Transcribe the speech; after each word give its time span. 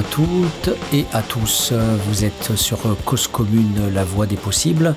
à 0.00 0.02
toutes 0.04 0.70
et 0.94 1.04
à 1.12 1.20
tous. 1.20 1.74
Vous 2.06 2.24
êtes 2.24 2.56
sur 2.56 2.78
Cause 3.04 3.26
Commune, 3.26 3.92
la 3.92 4.02
voix 4.02 4.24
des 4.24 4.36
possibles. 4.36 4.94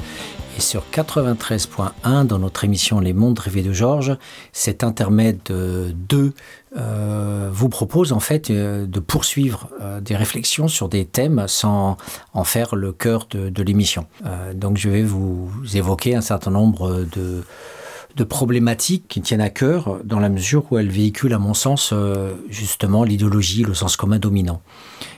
Et 0.58 0.62
sur 0.62 0.86
93.1, 0.94 2.26
dans 2.26 2.40
notre 2.40 2.64
émission 2.64 3.02
Les 3.02 3.12
Mondes 3.12 3.40
rêvés 3.40 3.64
de 3.64 3.74
Georges, 3.74 4.16
cet 4.54 4.82
intermède 4.82 5.42
2 5.50 6.34
euh, 6.78 7.50
vous 7.52 7.68
propose 7.68 8.14
en 8.14 8.22
fait 8.22 8.50
euh, 8.50 8.86
de 8.86 9.00
poursuivre 9.02 9.70
euh, 9.82 10.00
des 10.00 10.16
réflexions 10.16 10.70
sur 10.70 10.88
des 10.88 11.06
thèmes 11.06 11.46
sans 11.48 11.98
en 12.34 12.44
faire 12.46 12.76
le 12.76 12.94
cœur 12.94 13.28
de, 13.30 13.64
l'émission. 13.64 14.06
Euh, 14.26 14.54
donc 14.54 14.78
je 14.78 14.90
vais 14.90 15.04
vous 15.04 15.52
évoquer 15.74 16.16
un 16.16 16.22
certain 16.22 16.52
nombre 16.52 17.06
de 17.12 17.44
de 18.16 18.24
problématiques 18.24 19.08
qui 19.08 19.22
tiennent 19.22 19.42
à 19.42 19.50
cœur 19.50 20.00
dans 20.04 20.20
la 20.20 20.30
mesure 20.30 20.72
où 20.72 20.78
elles 20.78 20.90
véhiculent 20.90 21.34
à 21.34 21.40
mon 21.40 21.54
sens 21.54 21.92
euh, 21.92 22.34
justement 22.50 23.04
l'idéologie, 23.04 23.64
le 23.64 23.74
sens 23.74 23.98
commun 23.98 24.20
dominant. 24.20 24.62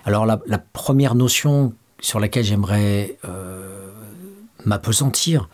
Alors 0.05 0.25
la, 0.25 0.37
première 0.57 1.15
notion 1.15 1.73
sur 1.99 2.19
laquelle 2.19 2.43
j'aimerais 2.43 3.17
euh, 3.25 3.89
m'apesantir, 4.65 5.49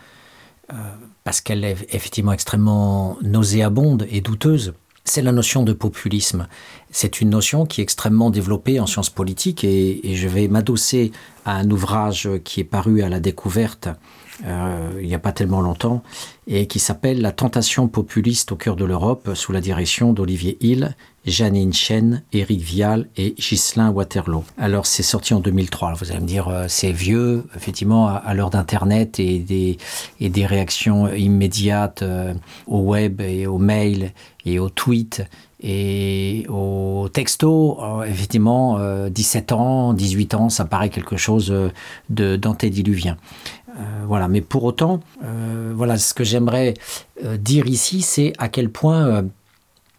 euh, 0.71 0.75
parce 1.23 1.41
qu'elle 1.41 1.63
est 1.63 1.77
effectivement 1.91 2.33
extrêmement 2.33 3.17
nauséabonde 3.23 4.05
et 4.09 4.21
douteuse, 4.21 4.73
c'est 5.03 5.23
la 5.23 5.31
notion 5.31 5.63
de 5.63 5.73
populisme. 5.73 6.47
C'est 6.91 7.21
une 7.21 7.31
notion 7.31 7.65
qui 7.65 7.81
est 7.81 7.83
extrêmement 7.83 8.29
développée 8.29 8.79
en 8.79 8.85
sciences 8.85 9.09
politiques 9.09 9.63
et 9.63 9.99
je 10.15 10.27
vais 10.27 10.47
m'adosser 10.47 11.11
à 11.43 11.55
un 11.55 11.69
ouvrage 11.71 12.29
qui 12.43 12.59
est 12.59 12.65
paru 12.65 13.01
à 13.01 13.09
la 13.09 13.19
découverte 13.19 13.89
euh, 14.45 14.99
il 15.01 15.07
n'y 15.07 15.15
a 15.15 15.19
pas 15.19 15.31
tellement 15.31 15.61
longtemps 15.61 16.01
et 16.47 16.67
qui 16.67 16.79
s'appelle 16.79 17.21
La 17.21 17.31
tentation 17.31 17.87
populiste 17.87 18.51
au 18.51 18.55
cœur 18.55 18.75
de 18.75 18.85
l'Europe 18.85 19.31
sous 19.35 19.51
la 19.51 19.61
direction 19.61 20.11
d'Olivier 20.13 20.57
Hill, 20.59 20.95
Janine 21.25 21.71
Chen, 21.71 22.23
Éric 22.33 22.61
Vial 22.61 23.07
et 23.15 23.35
Ghislain 23.37 23.91
Waterloo. 23.91 24.43
Alors 24.57 24.85
c'est 24.85 25.03
sorti 25.03 25.33
en 25.33 25.39
2003. 25.39 25.89
Alors, 25.89 25.99
vous 25.99 26.11
allez 26.11 26.19
me 26.19 26.27
dire 26.27 26.47
euh, 26.47 26.65
c'est 26.67 26.91
vieux, 26.91 27.45
effectivement 27.55 28.07
à, 28.07 28.33
l'heure 28.33 28.49
d'internet 28.49 29.19
et 29.19 29.39
des, 29.39 29.77
et 30.19 30.29
des 30.29 30.45
réactions 30.45 31.13
immédiates 31.13 32.01
euh, 32.01 32.33
au 32.67 32.79
web 32.79 33.21
et 33.21 33.45
au 33.45 33.59
mail 33.59 34.11
et 34.45 34.57
au 34.57 34.69
tweet 34.69 35.23
et 35.63 36.45
au 36.49 37.07
texto 37.13 37.77
euh, 37.81 38.03
effectivement 38.03 38.77
euh, 38.79 39.09
17 39.09 39.51
ans 39.51 39.93
18 39.93 40.33
ans 40.33 40.49
ça 40.49 40.65
paraît 40.65 40.89
quelque 40.89 41.17
chose 41.17 41.51
euh, 41.51 41.69
de 42.09 42.35
d'antédiluvien 42.35 43.17
euh, 43.60 43.60
voilà 44.07 44.27
mais 44.27 44.41
pour 44.41 44.63
autant 44.63 44.99
euh, 45.23 45.71
voilà 45.75 45.97
ce 45.97 46.13
que 46.13 46.23
j'aimerais 46.23 46.73
euh, 47.23 47.37
dire 47.37 47.67
ici 47.67 48.01
c'est 48.01 48.33
à 48.37 48.49
quel 48.49 48.69
point 48.69 49.07
euh, 49.07 49.21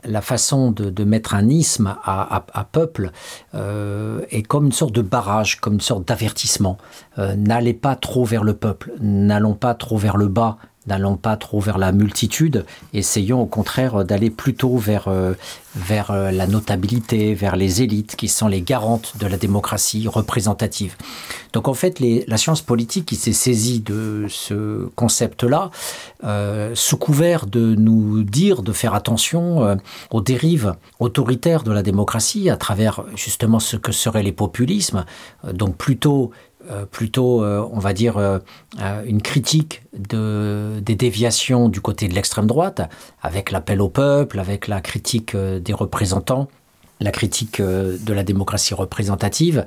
la 0.05 0.20
façon 0.20 0.72
de, 0.72 1.05
mettre 1.05 1.34
un 1.34 1.48
isme 1.48 1.97
à, 2.05 2.66
peuple 2.70 3.10
euh, 3.55 4.20
est 4.30 4.42
comme 4.42 4.66
une 4.66 4.72
sorte 4.72 4.92
de 4.92 5.03
barrage 5.03 5.60
comme 5.60 5.75
une 5.75 5.80
sorte 5.80 6.06
d'avertissement. 6.06 6.78
Euh, 7.19 7.34
n'allez 7.36 7.75
pas 7.75 7.97
trop 7.97 8.25
vers 8.25 8.44
le 8.44 8.55
peuple 8.55 8.92
n'allons 9.00 9.55
pas 9.55 9.75
trop 9.75 9.97
vers 9.97 10.16
le 10.16 10.28
bas 10.28 10.56
n'allons 10.86 11.16
pas 11.16 11.36
trop 11.36 11.61
vers 11.61 11.78
la 11.78 11.92
multitude 11.92 12.64
essayons 12.92 13.42
au 13.42 13.47
contraire 13.47 14.05
d'aller 14.05 14.30
plutôt 14.30 14.77
vers 14.77 15.08
euh, 15.08 15.34
vers 15.75 16.11
euh, 16.11 16.30
la 16.30 16.47
notabilité 16.47 17.34
vers 17.34 17.56
les 17.56 17.83
élites 17.83 18.16
qui 18.16 18.28
sont 18.28 18.48
les 18.48 18.62
garantes 18.62 19.16
de 19.19 19.27
la 19.27 19.36
démocratie 19.36 20.06
représentative. 20.08 20.97
Donc 21.53 21.69
en 21.69 21.75
fait 21.75 22.00
la 22.00 22.36
science 22.36 22.62
politique 22.62 23.06
qui 23.06 23.16
s'est 23.16 23.33
saisie 23.33 23.80
de 23.80 24.27
ce 24.28 24.86
concept 24.97 25.44
là 25.44 25.70
euh, 26.25 26.72
sous 26.75 26.97
couvert 26.97 27.47
de 27.47 27.75
nous 27.75 28.22
dire 28.22 28.62
de 28.62 28.72
faire 28.72 28.94
attention 28.94 29.78
aux 30.10 30.20
dérives 30.20 30.75
autoritaires 31.00 31.62
de 31.62 31.72
la 31.72 31.82
démocratie 31.82 32.50
à 32.50 32.56
travers 32.56 33.04
justement 33.14 33.60
ce 33.60 33.76
que 33.76 33.93
seraient 33.93 34.22
les 34.22 34.32
populismes 34.32 35.04
donc 35.53 35.76
plutôt 35.76 36.32
Euh, 36.71 36.87
plutôt 36.87 37.43
euh, 37.43 37.67
on 37.73 37.81
va 37.81 37.93
dire 37.93 38.19
euh, 38.19 38.39
une 39.05 39.21
critique 39.21 39.83
de 39.99 40.81
des 40.81 40.95
déviations 40.95 41.69
du 41.69 41.81
côté 41.81 42.06
de 42.06 42.15
l'extrême 42.15 42.47
droite 42.47 42.83
avec 43.21 43.50
l'appel 43.50 43.81
au 43.81 43.89
peuple 43.89 44.39
avec 44.39 44.69
la 44.69 44.81
critique 44.81 45.37
des 45.37 45.73
représentants 45.73 46.49
la 47.00 47.11
critique 47.11 47.61
de 47.61 48.12
la 48.12 48.23
démocratie 48.23 48.75
représentative. 48.75 49.65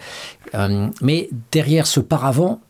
Mais 1.02 1.30
derrière 1.52 1.86
ce 1.86 2.00
paravent 2.00 2.62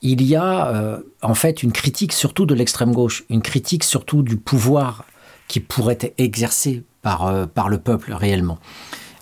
il 0.00 0.22
y 0.22 0.36
a 0.36 1.00
en 1.22 1.34
fait 1.34 1.64
une 1.64 1.72
critique 1.72 2.12
surtout 2.12 2.46
de 2.46 2.54
l'extrême 2.54 2.92
gauche 2.92 3.24
une 3.30 3.42
critique 3.42 3.82
surtout 3.82 4.22
du 4.22 4.36
pouvoir 4.36 5.06
qui 5.48 5.58
pourrait 5.58 5.98
être 6.00 6.14
exercé 6.18 6.84
par 7.02 7.48
par 7.48 7.68
le 7.68 7.78
peuple 7.78 8.12
réellement 8.12 8.58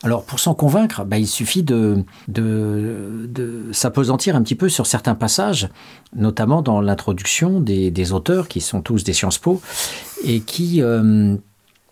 Alors 0.02 0.24
pour 0.24 0.40
s'en 0.40 0.54
convaincre, 0.54 1.04
bah, 1.04 1.18
il 1.18 1.26
suffit 1.26 1.62
de, 1.62 2.04
s'apesantir 3.72 4.34
un 4.34 4.42
petit 4.42 4.54
peu 4.54 4.68
sur 4.68 4.86
certains 4.86 5.14
passages, 5.14 5.68
notamment 6.16 6.62
dans 6.62 6.80
l'introduction 6.80 7.60
des, 7.60 8.12
auteurs 8.12 8.48
qui 8.48 8.60
sont 8.60 8.80
tous 8.80 9.04
des 9.04 9.12
sciences 9.12 9.38
po 9.38 9.60
et 10.24 10.40
qui 10.40 10.82
euh, 10.82 11.36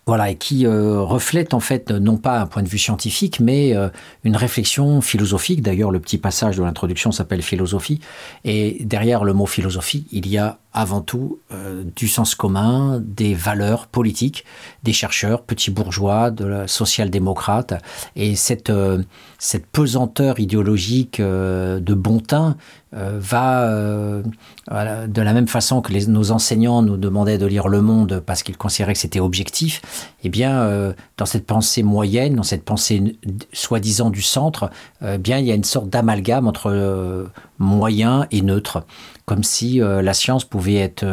euh, 0.09 1.45
en 1.51 1.59
fait 1.59 1.91
non 1.91 2.17
pas 2.17 2.41
un 2.41 2.45
point 2.47 2.63
de 2.63 2.67
vue 2.67 2.79
scientifique 2.79 3.39
mais 3.39 3.75
euh, 3.75 3.89
une 4.23 4.35
réflexion 4.35 5.01
philosophique. 5.01 5.61
D'ailleurs 5.61 5.91
le 5.91 5.99
petit 5.99 6.17
passage 6.17 6.57
de 6.57 6.63
l'introduction 6.63 7.11
s'appelle 7.11 7.43
philosophie 7.43 7.99
et 8.43 8.77
derrière 8.85 9.23
le 9.23 9.33
mot 9.33 9.45
philosophie 9.45 10.07
il 10.11 10.27
y 10.27 10.39
a 10.39 10.57
avant 10.73 11.01
tout 11.01 11.39
euh, 11.51 11.83
du 11.95 12.07
sens 12.07 12.35
commun, 12.35 13.01
des 13.03 13.33
valeurs 13.33 13.87
politiques, 13.87 14.45
des 14.83 14.93
chercheurs, 14.93 15.41
petits 15.41 15.71
bourgeois, 15.71 16.29
de 16.29 16.45
la 16.45 16.67
social-démocrate. 16.67 17.73
Et 18.15 18.35
cette, 18.35 18.69
euh, 18.69 19.01
cette 19.39 19.65
pesanteur 19.65 20.39
idéologique 20.39 21.19
euh, 21.19 21.79
de 21.79 21.93
bon 21.93 22.19
teint 22.19 22.55
va 22.91 23.69
de 23.69 25.21
la 25.21 25.33
même 25.33 25.47
façon 25.47 25.79
que 25.81 25.93
nos 26.09 26.31
enseignants 26.31 26.81
nous 26.81 26.97
demandaient 26.97 27.37
de 27.37 27.45
lire 27.45 27.67
le 27.67 27.81
monde 27.83 28.23
parce 28.25 28.41
qu'ils 28.41 28.57
considéraient 28.57 28.93
que 28.93 28.99
c'était 28.99 29.19
objectif, 29.19 29.83
eh 30.23 30.29
bien 30.29 30.61
euh, 30.61 30.93
dans 31.17 31.25
cette 31.25 31.45
pensée 31.45 31.83
moyenne, 31.83 32.35
dans 32.35 32.43
cette 32.43 32.63
pensée 32.63 33.17
soi-disant 33.53 34.09
du 34.09 34.21
centre, 34.21 34.69
euh, 35.01 35.17
bien 35.17 35.37
il 35.37 35.45
y 35.45 35.51
a 35.51 35.55
une 35.55 35.63
sorte 35.63 35.89
d'amalgame 35.89 36.47
entre 36.47 36.71
euh, 36.71 37.25
moyen 37.57 38.27
et 38.31 38.41
neutre 38.41 38.85
comme 39.25 39.43
si 39.43 39.79
la 39.79 40.15
science 40.15 40.43
pouvait 40.43 40.77
être 40.77 41.05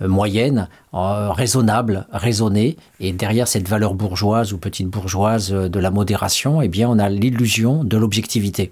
moyenne, 0.00 0.68
raisonnable, 0.92 2.08
raisonnée, 2.10 2.76
et 2.98 3.12
derrière 3.12 3.46
cette 3.46 3.68
valeur 3.68 3.94
bourgeoise 3.94 4.52
ou 4.52 4.58
petite 4.58 4.88
bourgeoise 4.88 5.52
de 5.52 5.78
la 5.78 5.92
modération, 5.92 6.62
eh 6.62 6.68
bien 6.68 6.88
on 6.88 6.98
a 6.98 7.08
l'illusion 7.08 7.84
de 7.84 7.96
l'objectivité. 7.96 8.70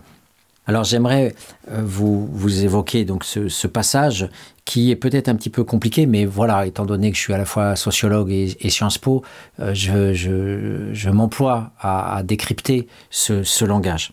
Alors 0.67 0.85
j'aimerais 0.85 1.35
euh, 1.71 1.83
vous, 1.85 2.63
évoquer 2.63 3.05
donc 3.05 3.25
ce, 3.25 3.67
passage 3.67 4.29
qui 4.65 4.91
est 4.91 4.97
peut-être 4.97 5.29
un 5.29 5.35
petit 5.35 5.51
peu 5.51 5.65
compliqué, 5.65 6.07
mais 6.07 6.25
voilà, 6.25 6.67
étant 6.67 6.87
donné 6.87 7.11
que 7.11 7.17
je 7.17 7.23
suis 7.23 7.35
à 7.35 7.39
la 7.39 7.45
fois 7.45 7.75
sociologue 7.75 8.31
et, 8.31 8.71
Sciences 8.71 8.99
Po, 8.99 9.23
euh, 9.59 9.75
je, 9.75 11.11
m'emploie 11.11 11.73
à, 11.81 12.23
décrypter 12.23 12.87
ce, 13.11 13.65
langage. 13.65 14.13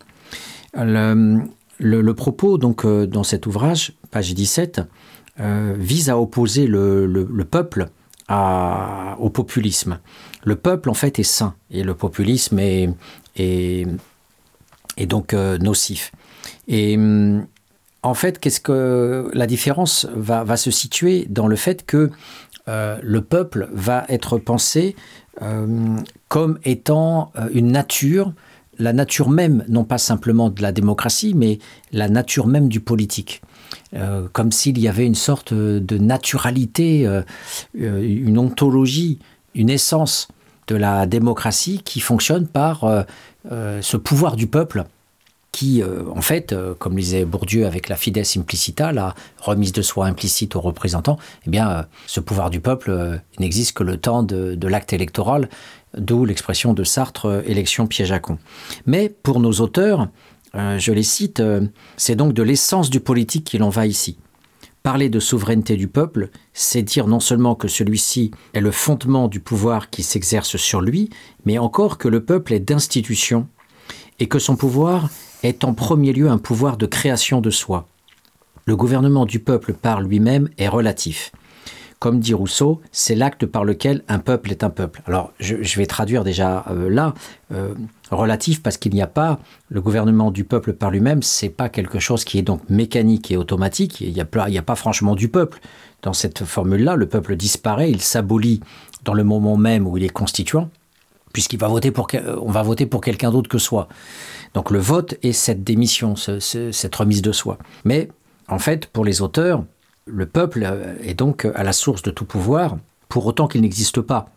Le, 0.73 2.11
propos 2.13 2.57
donc 2.57 2.83
euh, 2.83 3.05
dans 3.05 3.23
cet 3.23 3.45
ouvrage 3.45 3.93
page 4.11 4.33
17 4.33 4.81
euh, 5.39 5.73
vise 5.77 6.09
à 6.09 6.19
opposer 6.19 6.67
le, 6.67 7.05
le, 7.05 7.27
le 7.31 7.45
peuple 7.45 7.89
au 8.29 9.29
populisme 9.29 9.99
le 10.43 10.55
peuple 10.55 10.89
en 10.89 10.93
fait 10.93 11.17
est 11.19 11.23
sain 11.23 11.55
et 11.71 11.83
le 11.83 11.95
populisme 11.95 12.59
est, 12.59 13.87
donc 15.07 15.33
nocif 15.33 16.11
et 16.67 16.97
en 18.03 18.13
fait 18.13 18.39
qu'est 18.39 18.49
ce 18.49 18.59
que 18.59 19.29
la 19.33 19.47
différence 19.47 20.07
va, 20.13 20.57
se 20.57 20.71
situer 20.71 21.25
dans 21.29 21.47
le 21.47 21.55
fait 21.55 21.85
que 21.85 22.09
euh, 22.67 22.97
le 23.01 23.21
peuple 23.21 23.69
va 23.73 24.05
être 24.09 24.37
pensé 24.37 24.95
euh, 25.41 25.97
comme 26.27 26.59
étant 26.63 27.31
euh, 27.37 27.49
une 27.53 27.71
nature 27.71 28.33
la 28.77 28.93
nature 28.93 29.29
même 29.29 29.65
non 29.67 29.83
pas 29.83 29.97
simplement 29.97 30.49
de 30.49 30.61
la 30.61 30.71
démocratie 30.71 31.33
mais 31.33 31.59
la 31.91 32.07
nature 32.07 32.47
même 32.47 32.69
du 32.69 32.79
politique. 32.79 33.41
Comme 34.33 34.51
s'il 34.51 34.79
y 34.79 34.87
avait 34.87 35.05
une 35.05 35.15
sorte 35.15 35.53
de 35.53 35.97
naturalité 35.97 37.07
une 37.73 38.37
ontologie 38.37 39.19
une 39.53 39.69
essence 39.69 40.27
de 40.67 40.75
la 40.75 41.05
démocratie 41.05 41.81
qui 41.83 41.99
fonctionne 41.99 42.47
par 42.47 43.05
ce 43.51 43.97
pouvoir 43.97 44.35
du 44.37 44.47
peuple 44.47 44.85
qui 45.51 45.81
euh, 45.81 46.03
en 46.15 46.21
fait 46.21 46.53
euh, 46.53 46.75
comme 46.75 46.95
disait 46.95 47.25
bourdieu 47.25 47.65
avec 47.65 47.89
la 47.89 47.95
fides 47.95 48.23
implicita 48.37 48.91
la 48.91 49.15
remise 49.39 49.71
de 49.73 49.81
soi 49.81 50.05
implicite 50.05 50.55
aux 50.55 50.61
représentants 50.61 51.17
eh 51.45 51.49
bien 51.49 51.69
euh, 51.69 51.83
ce 52.05 52.19
pouvoir 52.19 52.49
du 52.49 52.59
peuple 52.59 53.19
n'existe 53.39 53.73
que 53.73 53.83
le 53.83 53.97
temps 53.97 54.23
de, 54.23 54.55
de 54.55 54.67
l'acte 54.67 54.93
électoral 54.93 55.49
d'où 55.97 56.25
l'expression 56.25 56.73
de 56.73 56.83
Sartre 56.83 57.43
élection 57.47 57.87
piège 57.87 58.11
à 58.11 58.19
con. 58.19 58.37
Mais 58.85 59.09
pour 59.09 59.39
nos 59.39 59.53
auteurs, 59.53 60.07
je 60.53 60.91
les 60.91 61.01
cite, 61.01 61.41
c'est 61.97 62.15
donc 62.15 62.33
de 62.33 62.43
l'essence 62.43 62.91
du 62.91 62.99
politique 62.99 63.45
qu'il 63.45 63.63
en 63.63 63.69
va 63.69 63.87
ici. 63.87 64.19
Parler 64.83 65.09
de 65.09 65.19
souveraineté 65.19 65.77
du 65.77 65.87
peuple, 65.87 66.29
c'est 66.53 66.83
dire 66.83 67.07
non 67.07 67.19
seulement 67.19 67.55
que 67.55 67.67
celui-ci 67.67 68.29
est 68.53 68.61
le 68.61 68.69
fondement 68.69 69.27
du 69.27 69.39
pouvoir 69.39 69.89
qui 69.89 70.03
s'exerce 70.03 70.57
sur 70.57 70.81
lui, 70.81 71.09
mais 71.43 71.57
encore 71.57 71.97
que 71.97 72.07
le 72.07 72.23
peuple 72.23 72.53
est 72.53 72.59
d'institution 72.59 73.47
et 74.19 74.27
que 74.27 74.37
son 74.37 74.55
pouvoir 74.55 75.09
est 75.43 75.63
en 75.63 75.73
premier 75.73 76.13
lieu 76.13 76.29
un 76.29 76.37
pouvoir 76.37 76.77
de 76.77 76.85
création 76.85 77.41
de 77.41 77.49
soi. 77.49 77.87
Le 78.65 78.75
gouvernement 78.75 79.25
du 79.25 79.39
peuple 79.39 79.73
par 79.73 80.01
lui-même 80.01 80.49
est 80.57 80.67
relatif. 80.67 81.31
Comme 81.99 82.21
dit 82.21 82.33
Rousseau, 82.33 82.81
c'est 82.93 83.15
l'acte 83.15 83.45
par 83.45 83.65
lequel 83.65 84.03
un 84.07 84.19
peuple 84.19 84.51
est 84.51 84.63
un 84.63 84.69
peuple. 84.69 85.01
Alors, 85.05 85.33
je, 85.41 85.77
vais 85.77 85.85
traduire 85.85 86.23
déjà 86.23 86.63
euh, 86.69 86.89
là, 86.89 87.13
euh, 87.53 87.73
relatif, 88.09 88.63
parce 88.63 88.77
qu'il 88.77 88.93
n'y 88.93 89.01
a 89.01 89.07
pas 89.07 89.39
le 89.67 89.81
gouvernement 89.81 90.31
du 90.31 90.45
peuple 90.45 90.71
par 90.71 90.91
lui-même, 90.91 91.21
c'est 91.21 91.49
pas 91.49 91.67
quelque 91.67 91.99
chose 91.99 92.23
qui 92.23 92.39
est 92.39 92.41
donc 92.41 92.61
mécanique 92.69 93.31
et 93.31 93.37
automatique. 93.37 93.99
Il 93.99 94.13
n'y 94.13 94.21
a, 94.21 94.61
pas 94.61 94.75
franchement 94.75 95.13
du 95.13 95.27
peuple. 95.27 95.59
Dans 96.01 96.13
cette 96.13 96.45
formule-là, 96.45 96.95
le 96.95 97.05
peuple 97.05 97.35
disparaît, 97.35 97.91
il 97.91 98.01
s'abolit 98.01 98.61
dans 99.03 99.13
le 99.13 99.25
moment 99.25 99.57
même 99.57 99.85
où 99.85 99.97
il 99.97 100.03
est 100.05 100.09
constituant, 100.09 100.69
puisqu'il 101.33 101.59
va 101.59 101.67
voter 101.67 101.91
pour, 101.91 102.07
on 102.41 102.51
va 102.51 102.63
voter 102.63 102.85
pour 102.85 103.01
quelqu'un 103.01 103.31
d'autre 103.31 103.49
que 103.49 103.57
soi. 103.57 103.89
Donc 104.53 104.71
le 104.71 104.79
vote 104.79 105.15
est 105.23 105.33
cette 105.33 105.63
démission, 105.63 106.15
cette 106.15 106.95
remise 106.95 107.21
de 107.21 107.31
soi. 107.31 107.57
Mais 107.85 108.09
en 108.47 108.59
fait, 108.59 108.87
pour 108.87 109.05
les 109.05 109.21
auteurs, 109.21 109.63
le 110.05 110.25
peuple 110.25 110.67
est 111.03 111.13
donc 111.13 111.45
à 111.53 111.63
la 111.63 111.73
source 111.73 112.01
de 112.01 112.11
tout 112.11 112.25
pouvoir, 112.25 112.77
pour 113.09 113.25
autant 113.25 113.47
qu'il 113.47 113.61
n'existe 113.61 114.01
pas. 114.01 114.29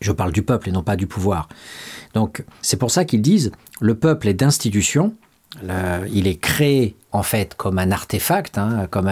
Je 0.00 0.12
parle 0.12 0.32
du 0.32 0.42
peuple 0.42 0.68
et 0.68 0.72
non 0.72 0.82
pas 0.82 0.96
du 0.96 1.06
pouvoir. 1.06 1.48
Donc 2.14 2.44
c'est 2.62 2.76
pour 2.76 2.90
ça 2.90 3.04
qu'ils 3.04 3.22
disent 3.22 3.52
le 3.80 3.94
peuple 3.94 4.28
est 4.28 4.34
d'institution, 4.34 5.14
il 6.12 6.26
est 6.26 6.36
créé 6.36 6.96
en 7.12 7.22
fait 7.22 7.54
comme 7.54 7.78
un 7.78 7.90
artefact, 7.90 8.56
hein, 8.56 8.86
comme 8.90 9.10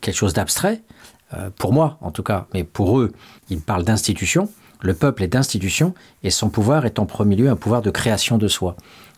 quelque 0.00 0.16
chose 0.16 0.32
d'abstrait, 0.32 0.82
euh, 1.34 1.50
pour 1.56 1.72
moi 1.72 1.98
en 2.00 2.10
tout 2.10 2.22
cas, 2.22 2.46
mais 2.54 2.64
pour 2.64 3.00
eux, 3.00 3.12
ils 3.50 3.60
parlent 3.60 3.84
d'institution. 3.84 4.48
Le 4.80 4.94
peuple 4.94 5.22
est 5.22 5.28
d'institution 5.28 5.94
et 6.22 6.30
son 6.30 6.50
pouvoir 6.50 6.84
est 6.86 6.98
en 6.98 7.06
premier 7.06 7.34
lieu 7.34 7.48
un 7.48 7.56
pouvoir 7.56 7.82
de 7.82 7.90
création 7.90 8.36
de 8.36 8.46
soi. 8.46 8.76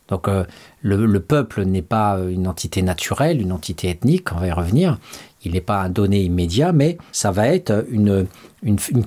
Donc 0.08 0.26
euh, 0.28 0.44
le, 0.82 1.20
peuple 1.20 1.64
n'est 1.64 1.82
pas 1.82 2.18
une 2.28 2.48
entité 2.48 2.82
naturelle, 2.82 3.40
une 3.40 3.52
entité 3.52 3.90
ethnique, 3.90 4.32
on 4.32 4.36
va 4.36 4.46
y 4.46 4.52
revenir. 4.52 4.98
Il 5.44 5.52
n'est 5.52 5.60
pas 5.60 5.82
un 5.82 5.90
donné 5.90 6.22
immédiat, 6.22 6.72
mais 6.72 6.98
ça 7.12 7.30
va 7.30 7.48
être 7.48 7.86
une, 7.90 8.26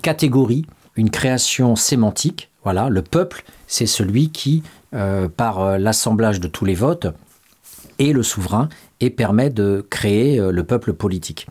catégorie, 0.01 0.65
une 0.95 1.09
création 1.09 1.75
sémantique. 1.75 2.49
Voilà, 2.63 2.89
le 2.89 3.01
peuple, 3.01 3.43
c'est 3.67 3.87
celui 3.87 4.29
qui, 4.29 4.63
euh, 4.93 5.27
par 5.27 5.59
euh, 5.59 5.77
l'assemblage 5.77 6.39
de 6.39 6.47
tous 6.47 6.65
les 6.65 6.75
votes, 6.75 7.07
est 7.99 8.13
le 8.13 8.23
souverain 8.23 8.69
et 8.99 9.09
permet 9.09 9.49
de 9.49 9.85
créer 9.89 10.39
le 10.39 10.63
peuple 10.63 10.93
politique. 10.93 11.47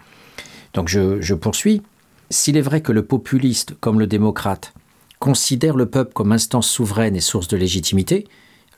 Donc 0.75 0.89
je 0.89 1.35
poursuis. 1.35 1.83
S'il 2.29 2.57
est 2.57 2.63
vrai 2.63 2.81
que 2.81 2.93
le 2.93 3.05
populiste, 3.05 3.75
comme 3.81 3.99
le 3.99 4.07
démocrate, 4.07 4.73
considère 5.21 5.77
le 5.77 5.87
peuple 5.87 6.13
comme 6.13 6.33
instance 6.33 6.69
souveraine 6.69 7.15
et 7.15 7.21
source 7.21 7.47
de 7.47 7.57
légitimité, 7.57 8.27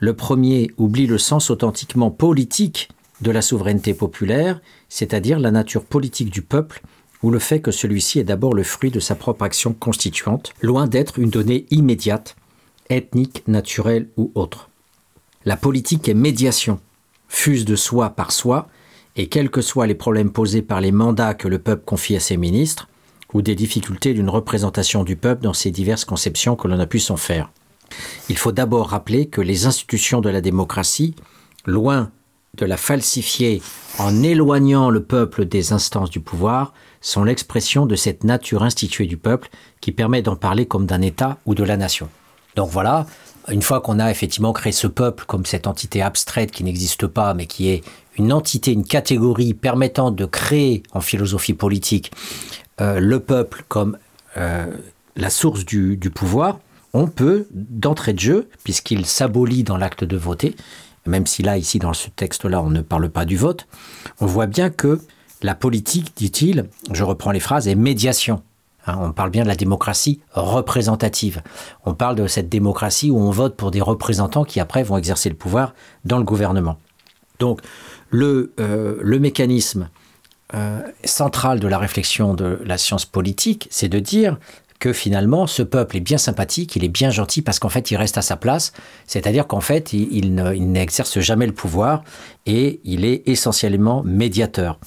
le 0.03 0.13
premier 0.13 0.69
oublie 0.77 1.07
le 1.07 1.17
sens 1.17 1.49
authentiquement 1.49 2.11
politique 2.11 2.89
de 3.21 3.31
la 3.31 3.41
souveraineté 3.41 3.93
populaire, 3.93 4.59
c'est-à-dire 4.89 5.39
la 5.39 5.49
nature 5.49 5.85
politique 5.85 6.29
du 6.29 6.41
peuple, 6.41 6.81
ou 7.21 7.31
le 7.31 7.39
fait 7.39 7.61
que 7.61 7.71
celui-ci 7.71 8.19
est 8.19 8.25
d'abord 8.25 8.53
le 8.53 8.63
fruit 8.63 8.91
de 8.91 8.99
sa 8.99 9.15
propre 9.15 9.45
action 9.45 9.71
constituante, 9.71 10.51
loin 10.61 10.87
d'être 10.87 11.19
une 11.19 11.29
donnée 11.29 11.67
immédiate, 11.71 12.35
ethnique, 12.89 13.47
naturelle 13.47 14.09
ou 14.17 14.29
autre. 14.35 14.69
La 15.45 15.55
politique 15.55 16.09
est 16.09 16.13
médiation, 16.13 16.81
fuse 17.29 17.63
de 17.63 17.77
soi 17.77 18.09
par 18.09 18.33
soi, 18.33 18.67
et 19.15 19.27
quels 19.27 19.49
que 19.49 19.61
soient 19.61 19.87
les 19.87 19.95
problèmes 19.95 20.33
posés 20.33 20.63
par 20.63 20.81
les 20.81 20.91
mandats 20.91 21.33
que 21.33 21.47
le 21.47 21.59
peuple 21.59 21.85
confie 21.85 22.17
à 22.17 22.19
ses 22.19 22.35
ministres, 22.35 22.89
ou 23.33 23.41
des 23.41 23.55
difficultés 23.55 24.13
d'une 24.13 24.29
représentation 24.29 25.05
du 25.05 25.15
peuple 25.15 25.43
dans 25.43 25.53
ses 25.53 25.71
diverses 25.71 26.03
conceptions 26.03 26.57
que 26.57 26.67
l'on 26.67 26.79
a 26.79 26.87
pu 26.87 26.99
s'en 26.99 27.15
faire. 27.15 27.53
Il 28.29 28.37
faut 28.37 28.51
d'abord 28.51 28.89
rappeler 28.89 29.27
que 29.27 29.41
les 29.41 29.65
institutions 29.65 30.21
de 30.21 30.29
la 30.29 30.41
démocratie, 30.41 31.15
loin 31.65 32.11
de 32.57 32.65
la 32.65 32.77
falsifier 32.77 33.61
en 33.97 34.21
éloignant 34.21 34.89
le 34.89 35.03
peuple 35.03 35.45
des 35.45 35.73
instances 35.73 36.09
du 36.09 36.19
pouvoir, 36.19 36.73
sont 37.01 37.23
l'expression 37.23 37.85
de 37.85 37.95
cette 37.95 38.23
nature 38.23 38.63
instituée 38.63 39.07
du 39.07 39.17
peuple 39.17 39.49
qui 39.81 39.91
permet 39.91 40.21
d'en 40.21 40.35
parler 40.35 40.65
comme 40.65 40.85
d'un 40.85 41.01
État 41.01 41.37
ou 41.45 41.55
de 41.55 41.63
la 41.63 41.77
nation. 41.77 42.09
Donc 42.55 42.69
voilà, 42.69 43.07
une 43.49 43.63
fois 43.63 43.81
qu'on 43.81 43.99
a 43.99 44.11
effectivement 44.11 44.53
créé 44.53 44.71
ce 44.71 44.87
peuple 44.87 45.25
comme 45.25 45.45
cette 45.45 45.65
entité 45.65 46.01
abstraite 46.01 46.51
qui 46.51 46.63
n'existe 46.63 47.07
pas, 47.07 47.33
mais 47.33 47.47
qui 47.47 47.69
est 47.69 47.83
une 48.17 48.31
entité, 48.31 48.71
une 48.71 48.85
catégorie 48.85 49.53
permettant 49.55 50.11
de 50.11 50.25
créer 50.25 50.83
en 50.91 51.01
philosophie 51.01 51.53
politique 51.53 52.11
euh, 52.79 52.99
le 52.99 53.19
peuple 53.19 53.65
comme 53.67 53.97
euh, 54.37 54.67
la 55.15 55.29
source 55.29 55.65
du 55.65 55.97
pouvoir, 56.13 56.59
on 56.93 57.07
peut, 57.07 57.47
d'entrée 57.51 58.13
de 58.13 58.19
jeu, 58.19 58.49
puisqu'il 58.63 59.05
s'abolit 59.05 59.63
dans 59.63 59.77
l'acte 59.77 60.03
de 60.03 60.17
voter, 60.17 60.55
même 61.05 61.25
si 61.25 61.43
là, 61.43 61.57
ici, 61.57 61.79
dans 61.79 61.93
ce 61.93 62.09
texte-là, 62.09 62.61
on 62.61 62.69
ne 62.69 62.81
parle 62.81 63.09
pas 63.09 63.25
du 63.25 63.35
vote, 63.35 63.67
on 64.19 64.25
voit 64.25 64.47
bien 64.47 64.69
que 64.69 65.01
la 65.41 65.55
politique, 65.55 66.13
dit-il, 66.15 66.69
je 66.91 67.03
reprends 67.03 67.31
les 67.31 67.39
phrases, 67.39 67.67
est 67.67 67.75
médiation. 67.75 68.41
Hein, 68.85 68.97
on 69.01 69.11
parle 69.11 69.29
bien 69.29 69.43
de 69.43 69.47
la 69.47 69.55
démocratie 69.55 70.21
représentative. 70.33 71.41
On 71.85 71.93
parle 71.93 72.15
de 72.15 72.27
cette 72.27 72.49
démocratie 72.49 73.11
où 73.11 73.19
on 73.19 73.31
vote 73.31 73.55
pour 73.55 73.71
des 73.71 73.81
représentants 73.81 74.43
qui 74.43 74.59
après 74.59 74.83
vont 74.83 74.97
exercer 74.97 75.29
le 75.29 75.35
pouvoir 75.35 75.73
dans 76.05 76.17
le 76.17 76.23
gouvernement. 76.23 76.77
Donc 77.39 77.61
le, 78.09 78.53
euh, 78.59 79.19
mécanisme 79.19 79.89
euh, 80.53 80.81
central 81.03 81.59
de 81.59 81.67
la 81.67 81.77
réflexion 81.77 82.33
de 82.33 82.59
la 82.63 82.77
science 82.77 83.05
politique, 83.05 83.67
c'est 83.71 83.89
de 83.89 83.99
dire 83.99 84.37
que 84.83 84.91
finalement, 84.91 85.47
ce 85.47 85.63
peuple 85.63 85.95
est 85.95 86.01
bien 86.01 86.17
sympathique, 86.17 86.75
il 86.75 86.83
est 86.83 86.89
bien 86.89 87.09
gentil 87.09 87.41
parce 87.41 87.57
qu'en 87.57 87.69
fait, 87.69 87.89
il 87.89 87.95
reste 87.95 88.17
à 88.17 88.21
sa 88.21 88.35
place. 88.35 88.73
C'est-à-dire 89.07 89.47
qu'en 89.47 89.61
fait, 89.61 89.93
il, 89.93 90.35
n'exerce 90.35 91.21
jamais 91.21 91.45
le 91.45 91.53
pouvoir 91.53 92.03
et 92.45 92.81
il 92.83 93.05
est 93.05 93.23
essentiellement 93.25 94.03
médiateur. 94.03 94.77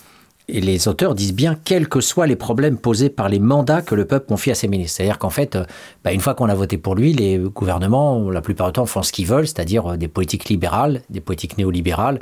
Et 0.48 0.60
les 0.60 0.86
auteurs 0.86 1.14
disent 1.14 1.32
bien, 1.32 1.56
quels 1.64 1.88
que 1.88 2.02
soient 2.02 2.26
les 2.26 2.36
problèmes 2.36 2.76
posés 2.76 3.08
par 3.08 3.30
les 3.30 3.38
mandats 3.38 3.80
que 3.80 3.94
le 3.94 4.04
peuple 4.04 4.26
confie 4.26 4.50
à 4.50 4.54
ses 4.54 4.68
ministres. 4.68 4.98
C'est-à-dire 4.98 5.18
qu'en 5.18 5.30
fait, 5.30 5.56
euh, 5.56 5.64
bah, 6.04 6.12
une 6.12 6.20
fois 6.20 6.34
qu'on 6.34 6.50
a 6.50 6.54
voté 6.54 6.76
pour 6.76 6.94
lui, 6.94 7.14
les 7.14 7.38
gouvernements, 7.38 8.28
la 8.30 8.42
plupart 8.42 8.66
du 8.66 8.74
temps, 8.74 8.84
font 8.84 9.02
ce 9.02 9.12
qu'ils 9.12 9.26
veulent, 9.26 9.46
c'est-à-dire 9.46 9.92
euh, 9.92 9.96
des 9.96 10.08
politiques 10.08 10.50
libérales, 10.50 11.00
des 11.08 11.20
politiques 11.22 11.56
néolibérales, 11.56 12.18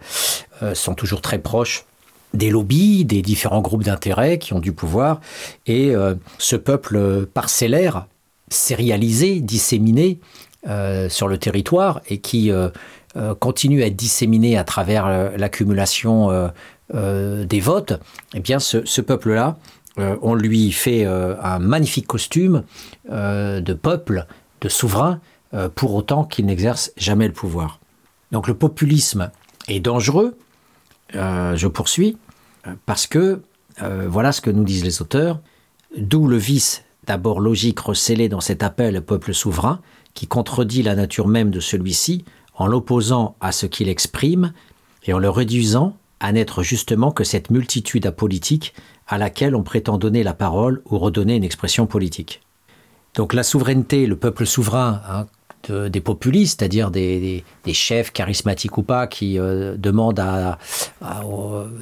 euh, 0.63 0.77
sont 0.77 0.95
toujours 0.95 1.23
très 1.23 1.41
proches 1.41 1.87
des 2.35 2.51
lobbies, 2.51 3.05
des 3.05 3.23
différents 3.23 3.61
groupes 3.61 3.85
d'intérêt 3.85 4.39
qui 4.39 4.53
ont 4.53 4.59
du 4.59 4.73
pouvoir, 4.73 5.21
et 5.67 5.95
euh, 5.95 6.15
ce 6.39 6.57
peuple 6.57 7.27
parcellaire, 7.33 8.07
sérialisé, 8.49 9.41
disséminé 9.41 10.19
euh, 10.69 11.09
sur 11.09 11.29
le 11.29 11.39
territoire, 11.39 12.03
et 12.09 12.19
qui 12.19 12.51
euh, 12.51 12.69
continue 13.39 13.83
à 13.83 13.87
être 13.87 13.97
disséminé 13.97 14.59
à 14.59 14.65
travers 14.65 15.37
l'accumulation 15.39 16.51
des 16.93 17.61
votes, 17.61 17.93
eh 18.35 18.41
bien 18.41 18.59
ce, 18.59 19.01
peuple-là, 19.01 19.57
on 19.97 20.35
lui 20.35 20.73
fait 20.73 21.05
un 21.05 21.61
magnifique 21.61 22.09
costume 22.09 22.65
de 23.09 23.73
peuple, 23.73 24.27
de 24.63 24.69
souverain, 24.69 25.21
pour 25.77 25.95
autant 25.95 26.25
qu'il 26.25 26.47
n'exerce 26.47 26.91
jamais 26.97 27.29
le 27.29 27.33
pouvoir. 27.33 27.79
Donc 28.33 28.49
le 28.49 28.55
populisme 28.55 29.31
est 29.69 29.79
dangereux, 29.79 30.37
je 31.13 31.69
poursuis, 31.69 32.17
parce 32.87 33.07
que, 33.07 33.43
euh, 33.83 34.07
voilà 34.09 34.33
ce 34.33 34.41
que 34.41 34.51
nous 34.51 34.65
disent 34.65 34.85
les 34.85 35.03
auteurs, 35.03 35.41
d'où 35.97 36.27
le 36.27 36.37
vice 36.37 36.85
d'abord 37.07 37.41
logique 37.41 37.81
recélé 37.81 38.29
dans 38.29 38.41
cet 38.41 38.63
appel 38.63 38.97
au 38.97 39.03
peuple 39.03 39.35
souverain, 39.35 39.81
qui 40.15 40.27
contredit 40.27 40.83
la 40.83 40.95
nature 40.95 41.29
même 41.29 41.51
de 41.51 41.61
celui-ci 41.61 42.25
en 42.55 42.67
l'opposant 42.67 43.37
à 43.41 43.53
ce 43.53 43.67
qu'il 43.67 43.89
exprime 43.89 44.53
et 45.05 45.13
en 45.13 45.19
le 45.19 45.29
réduisant 45.29 45.97
à 46.21 46.33
n'être 46.33 46.63
justement 46.63 47.11
que 47.11 47.25
cette 47.25 47.51
multitude 47.51 48.07
apolitique 48.07 48.75
à 49.07 49.19
laquelle 49.19 49.55
on 49.55 49.63
prétend 49.63 49.99
donner 49.99 50.23
la 50.23 50.35
parole 50.35 50.83
ou 50.87 50.99
redonner 50.99 51.37
une 51.37 51.45
expression 51.45 51.87
politique. 51.87 52.41
Donc 53.15 53.35
la 53.35 53.43
souveraineté, 53.43 54.07
le 54.07 54.17
peuple 54.17 54.47
souverain, 54.47 55.03
hein, 55.09 55.27
des 55.71 56.01
populistes, 56.01 56.61
c'est-à-dire 56.61 56.91
des, 56.91 57.45
chefs 57.73 58.13
charismatiques 58.13 58.79
ou 58.79 58.83
pas, 58.83 59.07
qui 59.07 59.39
euh, 59.39 59.77
demandent 59.77 60.21
à, 60.21 60.59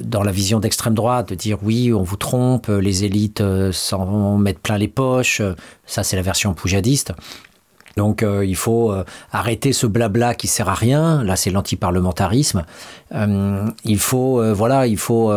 dans 0.01 0.23
la 0.23 0.31
vision 0.31 0.59
d'extrême 0.59 0.93
droite 0.93 1.29
de 1.29 1.35
dire 1.35 1.59
oui, 1.63 1.93
on 1.93 2.03
vous 2.03 2.17
trompe, 2.17 2.67
les 2.67 3.03
élites 3.03 3.41
euh, 3.41 3.71
s'en 3.71 4.37
mettent 4.37 4.59
plein 4.59 4.77
les 4.77 4.87
poches. 4.87 5.41
Ça, 5.85 6.03
c'est 6.03 6.15
la 6.15 6.21
version 6.21 6.53
poujadiste. 6.53 7.13
Donc 7.95 8.23
euh, 8.23 8.45
il 8.45 8.55
faut 8.55 8.91
euh, 8.91 9.03
arrêter 9.31 9.71
ce 9.71 9.85
blabla 9.85 10.33
qui 10.33 10.47
sert 10.47 10.69
à 10.69 10.73
rien. 10.73 11.23
Là, 11.23 11.35
c'est 11.35 11.51
l'antiparlementarisme. 11.51 12.65
Euh, 13.13 13.67
il 13.85 13.99
faut 13.99 14.41
voilà, 14.53 14.87
il 14.87 14.97
faut 14.97 15.31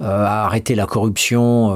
arrêter 0.00 0.74
la 0.74 0.86
corruption 0.86 1.74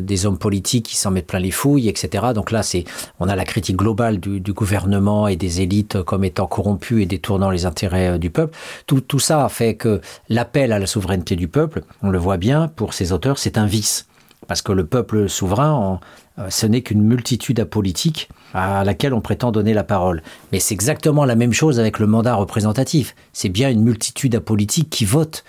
des 0.00 0.26
hommes 0.26 0.38
politiques 0.38 0.86
qui 0.86 0.96
s'en 0.96 1.10
mettent 1.10 1.26
plein 1.26 1.38
les 1.38 1.50
fouilles, 1.50 1.88
etc. 1.88 2.26
Donc 2.34 2.50
là, 2.50 2.62
c'est 2.62 2.84
on 3.20 3.28
a 3.28 3.36
la 3.36 3.44
critique 3.44 3.76
globale 3.76 4.18
du, 4.18 4.52
gouvernement 4.52 5.28
et 5.28 5.36
des 5.36 5.60
élites 5.60 6.02
comme 6.02 6.24
étant 6.24 6.46
corrompus 6.46 7.02
et 7.02 7.06
détournant 7.06 7.50
les 7.50 7.66
intérêts 7.66 8.18
du 8.18 8.30
peuple. 8.30 8.56
Tout, 8.86 9.00
tout 9.00 9.18
ça 9.18 9.48
fait 9.48 9.74
que 9.74 10.00
l'appel 10.28 10.72
à 10.72 10.78
la 10.78 10.86
souveraineté 10.86 11.36
du 11.36 11.48
peuple, 11.48 11.82
on 12.02 12.10
le 12.10 12.18
voit 12.18 12.36
bien 12.36 12.68
pour 12.68 12.94
ces 12.94 13.12
auteurs, 13.12 13.38
c'est 13.38 13.58
un 13.58 13.66
vice 13.66 14.06
Parce 14.48 14.62
que 14.62 14.72
le 14.72 14.84
peuple 14.86 15.28
souverain, 15.28 16.00
ce 16.48 16.66
n'est 16.66 16.82
qu'une 16.82 17.02
multitude 17.02 17.60
apolitique 17.60 18.28
à 18.54 18.84
laquelle 18.84 19.14
on 19.14 19.20
prétend 19.20 19.52
donner 19.52 19.72
la 19.72 19.84
parole. 19.84 20.22
Mais 20.52 20.60
c'est 20.60 20.74
exactement 20.74 21.24
la 21.24 21.36
même 21.36 21.52
chose 21.52 21.78
avec 21.78 21.98
le 21.98 22.06
mandat 22.06 22.34
représentatif. 22.34 23.14
C'est 23.32 23.48
bien 23.48 23.70
une 23.70 23.82
multitude 23.82 24.34
apolitique 24.34 24.90
qui 24.90 25.04
vote, 25.04 25.44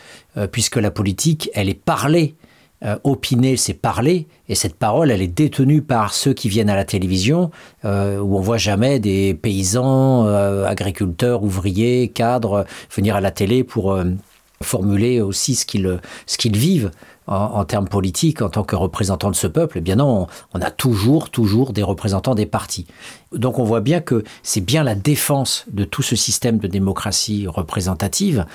puisque 0.51 0.75
la 0.75 0.92
politique, 0.92 1.50
elle 1.54 1.70
est 1.70 1.74
parlée 1.80 2.36
euh, 2.84 2.98
opiner, 3.06 3.56
c'est 3.56 3.74
parler, 3.74 4.27
et 4.50 4.54
cette 4.54 4.75
parole, 4.75 5.10
elle 5.10 5.22
est 5.22 5.27
détenue 5.27 5.82
par 5.82 6.13
ceux 6.13 6.34
qui 6.34 6.50
viennent 6.50 6.70
à 6.70 6.75
la 6.75 6.84
télévision, 6.84 7.50
euh, 7.86 8.20
où 8.20 8.38
on 8.38 8.42
voit 8.42 8.58
jamais 8.58 9.00
des 9.00 9.34
paysans, 9.34 10.27
euh, 10.27 10.65
agriculteurs, 10.65 11.42
ouvriers, 11.42 12.10
cadres 12.10 12.65
venir 12.94 13.15
à 13.15 13.22
la 13.22 13.32
télé 13.32 13.63
pour 13.63 13.98
formuler 14.62 15.22
aussi 15.22 15.56
ce 15.56 15.65
qu'ils 15.65 16.58
vivent 16.58 16.92
en, 17.27 17.65
termes 17.65 17.88
politiques 17.88 18.41
en 18.41 18.50
tant 18.50 18.63
que 18.63 18.75
représentants 18.75 19.32
de 19.32 19.36
ce 19.36 19.48
peuple. 19.48 19.79
Eh 19.79 19.82
bien 19.82 19.96
non, 19.96 20.27
on, 20.53 20.62
a 20.62 20.72
toujours 20.72 21.29
toujours 21.29 21.74
des 21.74 21.84
représentants 21.84 22.36
des 22.36 22.46
partis. 22.46 22.86
Donc 23.34 23.60
on 23.60 23.63
voit 23.63 23.82
bien 23.82 24.01
que 24.01 24.24
c'est 24.44 24.62
bien 24.62 24.84
la 24.84 24.96
défense 24.96 25.65
de 25.72 25.84
tout 25.84 26.01
ce 26.01 26.15
système 26.15 26.58
de 26.58 26.67
démocratie 26.67 27.48
représentative 27.48 28.46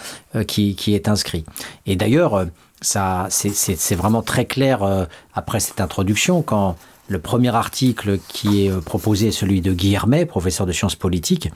qui, 0.47 0.77
qui 0.77 0.95
est 0.95 1.09
inscrit. 1.09 1.45
Et 1.87 1.97
d'ailleurs 1.97 2.47
ça, 2.81 3.27
c'est 3.29 3.95
vraiment 3.95 4.23
très 4.23 4.47
clair 4.47 4.83
euh, 4.83 5.05
après 5.35 5.61
cette 5.61 5.81
introduction 5.81 6.43
quand 6.43 6.77
le 7.09 7.19
premier 7.19 7.55
article 7.55 8.19
qui 8.29 8.65
est 8.65 8.71
euh, 8.71 8.81
proposé 8.81 9.29
est 9.29 9.33
celui 9.33 9.61
de 9.61 9.73
Guy 9.73 9.95
Hermet, 9.95 10.25
professeur 10.25 10.67
de 10.67 10.73
sciences 10.73 10.95
politiques, 10.95 11.51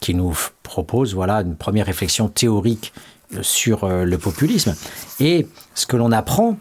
qui 0.00 0.14
nous 0.14 0.34
propose 0.62 1.14
voilà 1.14 1.42
une 1.42 1.56
première 1.56 1.86
réflexion 1.86 2.28
théorique 2.28 2.92
euh, 2.94 3.00
sur 3.42 3.88
le 3.88 4.18
populisme. 4.18 4.74
Et 5.20 5.46
ce 5.74 5.86
que 5.86 5.96
l'on 5.96 6.12
apprend, 6.12 6.58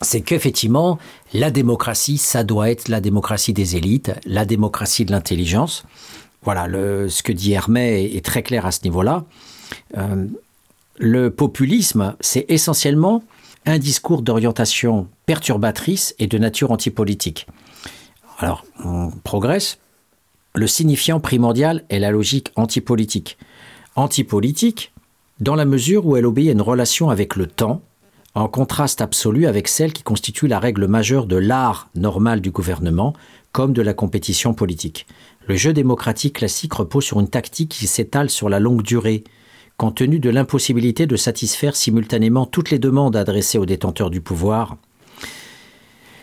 c'est 0.00 0.20
qu'effectivement, 0.20 0.98
la 1.32 1.50
démocratie, 1.50 2.18
ça 2.18 2.44
doit 2.44 2.70
être 2.70 2.88
la 2.88 3.00
démocratie 3.00 3.52
des 3.52 3.76
élites, 3.76 4.12
la 4.24 4.44
démocratie 4.44 5.04
de 5.04 5.12
l'intelligence. 5.12 5.84
Voilà, 6.42 6.66
ce 6.66 7.22
que 7.22 7.32
dit 7.32 7.52
Hermet 7.52 8.04
est, 8.04 8.24
très 8.24 8.42
clair 8.42 8.66
à 8.66 8.72
ce 8.72 8.80
niveau-là. 8.84 9.24
le 10.98 11.30
populisme, 11.30 12.14
c'est 12.20 12.44
essentiellement 12.48 13.22
un 13.66 13.78
discours 13.78 14.22
d'orientation 14.22 15.08
perturbatrice 15.26 16.14
et 16.18 16.26
de 16.26 16.38
nature 16.38 16.70
antipolitique. 16.70 17.46
Alors, 18.38 18.64
on 18.84 19.10
progresse. 19.10 19.78
Le 20.54 20.66
signifiant 20.66 21.18
primordial 21.20 21.84
est 21.88 21.98
la 21.98 22.10
logique 22.10 22.52
antipolitique. 22.56 23.38
Antipolitique, 23.96 24.92
dans 25.40 25.54
la 25.54 25.64
mesure 25.64 26.06
où 26.06 26.16
elle 26.16 26.26
obéit 26.26 26.48
à 26.48 26.52
une 26.52 26.62
relation 26.62 27.10
avec 27.10 27.36
le 27.36 27.46
temps, 27.46 27.82
en 28.34 28.48
contraste 28.48 29.00
absolu 29.00 29.46
avec 29.46 29.68
celle 29.68 29.92
qui 29.92 30.02
constitue 30.02 30.46
la 30.46 30.58
règle 30.58 30.86
majeure 30.86 31.26
de 31.26 31.36
l'art 31.36 31.88
normal 31.94 32.40
du 32.40 32.50
gouvernement, 32.50 33.14
comme 33.52 33.72
de 33.72 33.82
la 33.82 33.94
compétition 33.94 34.54
politique. 34.54 35.06
Le 35.46 35.56
jeu 35.56 35.72
démocratique 35.72 36.36
classique 36.36 36.72
repose 36.72 37.04
sur 37.04 37.20
une 37.20 37.28
tactique 37.28 37.70
qui 37.70 37.86
s'étale 37.86 38.30
sur 38.30 38.48
la 38.48 38.58
longue 38.58 38.82
durée, 38.82 39.22
compte 39.76 39.96
tenu 39.96 40.18
de 40.18 40.30
l'impossibilité 40.30 41.06
de 41.06 41.16
satisfaire 41.16 41.76
simultanément 41.76 42.46
toutes 42.46 42.70
les 42.70 42.78
demandes 42.78 43.16
adressées 43.16 43.58
aux 43.58 43.66
détenteurs 43.66 44.10
du 44.10 44.20
pouvoir, 44.20 44.76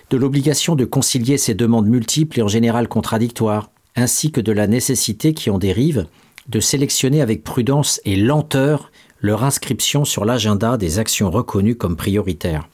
de 0.09 0.17
l'obligation 0.17 0.75
de 0.75 0.83
concilier 0.83 1.37
ces 1.37 1.53
demandes 1.53 1.87
multiples 1.87 2.39
et 2.39 2.43
en 2.43 2.49
général 2.49 2.89
contradictoires, 2.89 3.71
ainsi 3.95 4.31
que 4.31 4.41
de 4.41 4.51
la 4.51 4.67
nécessité 4.67 5.33
qui 5.33 5.49
en 5.49 5.57
dérive 5.57 6.07
de 6.49 6.59
sélectionner 6.59 7.21
avec 7.21 7.43
prudence 7.43 8.01
et 8.03 8.15
lenteur 8.15 8.90
leur 9.21 9.43
inscription 9.43 10.03
sur 10.03 10.25
l'agenda 10.25 10.77
des 10.77 10.99
actions 10.99 11.29
reconnues 11.29 11.75
comme 11.75 11.95
prioritaires. 11.95 12.67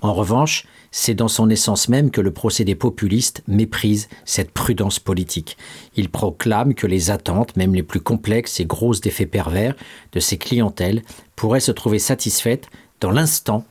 En 0.00 0.12
revanche, 0.12 0.66
c'est 0.90 1.14
dans 1.14 1.28
son 1.28 1.48
essence 1.48 1.88
même 1.88 2.10
que 2.10 2.20
le 2.20 2.32
procédé 2.32 2.74
populiste 2.74 3.42
méprise 3.46 4.08
cette 4.24 4.50
prudence 4.50 4.98
politique. 4.98 5.56
Il 5.96 6.10
proclame 6.10 6.74
que 6.74 6.86
les 6.86 7.10
attentes, 7.10 7.56
même 7.56 7.74
les 7.74 7.82
plus 7.82 8.00
complexes 8.00 8.60
et 8.60 8.66
grosses 8.66 9.00
d'effets 9.00 9.26
pervers, 9.26 9.74
de 10.12 10.20
ses 10.20 10.36
clientèles 10.36 11.02
pourraient 11.34 11.60
se 11.60 11.72
trouver 11.72 11.98
satisfaites 11.98 12.68
dans 13.00 13.10
l'instant 13.10 13.64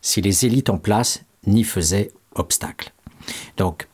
si 0.00 0.20
les 0.20 0.46
élites 0.46 0.70
en 0.70 0.78
place 0.78 1.22
n'y 1.46 1.64
faisaient 1.64 2.10
obstacle. 2.34 2.92
Donc, 3.56 3.86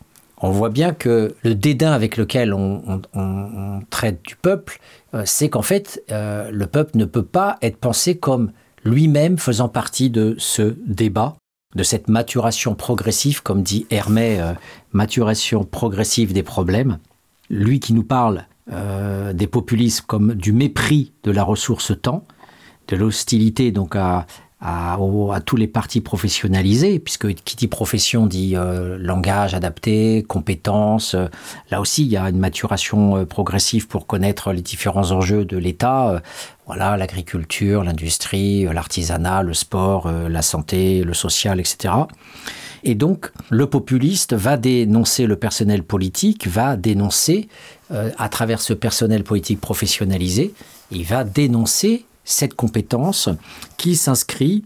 on 0.42 0.50
voit 0.50 0.70
bien 0.70 0.92
que 0.92 1.34
le 1.42 1.54
dédain 1.54 1.92
avec 1.92 2.16
lequel 2.16 2.54
on, 2.54 3.02
traite 3.90 4.24
du 4.24 4.36
peuple, 4.36 4.80
c'est 5.24 5.48
qu'en 5.48 5.62
fait, 5.62 6.02
euh, 6.10 6.50
le 6.50 6.66
peuple 6.66 6.96
ne 6.96 7.04
peut 7.04 7.24
pas 7.24 7.58
être 7.62 7.78
pensé 7.78 8.16
comme 8.16 8.52
lui-même 8.84 9.38
faisant 9.38 9.68
partie 9.68 10.10
de 10.10 10.34
ce 10.38 10.74
débat 10.86 11.36
de 11.76 11.82
cette 11.82 12.08
maturation 12.08 12.74
progressive, 12.74 13.42
comme 13.42 13.62
dit 13.62 13.86
Hermé, 13.90 14.40
euh, 14.40 14.52
maturation 14.92 15.64
progressive 15.64 16.32
des 16.32 16.42
problèmes. 16.42 16.98
Lui 17.48 17.80
qui 17.80 17.92
nous 17.92 18.02
parle 18.02 18.46
euh, 18.72 19.32
des 19.32 19.46
populismes 19.46 20.04
comme 20.06 20.34
du 20.34 20.52
mépris 20.52 21.12
de 21.22 21.30
la 21.30 21.44
ressource 21.44 21.92
temps, 22.00 22.24
de 22.88 22.96
l'hostilité 22.96 23.70
donc 23.70 23.94
à, 23.94 24.26
à, 24.60 24.98
tous 25.44 25.56
les 25.56 25.66
partis 25.66 26.00
professionnalisés, 26.00 26.98
puisque 26.98 27.32
qui 27.34 27.56
dit 27.56 27.66
profession 27.66 28.26
dit 28.26 28.56
euh, 28.56 28.98
langage 28.98 29.54
adapté, 29.54 30.22
compétences. 30.28 31.16
là 31.70 31.80
aussi, 31.80 32.02
il 32.04 32.08
y 32.08 32.16
a 32.16 32.28
une 32.28 32.38
maturation 32.38 33.16
euh, 33.16 33.24
progressive 33.24 33.88
pour 33.88 34.06
connaître 34.06 34.52
les 34.52 34.60
différents 34.60 35.12
enjeux 35.12 35.44
de 35.46 35.56
l'État. 35.56 36.10
Euh, 36.10 36.20
voilà, 36.66 36.96
l'agriculture, 36.96 37.82
l'industrie, 37.82 38.64
l'artisanat, 38.64 39.42
le 39.42 39.54
sport, 39.54 40.08
la 40.08 40.42
santé, 40.42 41.02
le 41.02 41.14
social, 41.14 41.58
etc. 41.58 41.94
Et 42.84 42.94
donc, 42.94 43.32
le 43.48 43.66
populiste 43.66 44.34
va 44.34 44.56
dénoncer 44.56 45.26
le 45.26 45.34
personnel 45.34 45.82
politique, 45.82 46.46
va 46.46 46.76
dénoncer, 46.76 47.48
à 47.90 48.28
travers 48.28 48.60
ce 48.60 48.72
personnel 48.72 49.24
politique 49.24 49.60
professionnalisé, 49.60 50.54
il 50.92 51.04
va 51.04 51.24
dénoncer 51.24 52.04
cette 52.30 52.54
compétence 52.54 53.28
qui 53.76 53.96
s'inscrit 53.96 54.64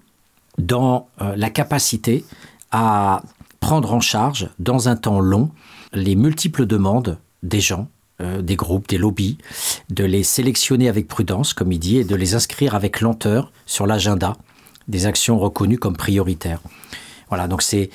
dans 0.59 1.09
euh, 1.21 1.35
la 1.37 1.51
capacité 1.51 2.25
à 2.71 3.23
prendre 3.61 3.95
en 3.95 4.01
charge 4.01 4.51
dans 4.59 4.89
un 4.89 4.97
temps 4.97 5.21
long 5.21 5.51
les 5.93 6.17
multiples 6.17 6.67
demandes 6.67 7.19
des 7.43 7.61
gens, 7.61 7.89
euh, 8.21 8.43
des 8.43 8.57
groupes, 8.57 8.89
des 8.89 8.99
lobbies, 8.99 9.39
de 9.91 10.05
les 10.05 10.23
sélectionner 10.23 10.89
avec 10.89 11.09
prudence, 11.09 11.55
comme 11.55 11.73
il 11.73 11.79
dit, 11.79 11.99
et 11.99 12.05
de 12.05 12.17
les 12.17 12.35
inscrire 12.35 12.75
avec 12.75 13.01
lenteur 13.01 13.53
sur 13.65 13.87
l'agenda 13.87 14.37
des 14.89 15.07
actions 15.07 15.39
reconnues 15.39 15.79
comme 15.79 15.97
prioritaires. 15.97 16.61
Voilà, 17.29 17.49
donc 17.49 17.63
c'est 17.63 17.89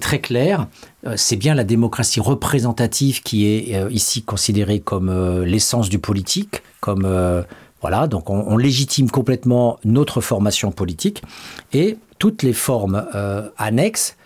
très 0.00 0.20
clair. 0.20 0.66
Euh, 1.06 1.14
c'est 1.16 1.36
bien 1.36 1.54
la 1.54 1.64
démocratie 1.64 2.20
représentative 2.20 3.22
qui 3.22 3.46
est 3.46 3.92
ici 3.92 4.22
considérée 4.22 4.80
comme 4.80 5.42
l'essence 5.42 5.90
du 5.90 5.98
politique, 5.98 6.62
comme 6.80 7.04
voilà, 7.88 8.08
donc 8.08 8.30
on, 8.30 8.56
légitime 8.56 9.08
complètement 9.08 9.78
notre 9.84 10.20
formation 10.20 10.72
politique 10.72 11.22
et 11.72 11.98
toutes 12.18 12.42
les 12.42 12.52
formes 12.52 13.06
euh, 13.14 13.48
annexes 13.58 14.16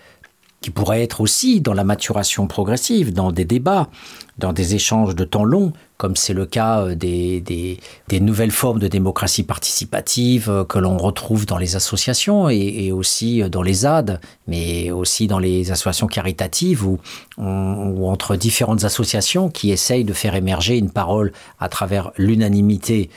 qui 0.63 0.71
pourraient 0.71 1.03
être 1.03 1.21
aussi 1.21 1.61
dans 1.61 1.75
la 1.75 1.85
maturation 1.85 2.47
progressive, 2.47 3.13
dans 3.13 3.33
des 3.33 3.45
débats, 3.45 3.91
dans 4.39 4.55
des 4.55 4.75
échanges 4.75 5.15
de 5.15 5.25
temps 5.25 5.45
long, 5.45 5.75
comme 6.01 6.17
c'est 6.17 6.33
le 6.33 6.47
cas 6.47 6.81
euh, 6.81 6.95
des, 6.95 7.43
des, 7.43 8.21
nouvelles 8.21 8.53
formes 8.53 8.79
de 8.79 8.89
démocratie 8.89 9.43
participative 9.43 10.49
euh, 10.49 10.65
que 10.65 10.79
l'on 10.79 10.97
retrouve 10.97 11.45
dans 11.45 11.59
les 11.59 11.77
associations 11.77 12.49
et, 12.49 12.91
aussi 12.91 13.43
euh, 13.43 13.51
dans 13.51 13.61
les 13.61 13.75
ZAD, 13.75 14.19
mais 14.49 14.91
aussi 14.91 15.27
dans 15.27 15.39
les 15.39 15.71
associations 15.71 16.07
caritatives 16.07 16.87
ou, 16.87 16.99
ou 17.37 18.09
entre 18.09 18.35
différentes 18.35 18.85
associations 18.85 19.51
qui 19.51 19.73
essayent 19.73 20.05
de 20.05 20.15
faire 20.15 20.35
émerger 20.35 20.79
une 20.79 20.91
parole 20.91 21.33
à 21.59 21.69
travers 21.69 22.13
l'unanimité 22.17 23.11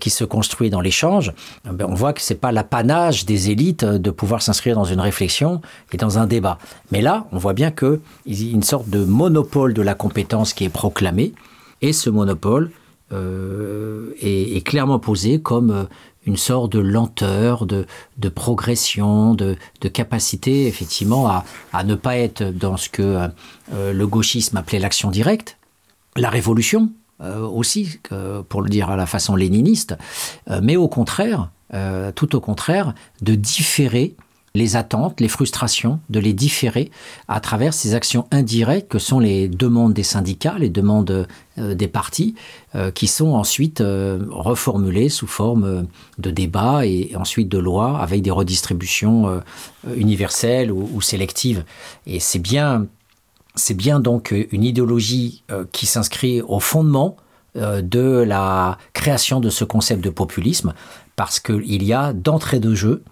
qui 0.00 0.10
se 0.10 0.24
construit 0.24 0.68
dans 0.68 0.82
l'échange. 0.82 1.32
Ben, 1.64 1.86
on 1.88 1.94
voit 1.94 2.12
que 2.12 2.20
c'est 2.20 2.34
pas 2.34 2.52
l'apanage 2.52 3.24
des 3.24 3.50
élites 3.50 3.84
de 3.84 4.10
pouvoir 4.10 4.42
s'inscrire 4.42 4.74
dans 4.74 4.84
une 4.84 5.00
réflexion 5.00 5.62
et 5.92 5.96
dans 5.96 6.18
un 6.18 6.26
débat. 6.26 6.58
Mais 6.92 7.00
là, 7.00 7.26
on 7.32 7.38
voit 7.38 7.54
bien 7.54 7.70
a 7.70 7.96
une 8.26 8.62
sorte 8.62 8.88
de 8.90 9.04
monopole 9.04 9.72
de 9.72 9.82
la 9.82 9.94
compétence 9.94 10.52
qui 10.52 10.64
est 10.64 10.68
proclamé 10.68 11.32
et 11.82 11.92
ce 11.92 12.10
monopole 12.10 12.70
euh, 13.12 14.12
est, 14.20 14.66
clairement 14.66 14.98
posé 14.98 15.40
comme 15.40 15.70
euh, 15.70 15.84
une 16.26 16.36
sorte 16.36 16.72
de 16.72 16.78
lenteur, 16.78 17.64
de, 17.64 17.86
progression, 18.28 19.32
de, 19.34 19.56
capacité 19.92 20.66
effectivement 20.66 21.42
à, 21.72 21.84
ne 21.84 21.94
pas 21.94 22.18
être 22.18 22.42
dans 22.42 22.76
ce 22.76 22.90
que 22.90 23.28
euh, 23.72 23.92
le 23.94 24.06
gauchisme 24.06 24.58
appelait 24.58 24.78
l'action 24.78 25.10
directe, 25.10 25.56
la 26.16 26.28
révolution 26.28 26.90
aussi, 27.20 27.98
pour 28.48 28.62
le 28.62 28.68
dire 28.68 28.90
à 28.90 28.96
la 28.96 29.06
façon 29.06 29.34
léniniste, 29.34 29.96
mais 30.62 30.76
au 30.76 30.86
contraire, 30.86 31.50
tout 32.14 32.36
au 32.36 32.40
contraire, 32.40 32.94
de 33.22 33.34
différer 33.34 34.14
les 34.58 34.76
attentes, 34.76 35.20
les 35.20 35.28
frustrations, 35.28 36.00
de 36.10 36.20
les 36.20 36.34
différer 36.34 36.90
à 37.28 37.40
travers 37.40 37.72
ces 37.72 37.94
actions 37.94 38.26
indirectes 38.30 38.88
que 38.88 38.98
sont 38.98 39.20
les 39.20 39.48
demandes 39.48 39.94
des 39.94 40.02
syndicats, 40.02 40.56
les 40.58 40.68
demandes 40.68 41.26
euh, 41.58 41.74
des 41.74 41.88
partis, 41.88 42.34
euh, 42.74 42.90
qui 42.90 43.06
sont 43.06 43.28
ensuite 43.28 43.80
euh, 43.80 44.18
reformulées 44.30 45.08
sous 45.08 45.28
forme 45.28 45.86
de 46.18 46.30
débats 46.30 46.84
et 46.84 47.12
ensuite 47.16 47.48
de 47.48 47.58
lois 47.58 48.00
avec 48.00 48.20
des 48.20 48.30
redistributions 48.30 49.40
universelles 49.96 50.72
ou, 50.72 51.00
sélectives. 51.00 51.64
Et 52.06 52.18
c'est 52.18 52.40
bien 52.40 52.88
donc 54.00 54.34
une 54.50 54.64
idéologie 54.64 55.44
qui 55.72 55.86
s'inscrit 55.86 56.42
au 56.42 56.58
fondement 56.58 57.16
de 57.54 58.24
la 58.26 58.78
création 58.92 59.40
de 59.40 59.50
ce 59.50 59.64
concept 59.64 60.02
de 60.02 60.10
populisme, 60.10 60.74
parce 61.16 61.38
qu'il 61.38 61.82
y 61.84 61.92
a 61.92 62.12
d'entrée 62.12 62.60
de 62.60 62.74
jeu 62.74 63.04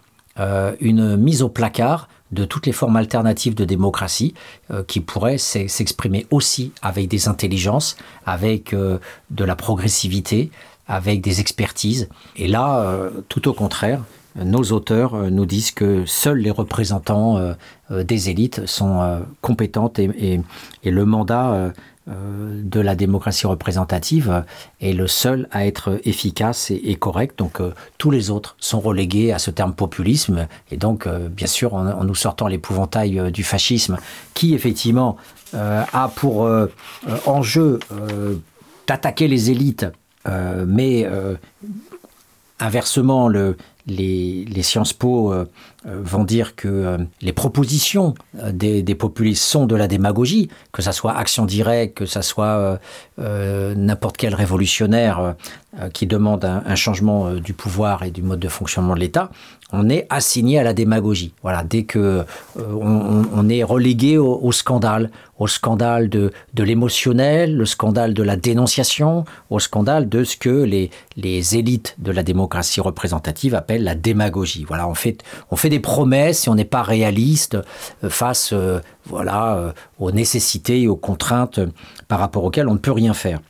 une 0.80 1.16
mise 1.16 1.42
au 1.42 1.48
placard 1.48 2.08
de 2.32 2.44
toutes 2.44 2.66
les 2.66 2.72
formes 2.72 2.96
alternatives 2.96 3.54
de 3.54 3.64
démocratie 3.64 4.34
euh, 4.70 4.82
qui 4.82 5.00
pourraient 5.00 5.38
s'exprimer 5.38 6.26
aussi 6.30 6.72
avec 6.82 7.08
des 7.08 7.28
intelligences, 7.28 7.96
avec 8.24 8.72
euh, 8.72 8.98
de 9.30 9.44
la 9.44 9.56
progressivité, 9.56 10.50
avec 10.88 11.20
des 11.20 11.40
expertises. 11.40 12.08
Et 12.36 12.48
là, 12.48 12.80
euh, 12.80 13.10
tout 13.28 13.48
au 13.48 13.52
contraire, 13.52 14.02
nos 14.36 14.64
auteurs 14.64 15.30
nous 15.30 15.46
disent 15.46 15.70
que 15.70 16.04
seuls 16.04 16.40
les 16.40 16.50
représentants 16.50 17.54
des 17.90 18.28
élites 18.28 18.66
sont 18.66 19.22
compétentes 19.40 19.98
et, 19.98 20.42
le 20.84 21.04
mandat 21.06 21.52
euh, 21.52 21.70
de 22.08 22.80
la 22.80 22.94
démocratie 22.94 23.46
représentative 23.46 24.44
est 24.80 24.92
le 24.92 25.08
seul 25.08 25.48
à 25.50 25.66
être 25.66 26.00
efficace 26.04 26.70
et, 26.70 26.94
correct. 26.94 27.38
Donc 27.38 27.60
euh, 27.60 27.72
tous 27.98 28.12
les 28.12 28.30
autres 28.30 28.56
sont 28.60 28.78
relégués 28.80 29.32
à 29.32 29.38
ce 29.38 29.50
terme 29.50 29.74
populisme. 29.74 30.46
Et 30.70 30.76
donc, 30.76 31.06
euh, 31.06 31.28
bien 31.28 31.48
sûr, 31.48 31.74
en, 31.74 32.04
nous 32.04 32.14
sortant 32.14 32.46
l'épouvantail 32.46 33.32
du 33.32 33.42
fascisme, 33.42 33.96
qui 34.34 34.54
effectivement 34.54 35.16
a 35.52 36.10
pour 36.14 36.48
enjeu 37.24 37.78
d'attaquer 38.86 39.26
les 39.26 39.50
élites, 39.50 39.86
mais 40.26 41.08
inversement, 42.58 43.28
le, 43.28 43.56
les, 43.86 44.62
Sciences 44.62 44.92
Po 44.92 45.32
vont 45.84 46.24
dire 46.24 46.56
que 46.56 46.98
les 47.20 47.32
propositions 47.32 48.14
des, 48.52 48.82
des, 48.82 48.94
populistes 48.94 49.44
sont 49.44 49.66
de 49.66 49.76
la 49.76 49.86
démagogie, 49.86 50.48
que 50.72 50.82
ça 50.82 50.92
soit 50.92 51.16
action 51.16 51.46
directe, 51.46 51.98
que 51.98 52.06
ça 52.06 52.22
soit 52.22 52.80
n'importe 53.18 54.16
quel 54.16 54.34
révolutionnaire 54.34 55.34
qui 55.92 56.06
demande 56.06 56.44
un, 56.44 56.74
changement 56.74 57.34
du 57.34 57.52
pouvoir 57.52 58.02
et 58.02 58.10
du 58.10 58.22
mode 58.22 58.40
de 58.40 58.48
fonctionnement 58.48 58.94
de 58.94 59.00
l'État, 59.00 59.30
on 59.72 59.88
est 59.88 60.06
assigné 60.10 60.58
à 60.58 60.62
la 60.62 60.72
démagogie. 60.72 61.32
Voilà, 61.42 61.64
dès 61.64 61.84
que 61.84 62.24
on, 62.56 63.48
est 63.48 63.62
relégué 63.62 64.16
au, 64.16 64.52
scandale, 64.52 65.10
au 65.38 65.46
scandale 65.46 66.08
de, 66.08 66.32
de 66.54 66.62
l'émotionnel, 66.62 67.56
le 67.56 67.66
scandale 67.66 68.14
de 68.14 68.22
la 68.22 68.36
dénonciation, 68.36 69.24
au 69.50 69.58
scandale 69.58 70.08
de 70.08 70.24
ce 70.24 70.36
que 70.36 70.64
les 71.16 71.56
élites 71.56 71.94
de 71.98 72.12
la 72.12 72.22
démocratie 72.22 72.80
représentative 72.80 73.54
appellent 73.54 73.75
la 73.84 73.94
démagogie. 73.94 74.64
Voilà, 74.66 74.88
on 74.88 74.94
fait, 74.94 75.22
on 75.50 75.56
fait 75.56 75.68
des 75.68 75.80
promesses 75.80 76.46
et 76.46 76.50
on 76.50 76.54
n'est 76.54 76.64
pas 76.64 76.82
réaliste 76.82 77.56
euh, 78.04 78.10
face 78.10 78.50
euh, 78.52 78.80
voilà, 79.04 79.56
euh, 79.56 79.72
aux 79.98 80.12
nécessités 80.12 80.82
et 80.82 80.88
aux 80.88 80.96
contraintes 80.96 81.60
par 82.08 82.18
rapport 82.18 82.44
auxquelles 82.44 82.68
on 82.68 82.74
ne 82.74 82.78
peut 82.78 82.92
rien 82.92 83.14
faire. 83.14 83.40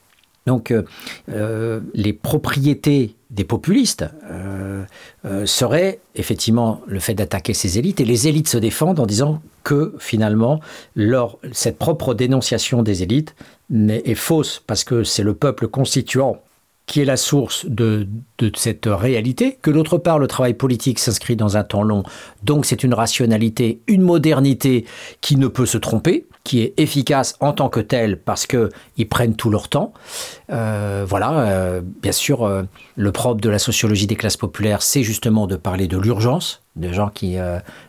Donc 0.46 0.72
les 1.26 2.12
propriétés 2.12 3.16
des 3.30 3.42
populistes 3.42 4.04
seraient 5.44 5.98
effectivement 6.14 6.82
le 6.86 7.00
fait 7.00 7.14
d'attaquer 7.14 7.52
ces 7.52 7.80
élites 7.80 8.00
et 8.00 8.04
les 8.04 8.28
élites 8.28 8.46
se 8.48 8.56
défendent 8.56 9.00
en 9.00 9.06
disant 9.06 9.42
que 9.64 9.96
finalement 9.98 10.60
cette 11.50 11.78
propre 11.78 12.14
dénonciation 12.14 12.84
des 12.84 13.02
élites 13.02 13.34
est 13.74 14.14
fausse 14.14 14.62
parce 14.64 14.84
que 14.84 15.02
c'est 15.02 15.24
le 15.24 15.34
peuple 15.34 15.66
constituant 15.66 16.40
qui 16.86 17.00
est 17.00 17.04
la 17.04 17.16
source 17.16 17.66
de, 17.66 18.06
cette 18.54 18.86
réalité, 18.86 19.58
que 19.60 19.70
d'autre 19.70 19.98
part 19.98 20.18
le 20.18 20.28
travail 20.28 20.54
politique 20.54 21.00
s'inscrit 21.00 21.34
dans 21.34 21.56
un 21.56 21.64
temps 21.64 21.82
long, 21.82 22.04
donc 22.44 22.64
c'est 22.64 22.84
une 22.84 22.94
rationalité, 22.94 23.80
une 23.88 24.02
modernité 24.02 24.84
qui 25.20 25.36
ne 25.36 25.48
peut 25.48 25.66
se 25.66 25.78
tromper, 25.78 26.26
qui 26.44 26.60
est 26.60 26.74
efficace 26.76 27.34
en 27.40 27.52
tant 27.52 27.68
que 27.68 27.80
telle 27.80 28.20
parce 28.20 28.46
qu'ils 28.46 29.08
prennent 29.08 29.34
tout 29.34 29.50
leur 29.50 29.68
temps. 29.68 29.92
Euh, 30.50 31.04
voilà, 31.06 31.40
euh, 31.40 31.80
bien 31.84 32.12
sûr, 32.12 32.44
euh, 32.44 32.62
le 32.94 33.10
propre 33.10 33.40
de 33.40 33.48
la 33.50 33.58
sociologie 33.58 34.06
des 34.06 34.14
classes 34.14 34.36
populaires, 34.36 34.82
c'est 34.82 35.02
justement 35.02 35.48
de 35.48 35.56
parler 35.56 35.88
de 35.88 35.98
l'urgence, 35.98 36.62
de 36.76 36.92
gens 36.92 37.08
qui 37.08 37.36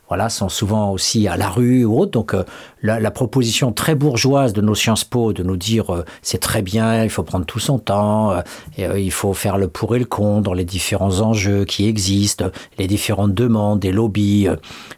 voilà, 0.07 0.29
sont 0.29 0.49
souvent 0.49 0.91
aussi 0.91 1.27
à 1.27 1.37
la 1.37 1.49
rue 1.49 1.85
ou 1.85 1.99
autre. 1.99 2.11
Donc 2.11 2.35
la, 2.81 3.11
proposition 3.11 3.71
très 3.71 3.95
bourgeoise 3.95 4.53
de 4.53 4.61
nos 4.61 4.75
Sciences 4.75 5.03
Po 5.03 5.33
de 5.33 5.43
nous 5.43 5.57
dire 5.57 6.03
c'est 6.21 6.39
très 6.39 6.61
bien, 6.61 7.03
il 7.03 7.09
faut 7.09 7.23
prendre 7.23 7.45
tout 7.45 7.59
son 7.59 7.79
temps, 7.79 8.41
il 8.77 9.11
faut 9.11 9.33
faire 9.33 9.57
le 9.57 9.67
pour 9.67 9.95
et 9.95 9.99
le 9.99 10.05
contre 10.05 10.43
dans 10.43 10.53
les 10.53 10.65
différents 10.65 11.19
enjeux 11.21 11.65
qui 11.65 11.87
existent, 11.87 12.49
les 12.77 12.87
différentes 12.87 13.33
demandes, 13.33 13.79
des 13.79 13.91
lobbies. 13.91 14.47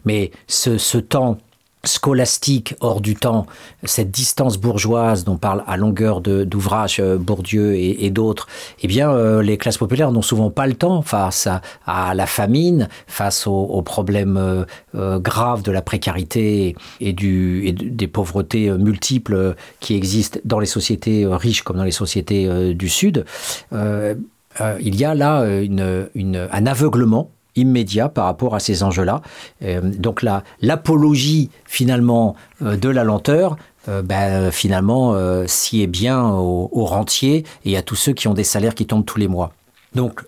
mais 0.06 0.32
ce, 0.48 0.78
ce 0.78 0.98
temps 0.98 1.38
scolastique 1.86 2.76
hors 2.82 3.00
du 3.00 3.16
temps, 3.16 3.46
cette 3.84 4.12
distance 4.12 4.58
bourgeoise 4.58 5.24
dont 5.24 5.38
parle 5.38 5.64
à 5.66 5.78
longueur 5.78 6.20
d'ouvrages 6.22 7.00
euh, 7.00 7.18
Bourdieu 7.18 7.76
et, 7.76 8.10
d'autres, 8.10 8.48
eh 8.82 8.88
bien, 8.88 9.12
euh, 9.12 9.42
les 9.42 9.58
classes 9.58 9.78
populaires 9.78 10.12
n'ont 10.12 10.22
souvent 10.22 10.50
pas 10.50 10.68
le 10.68 10.74
temps 10.74 11.02
face 11.02 11.48
à, 11.86 12.14
la 12.14 12.26
famine, 12.26 12.90
face 13.08 13.48
aux, 13.48 13.82
problèmes 13.82 14.66
euh, 14.96 15.20
graves 15.20 15.64
de 15.64 15.72
la 15.72 15.82
précarité 15.82 16.76
et, 17.00 17.14
des 17.14 18.08
pauvretés 18.08 18.70
multiples 18.72 19.56
qui 19.80 19.96
existent 19.96 20.40
dans 20.44 20.60
les 20.60 20.66
sociétés 20.66 21.26
riches 21.26 21.64
comme 21.64 21.78
dans 21.78 21.84
les 21.84 21.92
sociétés 21.92 22.74
du 22.74 22.90
Sud. 22.90 23.26
il 23.72 24.96
y 24.96 25.06
a 25.06 25.16
là 25.16 25.46
un 25.46 26.66
aveuglement 26.66 27.32
immédiat 27.56 28.10
par 28.10 28.26
rapport 28.26 28.56
à 28.56 28.60
ces 28.60 28.84
enjeux-là. 28.84 29.22
Euh, 29.64 29.82
donc 29.82 30.26
l'apologie 30.62 31.50
finalement 31.66 32.36
euh, 32.62 32.78
de 32.78 32.90
la 32.90 33.04
lenteur, 33.04 33.58
euh, 33.88 34.02
ben, 34.02 34.52
finalement, 34.52 35.16
s'y 35.48 35.82
est 35.82 35.88
bien 35.88 36.24
aux, 36.24 36.70
aux, 36.72 36.86
rentiers 36.86 37.46
et 37.66 37.78
à 37.78 37.82
tous 37.82 37.96
ceux 37.96 38.14
qui 38.14 38.28
ont 38.28 38.34
des 38.34 38.44
salaires 38.44 38.76
qui 38.76 38.86
tombent 38.86 39.06
tous 39.06 39.20
les 39.20 39.28
mois. 39.28 39.54
Donc, 39.96 40.24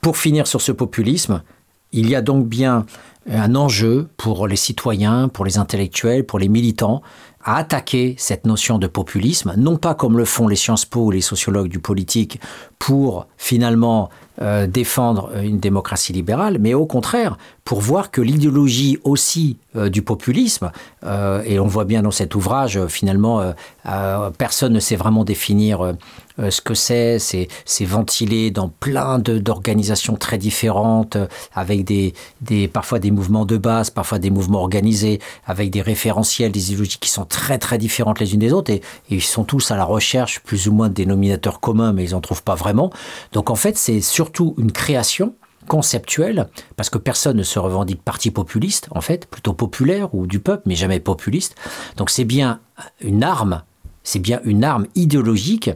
pour 0.00 0.16
finir 0.16 0.46
sur 0.46 0.60
ce 0.60 0.72
populisme, 0.72 1.42
il 1.92 2.08
y 2.08 2.14
a 2.14 2.22
donc 2.22 2.46
bien 2.46 2.86
un 3.30 3.54
enjeu 3.54 4.08
pour 4.16 4.48
les 4.48 4.56
citoyens, 4.56 5.28
pour 5.28 5.44
les 5.44 5.58
intellectuels, 5.58 6.24
pour 6.24 6.38
les 6.38 6.48
militants, 6.48 7.02
à 7.44 7.56
attaquer 7.56 8.14
cette 8.18 8.46
notion 8.46 8.78
de 8.78 8.86
populisme, 8.86 9.54
non 9.56 9.76
pas 9.76 9.94
comme 9.94 10.16
le 10.16 10.24
font 10.24 10.48
les 10.48 10.56
Sciences 10.56 10.86
Po 10.86 11.06
ou 11.06 11.10
les 11.10 11.20
sociologues 11.20 11.68
du 11.68 11.78
politique 11.78 12.40
pour 12.78 13.26
finalement 13.36 14.08
euh, 14.42 14.66
défendre 14.66 15.30
une 15.40 15.60
démocratie 15.60 16.12
libérale, 16.12 16.58
mais 16.58 16.74
au 16.74 16.86
contraire, 16.86 17.38
pour 17.64 17.80
voir 17.80 18.10
que 18.10 18.20
l'idéologie 18.20 18.98
aussi 19.04 19.58
euh, 19.76 19.88
du 19.88 20.02
populisme, 20.02 20.72
euh, 21.04 21.40
et 21.46 21.60
on 21.60 21.68
voit 21.68 21.84
bien 21.84 22.02
dans 22.02 22.10
cet 22.10 22.34
ouvrage, 22.34 22.84
finalement, 22.88 23.54
personne 24.36 24.72
ne 24.72 24.80
sait 24.80 24.96
vraiment 24.96 25.24
définir 25.24 25.94
ce 26.38 26.60
que 26.60 26.74
c'est, 26.74 27.18
c'est 27.18 27.84
ventilé 27.84 28.50
dans 28.50 28.68
plein 28.68 29.18
d'organisations 29.18 30.16
très 30.16 30.38
différentes, 30.38 31.16
avec 31.54 31.84
des, 31.84 32.14
des, 32.40 32.68
parfois 32.68 32.98
des 32.98 33.10
mouvements 33.10 33.44
de 33.44 33.56
base, 33.56 33.90
parfois 33.90 34.18
des 34.18 34.30
mouvements 34.30 34.60
organisés, 34.60 35.20
avec 35.46 35.70
des 35.70 35.82
référentiels, 35.82 36.52
des 36.52 36.72
idéologies 36.72 36.98
qui 36.98 37.10
sont 37.10 37.24
très 37.24 37.58
très 37.58 37.78
différentes 37.78 38.20
les 38.20 38.34
unes 38.34 38.40
des 38.40 38.52
autres, 38.52 38.72
et, 38.72 38.82
et 39.10 39.16
ils 39.16 39.22
sont 39.22 39.44
tous 39.44 39.70
à 39.70 39.76
la 39.76 39.84
recherche 39.84 40.40
plus 40.40 40.68
ou 40.68 40.72
moins 40.72 40.88
de 40.88 40.94
dénominateurs 40.94 41.60
communs, 41.60 41.92
mais 41.92 42.04
ils 42.04 42.12
n'en 42.12 42.20
trouvent 42.20 42.42
pas 42.42 42.56
vraiment. 42.56 42.90
Donc 43.32 43.50
en 43.50 43.56
fait, 43.56 43.78
c'est 43.78 44.00
surtout 44.00 44.54
une 44.58 44.72
création 44.72 45.34
conceptuelle, 45.66 46.48
parce 46.76 46.90
que 46.90 46.98
personne 46.98 47.36
ne 47.36 47.42
se 47.42 47.58
revendique 47.58 48.02
parti 48.02 48.30
populiste, 48.30 48.88
en 48.90 49.00
fait, 49.00 49.26
plutôt 49.26 49.54
populaire 49.54 50.14
ou 50.14 50.26
du 50.26 50.38
peuple, 50.40 50.64
mais 50.66 50.74
jamais 50.74 51.00
populiste. 51.00 51.54
Donc 51.96 52.10
c'est 52.10 52.24
bien 52.24 52.60
une 53.00 53.22
arme, 53.22 53.62
c'est 54.02 54.18
bien 54.18 54.40
une 54.44 54.64
arme 54.64 54.86
idéologique 54.94 55.68
euh, 55.68 55.72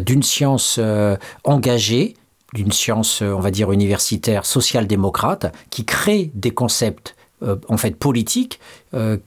d'une 0.00 0.22
science 0.22 0.76
euh, 0.78 1.16
engagée, 1.44 2.14
d'une 2.52 2.72
science, 2.72 3.22
euh, 3.22 3.32
on 3.32 3.40
va 3.40 3.50
dire, 3.50 3.72
universitaire, 3.72 4.46
social-démocrate, 4.46 5.54
qui 5.70 5.84
crée 5.84 6.30
des 6.34 6.50
concepts 6.50 7.14
en 7.68 7.76
fait 7.76 7.90
politiques 7.90 8.60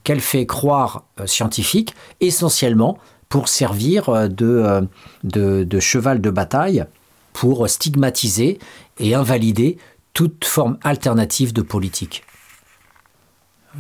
qu'elle 0.04 0.20
fait 0.20 0.48
croire 0.48 1.04
scientifiques, 1.28 1.94
essentiellement 2.22 2.98
pour 3.30 3.48
servir 3.48 4.30
de 4.30 5.80
cheval 5.80 6.20
de 6.20 6.30
bataille 6.32 6.86
pour 7.34 7.70
stigmatiser 7.70 8.58
et 8.98 9.14
invalider 9.14 9.78
toute 10.14 10.44
forme 10.44 10.80
alternative 10.84 11.54
de 11.54 11.62
politique. 11.62 12.24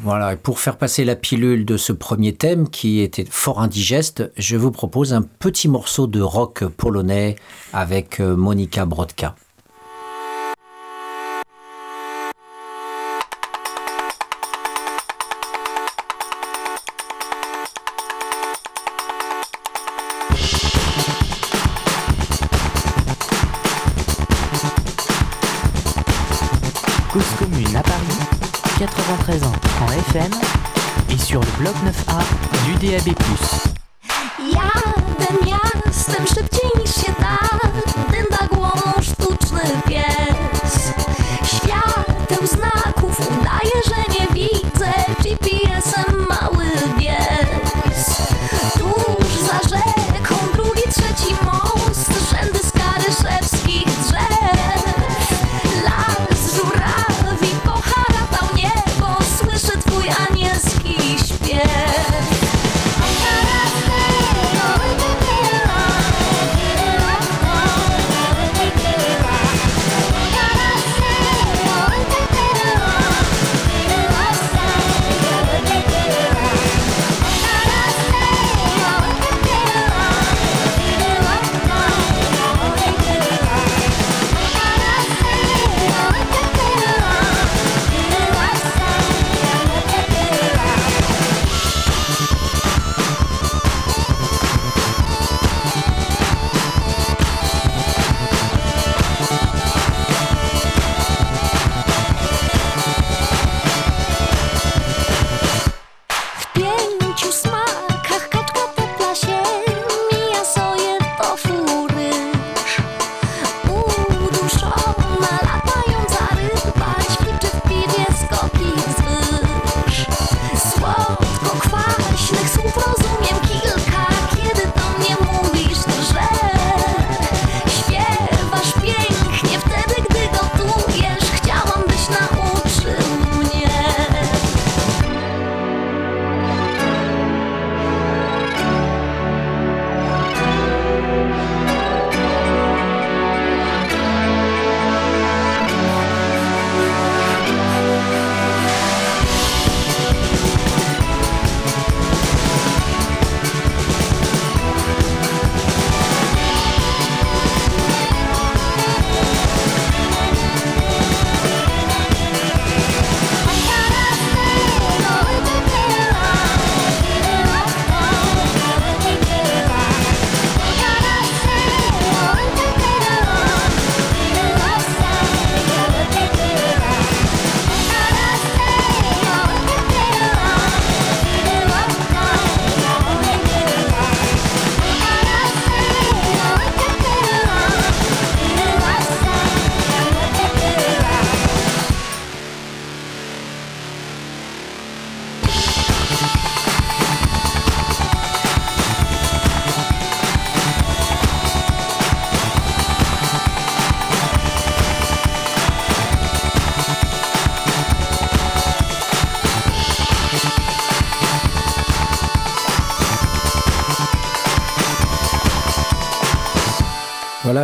Voilà, 0.01 0.37
pour 0.37 0.59
faire 0.59 0.77
passer 0.77 1.03
la 1.03 1.17
pilule 1.17 1.65
de 1.65 1.75
ce 1.75 1.91
premier 1.91 2.33
thème 2.33 2.69
qui 2.69 3.01
était 3.01 3.25
fort 3.29 3.59
indigeste, 3.59 4.31
je 4.37 4.55
vous 4.55 4.71
propose 4.71 5.13
un 5.13 5.21
petit 5.21 5.67
morceau 5.67 6.07
de 6.07 6.21
rock 6.21 6.63
polonais 6.63 7.35
avec 7.73 8.21
euh, 8.21 8.37
Monika 8.37 8.85
Brodka. 8.85 9.35
DAB+. 32.89 33.58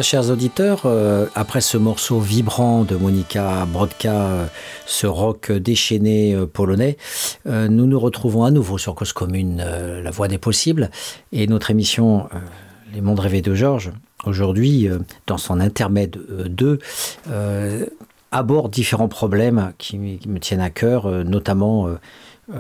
Chers 0.01 0.29
auditeurs, 0.29 0.81
euh, 0.86 1.27
après 1.36 1.62
ce 1.62 1.77
morceau 1.77 2.19
vibrant 2.19 2.84
de 2.84 2.95
Monika 2.95 3.65
Brodka, 3.65 4.13
euh, 4.13 4.45
ce 4.86 5.08
rock 5.08 5.51
déchaîné 5.51 6.34
euh, 6.34 6.45
polonais, 6.45 6.97
nous 7.45 7.86
nous 7.86 7.99
retrouvons 7.99 8.43
à 8.43 8.51
nouveau 8.51 8.77
sur 8.77 8.95
Cause 8.95 9.13
Commune, 9.13 9.63
la 10.03 10.12
voie 10.12 10.27
des 10.27 10.38
possibles, 10.38 10.89
et 11.31 11.47
notre 11.47 11.71
émission 11.71 12.27
Les 12.93 13.01
mondes 13.01 13.19
rêvés 13.19 13.41
de 13.41 13.53
Georges, 13.53 13.91
aujourd'hui, 14.25 14.89
dans 15.27 15.38
son 15.38 15.60
intermède 15.60 16.17
euh, 16.29 16.47
2, 16.47 16.79
euh, 17.29 17.86
aborde 18.31 18.71
différents 18.71 19.08
problèmes 19.08 19.73
qui, 19.77 20.17
qui 20.17 20.29
me 20.29 20.39
tiennent 20.39 20.62
à 20.62 20.69
cœur, 20.69 21.08
notamment 21.23 21.88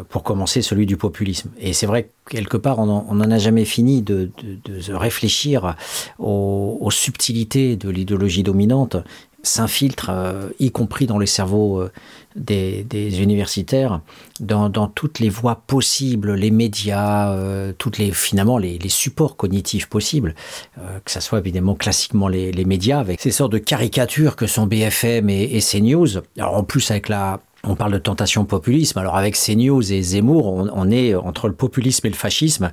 pour 0.09 0.23
commencer 0.23 0.61
celui 0.61 0.85
du 0.85 0.97
populisme. 0.97 1.51
Et 1.59 1.73
c'est 1.73 1.85
vrai 1.85 2.03
que 2.03 2.31
quelque 2.31 2.57
part, 2.57 2.79
on 2.79 3.13
n'en 3.13 3.31
a 3.31 3.37
jamais 3.37 3.65
fini 3.65 4.01
de, 4.01 4.31
de- 4.63 4.93
réfléchir 4.93 5.75
aux, 6.17 6.89
subtilités 6.91 7.75
de 7.75 7.89
l'idéologie 7.89 8.43
dominante 8.43 8.97
s'infiltre, 9.43 10.09
euh, 10.09 10.49
y 10.59 10.71
compris 10.71 11.05
dans 11.05 11.19
les 11.19 11.27
cerveaux 11.27 11.79
euh, 11.79 11.91
des, 12.35 13.21
universitaires, 13.21 14.01
dans, 14.39 14.69
toutes 14.87 15.19
les 15.19 15.29
voies 15.29 15.61
possibles, 15.67 16.33
les 16.33 16.51
médias, 16.51 17.31
euh, 17.31 17.71
toutes 17.77 17.97
les 17.97 18.11
finalement 18.11 18.57
les, 18.57 18.79
supports 18.89 19.37
cognitifs 19.37 19.87
possibles, 19.87 20.35
euh, 20.79 20.99
que 21.03 21.11
ça 21.11 21.21
soit 21.21 21.39
évidemment 21.39 21.75
classiquement 21.75 22.27
les, 22.27 22.51
les 22.51 22.65
médias, 22.65 22.99
avec 22.99 23.21
ces 23.21 23.31
sortes 23.31 23.51
de 23.51 23.57
caricatures 23.57 24.35
que 24.35 24.47
sont 24.47 24.67
BFM 24.67 25.29
et, 25.29 25.43
et 25.43 25.59
CNews. 25.59 26.17
Alors 26.37 26.55
en 26.55 26.63
plus 26.63 26.91
avec 26.91 27.09
la 27.09 27.39
on 27.67 27.75
parle 27.75 27.93
de 27.93 27.97
tentation 27.97 28.45
populisme. 28.45 28.99
Alors 28.99 29.17
avec 29.17 29.35
CNews 29.35 29.91
et 29.91 30.01
Zemmour, 30.01 30.47
on, 30.47 30.91
est 30.91 31.15
entre 31.15 31.47
le 31.47 31.53
populisme 31.53 32.07
et 32.07 32.09
le 32.09 32.15
fascisme, 32.15 32.71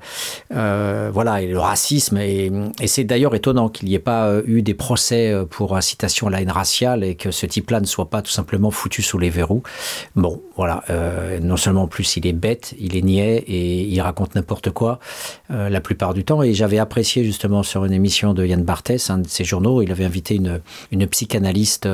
euh, 0.55 1.11
voilà, 1.12 1.42
et 1.42 1.46
le 1.46 1.59
racisme. 1.59 2.18
Et, 2.18 2.50
c'est 2.87 3.05
d'ailleurs 3.05 3.35
étonnant 3.35 3.68
qu'il 3.68 3.88
n'y 3.88 3.94
ait 3.94 3.98
pas 3.98 4.26
euh, 4.26 4.42
eu 4.46 4.62
des 4.62 4.74
procès 4.74 5.33
euh, 5.33 5.44
pour 5.44 5.76
incitation 5.76 6.26
à 6.26 6.31
la 6.31 6.42
haine 6.42 6.50
raciale 6.50 7.05
et 7.05 7.14
que 7.14 7.31
ce 7.31 7.46
type-là 7.46 7.81
ne 7.81 7.87
soit 7.87 8.11
pas 8.11 8.22
tout 8.22 8.31
simplement 8.31 8.70
foutu 8.70 9.02
sous 9.02 9.18
les 9.18 9.31
verrous. 9.31 9.62
Bon, 10.16 10.42
voilà. 10.57 10.85
non 11.40 11.57
seulement 11.57 11.85
en 11.85 11.87
plus 11.87 12.16
il 12.16 12.26
est 12.26 12.33
bête, 12.33 12.74
il 12.78 12.96
est 12.96 13.02
niais 13.02 13.37
et 13.46 13.83
il 13.83 14.00
raconte 14.00 14.35
n'importe 14.35 14.70
quoi 14.70 14.98
la 15.48 15.81
plupart 15.81 16.14
du 16.14 16.24
temps. 16.24 16.42
Et 16.42 16.52
j'avais 16.52 16.78
apprécié 16.78 17.24
justement 17.24 17.62
sur 17.62 17.85
une 17.85 17.92
émission 17.92 18.35
de 18.35 18.44
Yann 18.44 18.62
Barthès, 18.62 19.11
un 19.11 19.18
de 19.18 19.28
ses 19.28 19.44
journaux, 19.44 19.83
il 19.83 19.90
avait 19.90 20.05
invité 20.05 20.35
une, 20.35 20.61
une 20.90 21.07
psychanalyste 21.07 21.88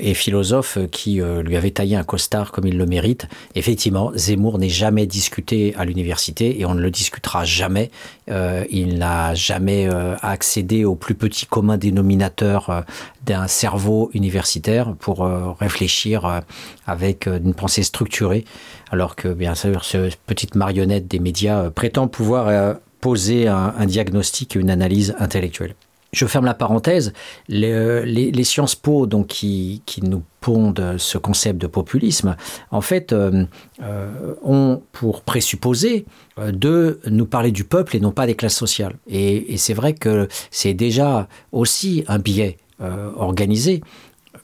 et 0.00 0.14
philosophe 0.14 0.78
qui 0.90 1.20
lui 1.44 1.56
avait 1.56 1.79
un 1.80 2.04
costard 2.04 2.52
comme 2.52 2.66
il 2.66 2.76
le 2.76 2.86
mérite. 2.86 3.26
Effectivement, 3.54 4.12
Zemmour 4.14 4.58
n'est 4.58 4.68
jamais 4.68 5.06
discuté 5.06 5.74
à 5.76 5.84
l'université 5.84 6.60
et 6.60 6.66
on 6.66 6.74
ne 6.74 6.80
le 6.80 6.90
discutera 6.90 7.44
jamais. 7.44 7.90
Euh, 8.30 8.64
il 8.70 8.98
n'a 8.98 9.34
jamais 9.34 9.88
euh, 9.88 10.14
accédé 10.22 10.84
au 10.84 10.94
plus 10.94 11.14
petit 11.14 11.46
commun 11.46 11.76
dénominateur 11.76 12.70
euh, 12.70 12.80
d'un 13.24 13.46
cerveau 13.46 14.10
universitaire 14.14 14.94
pour 14.98 15.28
réfléchir 15.60 16.42
avec 16.86 17.26
une 17.26 17.54
pensée 17.54 17.82
structurée, 17.82 18.44
alors 18.90 19.14
que 19.14 19.28
bien 19.28 19.54
sûr, 19.54 19.84
ce 19.84 20.10
petite 20.26 20.54
marionnette 20.54 21.06
des 21.06 21.18
médias 21.18 21.70
prétend 21.70 22.08
pouvoir 22.08 22.76
poser 23.00 23.46
un 23.46 23.84
diagnostic 23.86 24.56
et 24.56 24.58
une 24.58 24.70
analyse 24.70 25.14
intellectuelle. 25.18 25.74
Je 26.12 26.26
ferme 26.26 26.44
la 26.44 26.54
parenthèse, 26.54 27.12
les, 27.48 28.04
les, 28.04 28.44
Sciences 28.44 28.74
Po 28.74 29.06
donc, 29.06 29.28
qui, 29.28 29.82
qui, 29.86 30.02
nous 30.02 30.22
pondent 30.40 30.96
ce 30.98 31.18
concept 31.18 31.60
de 31.60 31.66
populisme, 31.66 32.36
en 32.70 32.80
fait, 32.80 33.12
euh, 33.12 33.44
euh, 33.82 34.34
ont 34.42 34.82
pour 34.92 35.20
présupposer 35.20 36.06
euh, 36.38 36.50
de 36.52 37.00
nous 37.06 37.26
parler 37.26 37.52
du 37.52 37.64
peuple 37.64 37.96
et 37.96 38.00
non 38.00 38.12
pas 38.12 38.26
des 38.26 38.34
classes 38.34 38.56
sociales. 38.56 38.94
Et, 39.08 39.56
c'est 39.56 39.74
vrai 39.74 39.92
que 39.92 40.28
c'est 40.50 40.74
déjà 40.74 41.28
aussi 41.52 42.04
un 42.08 42.18
biais 42.18 42.56
euh, 42.80 43.10
organisé 43.16 43.82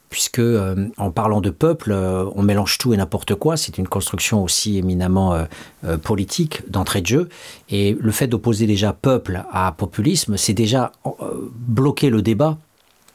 puisque 0.08 0.38
euh, 0.38 0.88
en 0.96 1.10
parlant 1.10 1.40
de 1.40 1.50
peuple, 1.50 1.92
euh, 1.92 2.24
on 2.34 2.42
mélange 2.42 2.78
tout 2.78 2.94
et 2.94 2.96
n'importe 2.96 3.34
quoi. 3.34 3.56
C'est 3.56 3.78
une 3.78 3.88
construction 3.88 4.42
aussi 4.42 4.78
éminemment 4.78 5.34
euh, 5.84 5.96
politique 5.98 6.68
d'entrée 6.70 7.00
de 7.00 7.06
jeu. 7.06 7.28
Et 7.68 7.96
le 7.98 8.12
fait 8.12 8.26
d'opposer 8.26 8.66
déjà 8.66 8.92
peuple 8.92 9.44
à 9.52 9.72
populisme, 9.72 10.36
c'est 10.36 10.54
déjà 10.54 10.92
bloquer 11.68 12.10
le 12.10 12.22
débat 12.22 12.58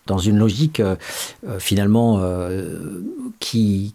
dans 0.08 0.18
une 0.18 0.38
logique 0.38 0.80
euh, 0.80 0.96
euh, 1.48 1.60
finalement 1.60 2.20
euh, 2.20 3.02
qui, 3.40 3.94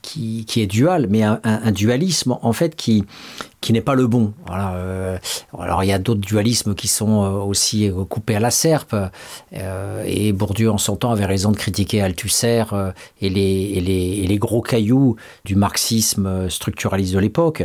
est 0.57 0.67
duale, 0.67 1.07
mais 1.09 1.23
un, 1.23 1.73
dualisme 1.73 2.37
en 2.43 2.53
fait 2.53 2.75
qui, 2.75 3.05
n'est 3.71 3.81
pas 3.81 3.95
le 3.95 4.07
bon. 4.07 4.33
Alors 4.49 5.85
il 5.85 5.89
y 5.89 5.93
a 5.93 5.99
d'autres 5.99 6.21
dualismes 6.21 6.75
qui 6.75 6.89
sont 6.89 7.19
aussi 7.47 7.91
coupés 8.09 8.37
à 8.37 8.41
la 8.41 8.51
serpe, 8.51 8.95
et 9.53 10.33
Bourdieu 10.33 10.71
en 10.71 10.79
son 10.79 10.97
temps 10.97 11.13
avait 11.13 11.27
raison 11.27 11.53
de 11.53 11.57
critiquer 11.57 12.01
Althusser 12.01 12.65
et, 13.21 13.31
les, 13.31 14.39
gros 14.39 14.63
cailloux 14.63 15.17
du 15.45 15.55
marxisme 15.55 16.49
structuraliste 16.51 17.15
de 17.15 17.19
l'époque. 17.19 17.65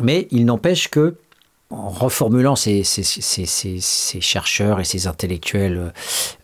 Mais 0.00 0.28
il 0.30 0.44
n'empêche 0.44 0.88
que 0.88 1.16
en 1.72 1.88
reformulant 1.88 2.54
ces, 2.54 2.82
chercheurs 4.20 4.80
et 4.80 4.84
ces 4.84 5.06
intellectuels 5.06 5.92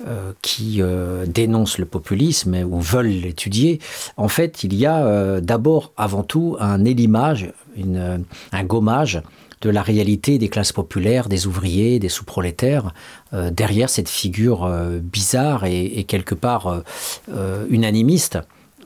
euh, 0.06 0.32
qui 0.42 0.80
euh, 0.80 1.26
dénoncent 1.26 1.78
le 1.78 1.84
populisme 1.84 2.54
ou 2.54 2.80
veulent 2.80 3.06
l'étudier, 3.06 3.78
en 4.16 4.28
fait, 4.28 4.64
il 4.64 4.74
y 4.74 4.86
a 4.86 5.04
euh, 5.04 5.40
d'abord, 5.40 5.92
avant 5.96 6.22
tout, 6.22 6.56
un 6.58 6.84
élimage, 6.84 7.52
un 7.76 8.64
gommage 8.64 9.22
de 9.60 9.70
la 9.70 9.82
réalité 9.82 10.38
des 10.38 10.48
classes 10.48 10.72
populaires, 10.72 11.28
des 11.28 11.46
ouvriers, 11.46 11.98
des 11.98 12.08
sous-prolétaires, 12.08 12.92
euh, 13.32 13.50
derrière 13.50 13.90
cette 13.90 14.08
figure 14.08 14.64
euh, 14.64 14.98
bizarre 14.98 15.64
et, 15.64 16.04
quelque 16.04 16.34
part 16.34 16.66
euh, 16.66 16.80
euh 17.30 17.66
unanimiste 17.68 18.38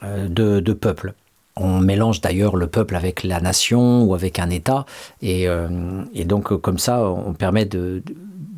euh, 0.03 0.29
de 0.29 0.73
peuple. 0.73 1.15
On 1.57 1.81
mélange 1.81 2.21
d'ailleurs 2.21 2.57
le 2.57 2.67
peuple 2.67 2.97
avec 2.97 3.25
la 3.25 3.41
nation 3.41 4.05
ou 4.05 4.15
avec 4.15 4.39
un 4.39 4.49
État 4.49 4.87
et, 5.21 5.49
euh, 5.49 5.69
donc 6.25 6.57
comme 6.61 6.79
ça 6.79 7.05
on 7.05 7.35
permet 7.35 7.67
de, 7.67 8.03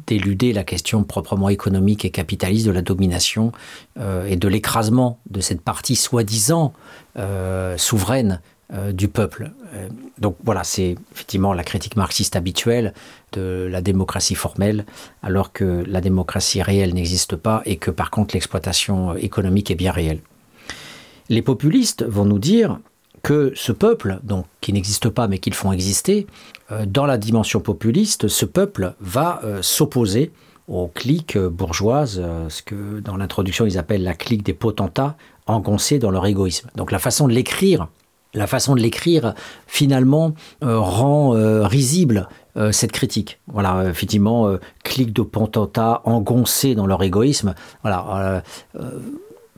d'éluder 0.06 0.52
la 0.52 0.62
question 0.62 1.02
proprement 1.02 1.48
économique 1.48 2.04
et 2.04 2.10
capitaliste 2.10 2.66
de 2.66 2.70
la 2.70 2.82
domination 2.82 3.50
euh, 3.98 4.26
et 4.26 4.36
de 4.36 4.46
l'écrasement 4.46 5.18
de 5.28 5.40
cette 5.40 5.60
partie 5.60 5.96
soi-disant 5.96 6.72
euh, 7.18 7.76
souveraine 7.76 8.40
du 8.92 9.08
peuple. 9.08 9.52
Donc 10.18 10.36
voilà, 10.42 10.64
c'est 10.64 10.96
effectivement 11.12 11.52
la 11.52 11.62
critique 11.62 11.96
marxiste 11.96 12.34
habituelle 12.34 12.94
de 13.32 13.68
la 13.70 13.82
démocratie 13.82 14.34
formelle, 14.34 14.86
alors 15.22 15.52
que 15.52 15.84
la 15.86 16.00
démocratie 16.00 16.62
réelle 16.62 16.94
n'existe 16.94 17.36
pas 17.36 17.62
et 17.66 17.76
que 17.76 17.90
par 17.90 18.10
contre 18.10 18.34
l'exploitation 18.34 19.14
économique 19.16 19.70
est 19.70 19.76
bien 19.76 19.92
réelle. 19.92 20.20
Les 21.28 21.42
populistes 21.42 22.04
vont 22.04 22.24
nous 22.24 22.38
dire 22.38 22.78
que 23.22 23.52
ce 23.54 23.72
peuple, 23.72 24.20
qui 24.60 24.72
n'existe 24.72 25.08
pas 25.08 25.26
mais 25.26 25.38
qu'ils 25.38 25.54
font 25.54 25.72
exister, 25.72 26.26
euh, 26.70 26.84
dans 26.86 27.06
la 27.06 27.18
dimension 27.18 27.60
populiste, 27.60 28.28
ce 28.28 28.44
peuple 28.44 28.94
va 29.00 29.40
euh, 29.44 29.62
s'opposer 29.62 30.30
aux 30.68 30.88
cliques 30.88 31.38
bourgeoises, 31.38 32.20
euh, 32.22 32.48
ce 32.50 32.62
que 32.62 33.00
dans 33.00 33.16
l'introduction 33.16 33.64
ils 33.64 33.78
appellent 33.78 34.04
la 34.04 34.14
clique 34.14 34.42
des 34.42 34.52
potentats 34.52 35.16
engoncés 35.46 35.98
dans 35.98 36.10
leur 36.10 36.26
égoïsme. 36.26 36.68
Donc 36.76 36.92
la 36.92 36.98
façon 36.98 37.26
de 37.26 37.32
l'écrire, 37.32 37.88
la 38.34 38.46
façon 38.46 38.74
de 38.74 38.80
l'écrire 38.80 39.34
finalement 39.66 40.34
rend 40.62 41.30
risible 41.68 42.28
cette 42.72 42.90
critique. 42.90 43.38
Voilà, 43.46 43.84
effectivement, 43.88 44.56
clique 44.82 45.12
de 45.12 45.22
potentats 45.22 46.00
engoncés 46.04 46.74
dans 46.74 46.86
leur 46.86 47.02
égoïsme. 47.04 47.54
Voilà. 47.82 48.42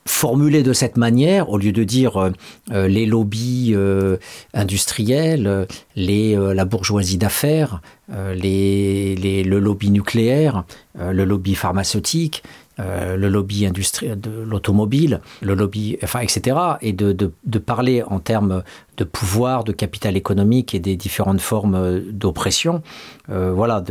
Formulé 0.06 0.62
de 0.62 0.72
cette 0.72 0.96
manière, 0.96 1.50
au 1.50 1.58
lieu 1.58 1.72
de 1.72 1.82
dire 1.82 2.16
euh, 2.16 2.30
euh, 2.70 2.86
les 2.86 3.06
lobbies 3.06 3.72
euh, 3.74 4.18
industriels, 4.54 5.66
les, 5.96 6.36
la 6.36 6.64
bourgeoisie 6.64 7.18
d'affaires, 7.18 7.80
les, 8.08 9.16
les, 9.16 9.42
le 9.42 9.58
lobby 9.58 9.90
nucléaire, 9.90 10.62
le 10.96 11.24
lobby 11.24 11.56
pharmaceutique, 11.56 12.44
euh, 12.78 13.16
le 13.16 13.28
lobby 13.28 13.64
industriel 13.64 14.20
de 14.20 14.30
l'automobile, 14.30 15.20
le 15.40 15.54
lobby, 15.54 15.98
enfin, 16.02 16.20
etc. 16.20 16.56
Et 16.82 16.92
de, 16.92 17.12
de, 17.12 17.32
de 17.44 17.58
parler 17.58 18.02
en 18.02 18.20
termes 18.20 18.62
de 18.96 19.04
pouvoir, 19.04 19.64
de 19.64 19.72
capital 19.72 20.16
économique 20.16 20.74
et 20.74 20.78
des 20.78 20.96
différentes 20.96 21.40
formes 21.40 21.74
euh, 21.74 22.00
d'oppression. 22.10 22.82
Euh, 23.30 23.52
voilà, 23.52 23.82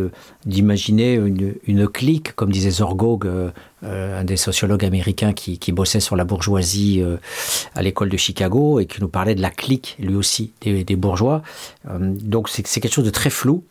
d'imaginer 0.45 1.15
une, 1.15 1.55
une 1.65 1.87
clique, 1.87 2.33
comme 2.35 2.51
disait 2.51 2.69
Zorgog, 2.69 3.25
euh, 3.25 3.51
un 3.83 4.23
des 4.23 4.37
sociologues 4.37 4.85
américains 4.85 5.33
qui, 5.33 5.57
qui 5.57 5.71
bossait 5.71 5.99
sur 5.99 6.15
la 6.15 6.23
bourgeoisie 6.23 7.03
à 7.75 7.83
l'école 7.83 8.09
de 8.09 8.17
Chicago 8.17 8.79
et 8.79 8.85
qui 8.85 9.01
nous 9.01 9.07
parlait 9.07 9.35
de 9.35 9.41
la 9.41 9.51
clique, 9.51 9.95
lui 9.99 10.15
aussi, 10.15 10.53
des, 10.61 10.83
des 10.83 10.95
bourgeois. 10.95 11.43
Donc 11.99 12.49
c'est 12.49 12.63
quelque 12.63 12.93
chose 12.93 13.05
de 13.05 13.11
très 13.11 13.29
flou 13.29 13.63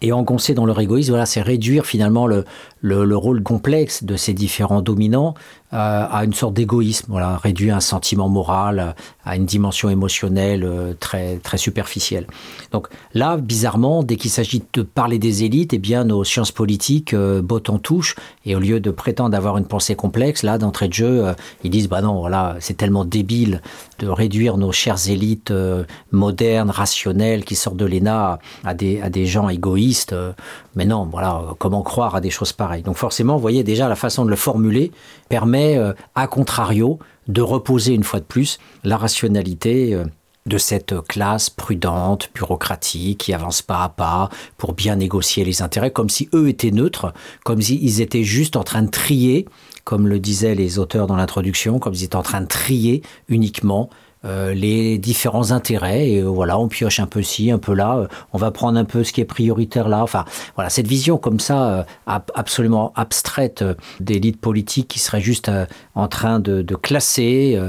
et 0.00 0.12
engoncé 0.12 0.54
dans 0.54 0.64
leur 0.64 0.78
égoïsme, 0.80 1.10
voilà, 1.10 1.26
c'est 1.26 1.42
réduire 1.42 1.84
finalement 1.84 2.26
le, 2.26 2.44
le, 2.80 3.04
le 3.04 3.16
rôle 3.16 3.42
complexe 3.42 4.04
de 4.04 4.16
ces 4.16 4.34
différents 4.34 4.82
dominants 4.82 5.34
euh, 5.72 6.06
à 6.10 6.24
une 6.24 6.32
sorte 6.32 6.54
d'égoïsme, 6.54 7.06
voilà, 7.10 7.36
réduire 7.36 7.76
un 7.76 7.80
sentiment 7.80 8.28
moral 8.28 8.94
à 9.24 9.36
une 9.36 9.44
dimension 9.44 9.90
émotionnelle 9.90 10.64
euh, 10.64 10.94
très, 10.98 11.36
très 11.38 11.58
superficielle. 11.58 12.26
Donc 12.72 12.88
là, 13.12 13.36
bizarrement, 13.36 14.02
dès 14.02 14.16
qu'il 14.16 14.30
s'agit 14.30 14.62
de 14.72 14.82
parler 14.82 15.18
des 15.18 15.44
élites, 15.44 15.74
eh 15.74 15.78
bien, 15.78 16.04
nos 16.04 16.24
sciences 16.24 16.52
politiques 16.52 17.12
euh, 17.12 17.42
bottent 17.42 17.68
en 17.68 17.78
touche 17.78 18.16
et 18.46 18.56
au 18.56 18.60
lieu 18.60 18.80
de 18.80 18.90
prétendre 18.90 19.36
avoir 19.36 19.58
une 19.58 19.66
pensée 19.66 19.94
complexe, 19.94 20.42
là, 20.42 20.56
d'entrée 20.56 20.88
de 20.88 20.94
jeu, 20.94 21.26
euh, 21.26 21.34
ils 21.64 21.70
disent 21.70 21.88
bah 21.88 22.00
non, 22.00 22.20
voilà, 22.20 22.56
c'est 22.60 22.76
tellement 22.76 23.04
débile 23.04 23.60
de 23.98 24.08
réduire 24.08 24.56
nos 24.56 24.72
chères 24.72 25.10
élites 25.10 25.50
euh, 25.50 25.84
modernes, 26.12 26.70
rationnelles, 26.70 27.44
qui 27.44 27.56
sortent 27.56 27.76
de 27.76 27.84
l'ENA 27.84 28.38
à 28.64 28.74
des, 28.74 29.02
à 29.02 29.10
des 29.10 29.26
gens 29.26 29.48
égoïstes. 29.50 30.12
Euh, 30.12 30.32
mais 30.76 30.86
non, 30.86 31.08
voilà, 31.10 31.36
euh, 31.36 31.54
comment 31.58 31.82
croire 31.82 32.14
à 32.14 32.20
des 32.20 32.30
choses 32.30 32.52
pareilles? 32.52 32.67
Donc 32.84 32.96
forcément, 32.96 33.34
vous 33.34 33.40
voyez 33.40 33.64
déjà 33.64 33.88
la 33.88 33.96
façon 33.96 34.24
de 34.24 34.30
le 34.30 34.36
formuler 34.36 34.92
permet, 35.28 35.76
euh, 35.76 35.92
à 36.14 36.26
contrario, 36.26 36.98
de 37.26 37.42
reposer 37.42 37.94
une 37.94 38.04
fois 38.04 38.20
de 38.20 38.24
plus 38.24 38.58
la 38.84 38.96
rationalité 38.96 39.94
euh, 39.94 40.04
de 40.46 40.58
cette 40.58 40.94
classe 41.06 41.50
prudente, 41.50 42.30
bureaucratique, 42.34 43.18
qui 43.18 43.34
avance 43.34 43.60
pas 43.60 43.82
à 43.82 43.88
pas 43.90 44.30
pour 44.56 44.72
bien 44.72 44.96
négocier 44.96 45.44
les 45.44 45.62
intérêts, 45.62 45.90
comme 45.90 46.08
si 46.08 46.28
eux 46.34 46.48
étaient 46.48 46.70
neutres, 46.70 47.12
comme 47.44 47.60
s'ils 47.60 48.00
étaient 48.00 48.24
juste 48.24 48.56
en 48.56 48.64
train 48.64 48.82
de 48.82 48.90
trier, 48.90 49.46
comme 49.84 50.08
le 50.08 50.18
disaient 50.18 50.54
les 50.54 50.78
auteurs 50.78 51.06
dans 51.06 51.16
l'introduction, 51.16 51.78
comme 51.78 51.94
s'ils 51.94 52.06
étaient 52.06 52.16
en 52.16 52.22
train 52.22 52.40
de 52.40 52.46
trier 52.46 53.02
uniquement 53.28 53.90
euh, 54.24 54.52
les 54.52 54.98
différents 54.98 55.52
intérêts 55.52 56.10
et 56.10 56.18
euh, 56.18 56.24
voilà 56.24 56.58
on 56.58 56.66
pioche 56.66 56.98
un 56.98 57.06
peu 57.06 57.22
ci 57.22 57.52
un 57.52 57.58
peu 57.58 57.72
là 57.72 57.98
euh, 57.98 58.08
on 58.32 58.38
va 58.38 58.50
prendre 58.50 58.76
un 58.76 58.84
peu 58.84 59.04
ce 59.04 59.12
qui 59.12 59.20
est 59.20 59.24
prioritaire 59.24 59.88
là 59.88 60.02
enfin 60.02 60.24
voilà 60.56 60.70
cette 60.70 60.88
vision 60.88 61.18
comme 61.18 61.38
ça 61.38 61.86
ab 62.08 62.24
absolument 62.34 62.92
abstraite 62.96 63.64
d'élite 64.00 64.40
politique 64.40 64.88
qui 64.88 64.98
serait 64.98 65.20
juste 65.20 65.52
en 65.94 66.08
train 66.08 66.40
de, 66.40 66.64
classer 66.74 67.60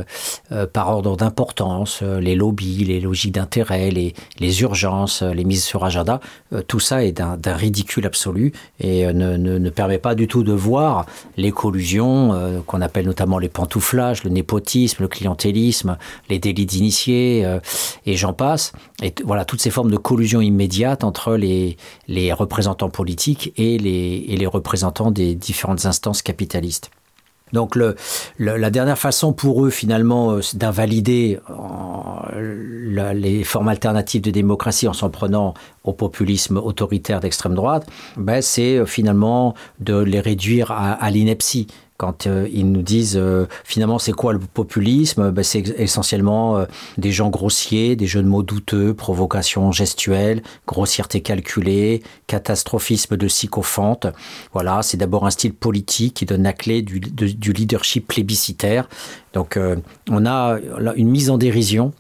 par 0.74 0.90
ordre 0.90 1.16
d'importance 1.16 2.02
les 2.02 2.36
lobbies 2.36 2.84
les 2.84 3.00
logiques 3.00 3.34
d'intérêt 3.34 3.92
les, 3.92 4.16
les 4.40 4.62
urgences 4.64 5.22
les 5.22 5.44
mises 5.44 5.64
sur 5.64 5.86
agenda 5.86 6.20
tout 6.68 6.80
ça 6.80 7.04
est 7.04 7.12
d'un 7.12 7.56
ridicule 7.56 8.08
absolu 8.08 8.54
et 8.80 9.06
ne, 9.14 9.38
ne, 9.38 9.70
permet 9.70 10.00
pas 10.00 10.16
du 10.16 10.28
tout 10.28 10.44
de 10.44 10.54
voir 10.54 11.06
les 11.38 11.52
collusions 11.52 12.64
qu'on 12.66 12.82
appelle 12.82 13.06
notamment 13.06 13.38
les 13.38 13.50
pantouflages 13.50 14.24
le 14.24 14.32
népotisme 14.32 15.04
le 15.04 15.08
clientélisme 15.08 15.98
les 16.30 16.39
délits 16.40 16.66
d'initiés 16.66 17.46
euh, 17.46 17.60
et 18.06 18.16
j'en 18.16 18.34
passe. 18.34 18.74
Et 19.02 19.14
voilà 19.24 19.46
toutes 19.46 19.62
ces 19.62 19.70
formes 19.70 19.92
de 19.92 19.98
collusion 19.98 20.42
immédiate 20.42 21.04
entre 21.04 21.36
les, 21.36 21.78
les 22.08 22.34
représentants 22.34 22.90
politiques 22.90 23.54
et 23.58 23.78
les, 23.78 24.26
et 24.28 24.38
les 24.38 24.48
représentants 24.48 25.12
des 25.12 25.36
différentes 25.36 25.86
instances 25.86 26.22
capitalistes. 26.22 26.92
Donc 27.52 27.76
le, 27.76 27.96
la 28.38 28.70
dernière 28.70 28.98
façon 28.98 29.34
pour 29.34 29.66
eux 29.66 29.72
finalement 29.72 30.34
euh, 30.34 30.42
d'invalider 30.54 31.40
euh, 31.50 33.14
les 33.14 33.44
formes 33.44 33.70
alternatives 33.70 34.22
de 34.22 34.32
démocratie 34.32 34.88
en 34.88 34.94
s'en 34.94 35.10
prenant 35.10 35.54
au 35.84 35.94
populisme 35.94 36.58
autoritaire 36.58 37.20
d'extrême 37.20 37.56
droite, 37.56 37.88
ben, 38.18 38.42
c'est 38.42 38.86
finalement 38.86 39.56
de 39.80 39.98
les 39.98 40.20
réduire 40.20 40.72
à, 40.72 40.92
à 40.92 41.10
l'ineptie 41.10 41.68
quand 42.00 42.28
euh, 42.28 42.48
ils 42.54 42.72
nous 42.72 42.82
disent 42.82 43.18
euh, 43.18 43.46
finalement 43.66 44.00
c'est 44.00 44.14
quoi 44.14 44.32
le 44.32 44.40
populisme? 44.40 45.32
Ben, 45.32 45.44
C'est 45.44 45.68
essentiellement 45.78 46.58
euh, 46.58 46.66
des 46.98 47.12
gens 47.12 47.30
grossiers, 47.30 47.98
des 47.98 48.08
jeux 48.08 48.24
de 48.24 48.28
mots 48.28 48.42
douteux, 48.42 48.94
provocations 48.94 49.74
gestuelles, 49.74 50.42
grossièreté 50.66 51.20
calculée, 51.20 52.02
catastrophisme 52.26 53.18
de 53.18 53.28
sycophante. 53.28 54.08
Voilà, 54.54 54.82
c'est 54.82 54.96
d'abord 54.96 55.26
un 55.26 55.30
style 55.30 55.54
politique 55.54 56.14
qui 56.14 56.26
donne 56.26 56.44
la 56.44 56.54
clé 56.54 56.82
du, 56.82 57.02
de- 57.02 57.28
du 57.28 57.52
leadership 57.52 58.08
plébiscitaire. 58.08 58.88
Donc 59.34 59.60
on 60.10 60.26
a 60.26 60.58
une 60.96 61.10
mise 61.10 61.30
en 61.30 61.38
dérision 61.38 61.92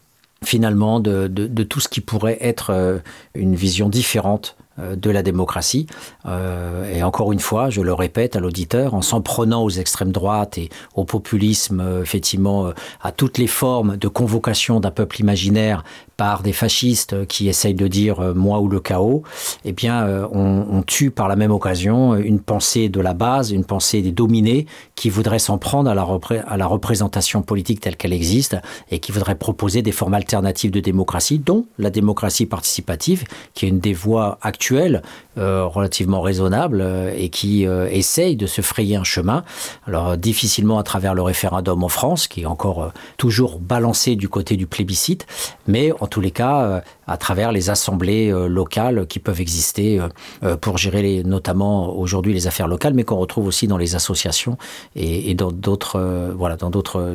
finalement 0.43 1.01
de, 1.01 1.27
tout 1.63 1.81
ce 1.81 1.89
qui 1.89 1.99
pourrait 1.99 2.37
être 2.39 3.01
une 3.35 3.55
vision 3.55 3.89
différente 3.89 4.55
de 4.79 5.09
la 5.09 5.23
démocratie. 5.23 5.87
Euh, 6.25 6.91
et 6.91 7.03
encore 7.03 7.31
une 7.31 7.39
fois, 7.39 7.69
je 7.69 7.81
le 7.81 7.93
répète 7.93 8.35
à 8.35 8.39
l'auditeur, 8.39 8.93
en 8.93 9.01
s'en 9.01 9.21
prenant 9.21 9.63
aux 9.63 9.69
extrêmes 9.69 10.11
droites 10.11 10.57
et 10.57 10.69
au 10.95 11.03
populisme, 11.03 11.79
euh, 11.79 12.01
effectivement, 12.01 12.67
euh, 12.67 12.73
à 13.01 13.11
toutes 13.11 13.37
les 13.37 13.47
formes 13.47 13.97
de 13.97 14.07
convocation 14.07 14.79
d'un 14.79 14.91
peuple 14.91 15.19
imaginaire 15.21 15.83
par 16.19 16.43
des 16.43 16.51
fascistes 16.51 17.25
qui 17.27 17.47
essayent 17.47 17.73
de 17.73 17.87
dire 17.87 18.19
euh, 18.19 18.33
moi 18.33 18.59
ou 18.59 18.67
le 18.67 18.81
chaos, 18.81 19.23
eh 19.63 19.71
bien, 19.71 20.05
euh, 20.05 20.27
on, 20.33 20.83
tue 20.85 21.11
par 21.11 21.29
la 21.29 21.37
même 21.37 21.51
occasion 21.51 22.13
euh, 22.13 22.21
une 22.21 22.41
pensée 22.41 22.89
de 22.89 22.99
la 22.99 23.13
base, 23.13 23.51
une 23.51 23.63
pensée 23.63 24.01
des 24.01 24.11
dominés 24.11 24.65
qui 24.95 25.09
voudraient 25.09 25.39
s'en 25.39 25.57
prendre 25.57 25.89
à 25.89 25.95
la, 25.95 26.65
représentation 26.65 27.41
politique 27.41 27.79
telle 27.79 27.95
qu'elle 27.95 28.11
existe 28.11 28.57
et 28.91 28.99
qui 28.99 29.13
voudraient 29.13 29.35
proposer 29.35 29.81
des 29.81 29.93
formes 29.93 30.13
alternatives 30.13 30.71
de 30.71 30.81
démocratie, 30.81 31.39
dont 31.39 31.67
la 31.77 31.89
démocratie 31.89 32.45
participative, 32.45 33.23
qui 33.53 33.65
est 33.65 33.69
une 33.69 33.79
des 33.79 33.93
voies 33.93 34.39
actuelles 34.41 35.01
relativement 35.37 36.19
raisonnable 36.19 36.85
et 37.15 37.29
qui 37.29 37.63
essaye 37.63 38.35
de 38.35 38.45
se 38.45 38.61
frayer 38.61 38.97
un 38.97 39.05
chemin. 39.05 39.45
Alors 39.87 40.17
difficilement 40.17 40.79
à 40.79 40.83
travers 40.83 41.13
le 41.13 41.21
référendum 41.21 41.81
en 41.81 41.87
France, 41.87 42.27
qui 42.27 42.41
est 42.41 42.45
encore 42.45 42.91
toujours 43.15 43.59
balancé 43.59 44.17
du 44.17 44.27
côté 44.27 44.57
du 44.57 44.67
plébiscite, 44.67 45.27
mais 45.65 45.93
en 46.01 46.07
tous 46.09 46.19
les 46.19 46.31
cas 46.31 46.61
euh, 46.61 46.81
à 47.07 47.17
travers 47.17 47.51
les 47.51 47.69
assemblées 47.69 48.29
euh, 48.31 48.47
locales 48.47 49.07
qui 49.07 49.19
peuvent 49.19 49.39
exister 49.39 50.01
euh, 50.43 50.57
pour 50.57 50.77
gérer 50.77 51.23
notamment 51.23 51.97
aujourd'hui 51.97 52.33
les 52.33 52.47
affaires 52.47 52.67
locales, 52.67 52.93
mais 52.93 53.03
qu'on 53.03 53.17
retrouve 53.17 53.47
aussi 53.47 53.67
dans 53.67 53.77
les 53.77 53.95
associations 53.95 54.57
et, 54.95 55.33
dans 55.35 55.51
d'autres 55.51 56.33
voilà 56.35 56.57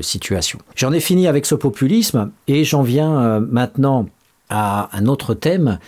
situations. 0.00 0.58
J'en 0.74 0.92
ai 0.92 1.00
fini 1.00 1.26
avec 1.26 1.44
ce 1.44 1.54
populisme 1.54 2.30
et 2.48 2.64
j'en 2.64 2.82
viens 2.82 3.40
maintenant 3.40 4.06
à 4.48 4.88
un 4.96 5.06
autre 5.06 5.34
thème 5.34 5.78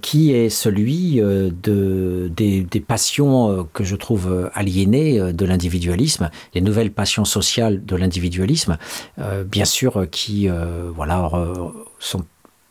qui 0.00 0.32
est 0.32 0.48
celui 0.48 1.16
de, 1.16 2.30
des, 2.34 2.84
passions 2.86 3.68
que 3.72 3.84
je 3.84 3.96
trouve 3.96 4.50
aliénées 4.54 5.32
de 5.32 5.44
l'individualisme, 5.44 6.30
les 6.54 6.60
nouvelles 6.60 6.92
passions 6.92 7.24
sociales 7.24 7.84
de 7.84 7.96
l'individualisme, 7.96 8.78
bien 9.46 9.64
sûr 9.64 10.06
qui 10.10 10.48
voilà, 10.94 11.30
sont 11.98 12.24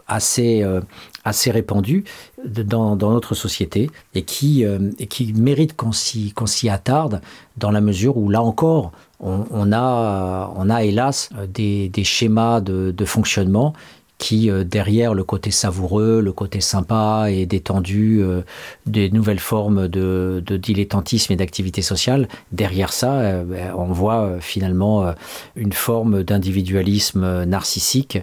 assez, 0.07 0.63
euh, 0.63 0.81
assez 1.23 1.51
répandues 1.51 2.03
de- 2.45 2.63
dans, 2.63 2.95
dans 2.95 3.11
notre 3.11 3.35
société 3.35 3.89
et 4.13 4.23
qui, 4.23 4.65
euh, 4.65 4.91
et 4.99 5.07
qui 5.07 5.33
méritent 5.33 5.75
qu'on 5.75 5.91
s'y 5.91 6.31
qu'on 6.33 6.45
s'y 6.45 6.69
attarde 6.69 7.21
dans 7.57 7.71
la 7.71 7.81
mesure 7.81 8.17
où 8.17 8.29
là 8.29 8.41
encore 8.41 8.91
on, 9.19 9.45
on 9.51 9.71
a, 9.71 10.51
on 10.55 10.69
a 10.69 10.83
hélas 10.83 11.29
des, 11.53 11.89
des 11.89 12.03
schémas 12.03 12.61
de, 12.61 12.91
de 12.95 13.05
fonctionnement 13.05 13.73
qui, 14.17 14.49
euh, 14.49 14.63
derrière 14.63 15.13
le 15.13 15.23
côté 15.23 15.51
savoureux, 15.51 16.21
le 16.21 16.31
côté 16.31 16.61
sympa 16.61 17.27
et 17.29 17.45
détendu 17.45 18.21
euh, 18.21 18.41
des 18.85 19.09
nouvelles 19.09 19.39
formes 19.39 19.87
de, 19.87 20.41
dilettantisme 20.47 21.33
et 21.33 21.35
d'activité 21.35 21.81
sociale, 21.81 22.27
derrière 22.51 22.93
ça, 22.93 23.13
euh, 23.19 23.43
ben, 23.43 23.73
on 23.77 23.85
voit 23.85 24.39
finalement 24.39 25.13
une 25.55 25.73
forme 25.73 26.23
d'individualisme 26.23 27.43
narcissique 27.43 28.19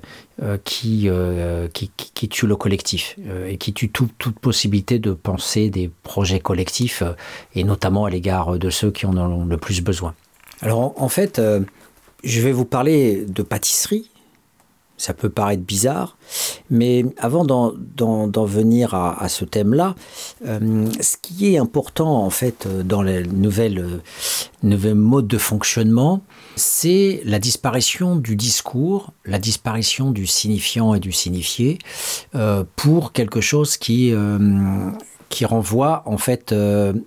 qui, 0.65 1.09
qui, 1.73 2.29
tue 2.29 2.47
le 2.47 2.57
collectif 2.57 3.17
et 3.47 3.59
qui 3.59 3.73
tue 3.73 3.91
tout- 3.91 4.11
toute 4.19 4.39
possibilité 4.39 4.99
de 4.99 5.13
penser 5.13 5.71
des 5.71 5.91
projets 6.03 6.41
collectifs, 6.41 7.03
et 7.55 7.65
notamment 7.65 8.07
à 8.07 8.11
l'égard 8.11 8.59
de 8.59 8.71
ceux 8.71 8.91
qui 8.91 9.07
en 9.07 9.17
ont 9.17 9.45
le 9.45 9.57
plus 9.57 9.83
besoin. 9.83 10.15
Alors 10.63 10.95
en, 11.01 11.09
fait, 11.09 11.41
je 12.25 12.41
vais 12.41 12.53
vous 12.53 12.65
parler 12.65 13.25
de 13.27 13.43
pâtisserie. 13.43 14.11
Ça 15.03 15.15
peut 15.15 15.31
paraître 15.31 15.65
bizarre, 15.65 16.17
mais 16.71 17.05
avant 17.19 17.45
d'en- 17.45 17.73
venir 18.47 18.95
à, 18.95 19.29
ce 19.29 19.45
thème-là, 19.45 19.97
euh, 20.47 20.87
ce 21.01 21.17
qui 21.21 21.53
est 21.53 21.59
important 21.59 22.23
en 22.25 22.31
fait 22.31 22.67
euh, 22.67 22.85
dans 22.85 23.03
les 23.03 23.25
nouvelles, 23.25 23.81
euh, 23.81 24.01
nouveaux 24.63 24.95
modes 24.95 25.27
de 25.27 25.39
fonctionnement, 25.39 26.21
c'est 26.55 27.21
la 27.25 27.41
disparition 27.41 28.15
du 28.15 28.37
discours, 28.37 29.11
la 29.25 29.41
disparition 29.41 30.13
du 30.13 30.25
signifiant 30.29 30.95
et 30.95 31.01
du 31.01 31.11
signifié 31.11 31.79
pour 32.77 33.11
quelque 33.13 33.41
chose 33.41 33.77
qui, 33.77 34.13
qui 35.31 35.45
renvoie 35.45 36.03
en 36.07 36.19
fait 36.19 36.55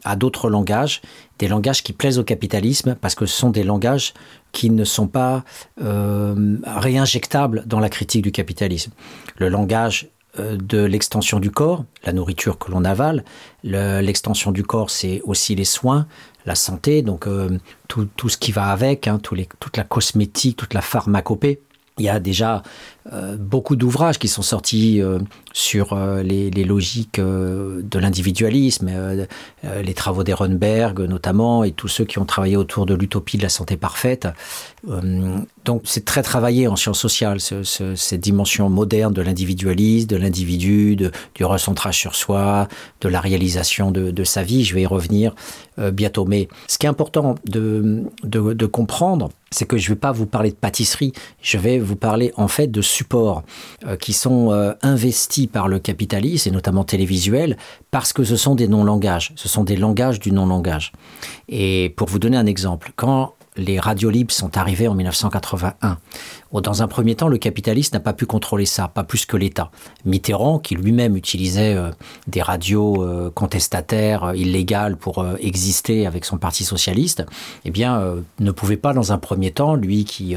à 0.03 0.15
d'autres 0.17 0.49
langages, 0.49 1.01
des 1.39 1.47
langages 1.47 1.81
qui 1.83 1.93
plaisent 1.93 2.19
au 2.19 2.23
capitalisme 2.25 2.95
parce 2.99 3.15
que 3.15 3.25
ce 3.25 3.37
sont 3.37 3.51
des 3.51 3.63
langages 3.63 4.13
qui 4.55 4.69
ne 4.69 4.85
sont 4.85 5.07
pas 5.07 5.43
euh, 5.81 6.57
réinjectables 6.65 7.63
dans 7.67 7.81
la 7.81 7.89
critique 7.89 8.23
du 8.23 8.31
capitalisme. 8.31 8.91
Le 9.37 9.49
langage 9.49 10.07
euh, 10.39 10.57
de 10.57 10.81
l'extension 10.93 11.39
du 11.39 11.51
corps, 11.51 11.83
la 12.05 12.13
nourriture 12.13 12.57
que 12.57 12.71
l'on 12.71 12.85
avale, 12.85 13.23
le- 13.63 13.99
l'extension 14.01 14.51
du 14.53 14.63
corps, 14.63 14.89
c'est 14.89 15.21
aussi 15.25 15.55
les 15.55 15.65
soins, 15.77 16.07
la 16.45 16.55
santé, 16.55 17.01
donc 17.01 17.27
euh, 17.27 17.59
tout, 17.89 18.07
tout 18.15 18.29
ce 18.29 18.37
qui 18.37 18.51
va 18.51 18.67
avec, 18.77 19.07
hein, 19.07 19.19
toute 19.19 19.77
la 19.77 19.83
cosmétique, 19.83 20.57
toute 20.57 20.73
la 20.73 20.81
pharmacopée. 20.81 21.59
Il 21.97 22.05
y 22.05 22.09
a 22.09 22.19
déjà 22.19 22.61
euh, 23.13 23.37
beaucoup 23.37 23.75
d'ouvrages 23.75 24.17
qui 24.17 24.27
sont 24.27 24.41
sortis 24.41 24.99
euh, 24.99 25.19
sur 25.53 25.93
euh, 25.93 26.23
les, 26.23 26.49
logiques 26.63 27.19
de 27.19 27.99
l'individualisme, 27.99 28.89
les 29.63 29.93
travaux 29.93 30.23
d'Ehrenberg 30.23 31.01
notamment, 31.01 31.63
et 31.63 31.71
tous 31.71 31.87
ceux 31.87 32.05
qui 32.05 32.17
ont 32.17 32.25
travaillé 32.25 32.57
autour 32.57 32.85
de 32.87 32.95
l'utopie 32.95 33.37
de 33.37 33.43
la 33.43 33.49
santé 33.49 33.77
parfaite. 33.77 34.27
Donc 35.65 35.81
c'est 35.83 36.05
très 36.05 36.23
travaillé 36.23 36.67
en 36.67 36.75
sciences 36.75 36.99
sociales, 36.99 37.39
ce- 37.39 37.63
ce- 37.63 37.95
cette 37.95 38.21
dimension 38.21 38.69
moderne 38.69 39.13
de 39.13 39.21
l'individualisme, 39.21 40.07
de 40.07 40.15
l'individu, 40.15 40.95
du 40.95 41.45
recentrage 41.45 41.97
sur 41.99 42.15
soi, 42.15 42.67
de 43.01 43.09
la 43.09 43.19
réalisation 43.19 43.91
de, 43.91 44.23
sa 44.23 44.41
vie. 44.43 44.63
Je 44.63 44.73
vais 44.73 44.81
y 44.83 44.85
revenir 44.87 45.35
bientôt. 45.77 46.25
Mais 46.25 46.47
ce 46.67 46.77
qui 46.77 46.85
est 46.85 46.89
important 46.89 47.35
de, 47.47 48.03
de, 48.23 48.65
comprendre, 48.65 49.29
c'est 49.51 49.65
que 49.65 49.77
je 49.77 49.89
ne 49.89 49.95
vais 49.95 49.99
pas 49.99 50.11
vous 50.11 50.25
parler 50.25 50.49
de 50.49 50.55
pâtisserie, 50.55 51.13
je 51.41 51.57
vais 51.57 51.79
vous 51.79 51.95
parler 51.95 52.33
en 52.37 52.47
fait 52.47 52.67
de 52.67 52.81
supports 52.95 53.43
euh, 53.85 53.95
qui 53.97 54.13
sont 54.13 54.51
euh, 54.51 54.73
investis 54.81 55.47
par 55.47 55.67
le 55.67 55.79
capitalisme, 55.79 56.49
et 56.49 56.51
notamment 56.51 56.83
télévisuel, 56.83 57.57
parce 57.91 58.13
que 58.13 58.23
ce 58.23 58.35
sont 58.35 58.55
des 58.55 58.67
non-langages, 58.67 59.33
ce 59.35 59.47
sont 59.47 59.63
des 59.63 59.75
langages 59.75 60.19
du 60.19 60.31
non-langage. 60.31 60.91
Et 61.49 61.93
pour 61.97 62.07
vous 62.07 62.19
donner 62.19 62.37
un 62.37 62.45
exemple, 62.45 62.91
quand 62.95 63.33
les 63.57 63.79
radios 63.79 64.09
libres 64.09 64.33
sont 64.33 64.57
arrivées 64.57 64.87
en 64.87 64.95
1981. 64.95 65.97
Dans 66.53 66.81
un 66.81 66.87
premier 66.87 67.15
temps, 67.15 67.27
le 67.27 67.37
capitaliste 67.37 67.93
n'a 67.93 67.99
pas 67.99 68.13
pu 68.13 68.25
contrôler 68.25 68.65
ça, 68.65 68.87
pas 68.87 69.03
plus 69.03 69.25
que 69.25 69.35
l'État. 69.35 69.71
Mitterrand, 70.05 70.59
qui 70.59 70.75
lui-même 70.75 71.17
utilisait 71.17 71.75
euh, 71.75 71.91
des 72.27 72.41
radios 72.41 73.03
euh, 73.03 73.29
contestataires, 73.29 74.25
euh, 74.25 74.35
illégales 74.35 74.95
pour 74.95 75.25
exister 75.39 76.07
avec 76.07 76.23
son 76.23 76.37
parti 76.37 76.63
socialiste, 76.63 77.25
eh 77.65 77.71
bien, 77.71 78.15
ne 78.39 78.51
pouvait 78.51 78.77
pas, 78.77 78.93
dans 78.93 79.11
un 79.11 79.17
premier 79.17 79.51
temps, 79.51 79.75
lui 79.75 80.05
qui 80.05 80.35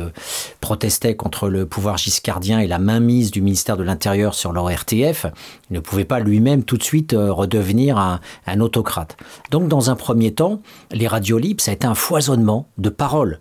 protestait 0.61 1.15
contre 1.15 1.49
le 1.49 1.67
pouvoir 1.67 1.99
giscardien 1.99 2.61
et 2.61 2.67
la 2.67 2.79
mainmise 2.79 3.31
du 3.31 3.43
ministère 3.43 3.77
de 3.77 3.83
l'Intérieur 3.83 4.35
sur 4.35 4.53
leur 4.53 4.71
RTF, 4.71 5.27
ne 5.71 5.81
pouvait 5.81 6.05
pas 6.05 6.21
lui-même 6.21 6.65
tout 6.65 6.77
de 6.77 6.83
suite 6.83 7.15
redevenir 7.17 7.99
un, 7.99 8.21
un 8.47 8.61
autocrate. 8.61 9.17
Donc, 9.51 9.69
dans 9.69 9.91
un 9.91 9.97
premier 9.97 10.33
temps, 10.33 10.61
les 10.91 11.07
radios 11.07 11.39
libres, 11.39 11.63
ça 11.63 11.71
a 11.71 11.75
été 11.75 11.87
un 11.87 11.95
foisonnement 11.95 12.69
de 12.79 12.89
paroles 12.89 13.41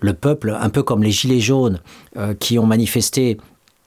le 0.00 0.14
peuple, 0.14 0.56
un 0.58 0.70
peu 0.70 0.82
comme 0.82 1.02
les 1.02 1.10
Gilets 1.10 1.40
jaunes, 1.40 1.80
euh, 2.16 2.34
qui 2.34 2.58
ont 2.58 2.66
manifesté 2.66 3.38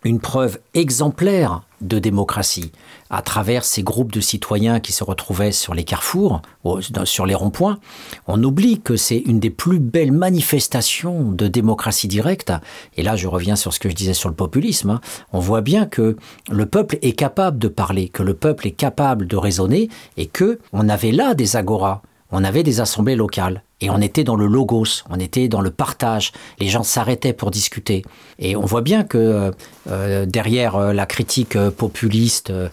une 0.04 0.20
preuve 0.20 0.60
exemplaire 0.74 1.62
de 1.82 2.00
démocratie 2.00 2.72
à 3.10 3.22
travers 3.22 3.66
ces 3.66 3.84
groupes 3.84 4.12
de 4.12 4.22
citoyens 4.22 4.80
qui 4.80 4.94
se 4.94 5.04
retrouvaient 5.04 5.52
sur 5.52 5.74
les 5.74 5.84
carrefours, 5.84 6.42
ou 6.64 6.80
sur 7.06 7.26
les 7.26 7.36
ronds-points, 7.36 7.80
on 8.28 8.42
oublie 8.44 8.80
que 8.80 8.96
c'est 8.96 9.18
une 9.18 9.40
des 9.40 9.50
plus 9.50 9.80
belles 9.80 10.12
manifestations 10.12 11.32
de 11.32 11.48
démocratie 11.48 12.08
directe. 12.08 12.54
Et 12.98 13.04
là, 13.04 13.16
je 13.16 13.28
reviens 13.28 13.56
sur 13.56 13.74
ce 13.74 13.80
que 13.80 13.90
je 13.90 13.96
disais 13.96 14.14
sur 14.14 14.30
le 14.30 14.36
populisme. 14.36 14.92
hein. 14.92 15.02
On 15.34 15.40
voit 15.40 15.62
bien 15.62 15.86
que 15.86 16.16
le 16.50 16.66
peuple 16.66 16.98
est 17.02 17.14
capable 17.14 17.60
de 17.60 17.68
parler, 17.68 18.10
que 18.10 18.24
le 18.24 18.34
peuple 18.34 18.68
est 18.68 18.72
capable 18.72 19.28
de 19.28 19.36
raisonner, 19.36 19.90
et 20.18 20.28
que 20.28 20.60
on 20.72 20.88
avait 20.88 21.12
là 21.12 21.34
des 21.34 21.58
agoras 21.58 22.02
on 22.32 22.44
avait 22.44 22.64
des 22.64 22.80
assemblées 22.80 23.16
locales. 23.16 23.64
Et 23.84 23.90
on 23.90 24.00
était 24.00 24.24
dans 24.24 24.36
le 24.36 24.46
logos, 24.46 25.04
on 25.10 25.20
était 25.20 25.48
dans 25.48 25.62
le 25.62 25.72
partage. 25.72 26.32
Les 26.60 26.68
gens 26.68 26.84
s'arrêtaient 26.84 27.34
pour 27.34 27.50
discuter. 27.50 28.04
Et 28.38 28.56
on 28.56 28.62
voit 28.62 28.82
bien 28.82 29.04
que 29.04 29.52
euh, 29.90 30.26
derrière 30.28 30.76
euh, 30.76 30.94
la 30.94 31.08
critique 31.08 31.56
euh, 31.56 31.72
populiste, 31.72 32.52
euh, 32.52 32.70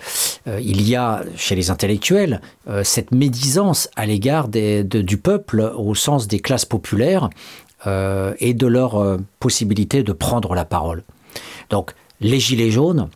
euh, 0.47 0.61
il 0.63 0.87
y 0.87 0.97
a 0.97 1.23
chez 1.37 1.55
les 1.55 1.71
intellectuels 1.71 2.43
euh, 2.69 2.85
cette 2.85 3.11
médisance 3.13 3.89
à 3.97 4.05
l'égard 4.05 4.49
du 4.49 5.17
peuple 5.17 5.73
au 5.77 5.95
sens 5.95 6.29
des 6.29 6.41
classes 6.41 6.67
populaires 6.67 7.31
euh, 7.87 8.35
et 8.39 8.53
de 8.53 8.67
leur 8.67 8.97
euh, 8.97 9.17
possibilité 9.41 10.03
de 10.03 10.13
prendre 10.13 10.55
la 10.55 10.67
parole. 10.67 11.05
Donc 11.71 11.95
les 12.21 12.41
gilets 12.41 12.71
jaunes, 12.71 13.09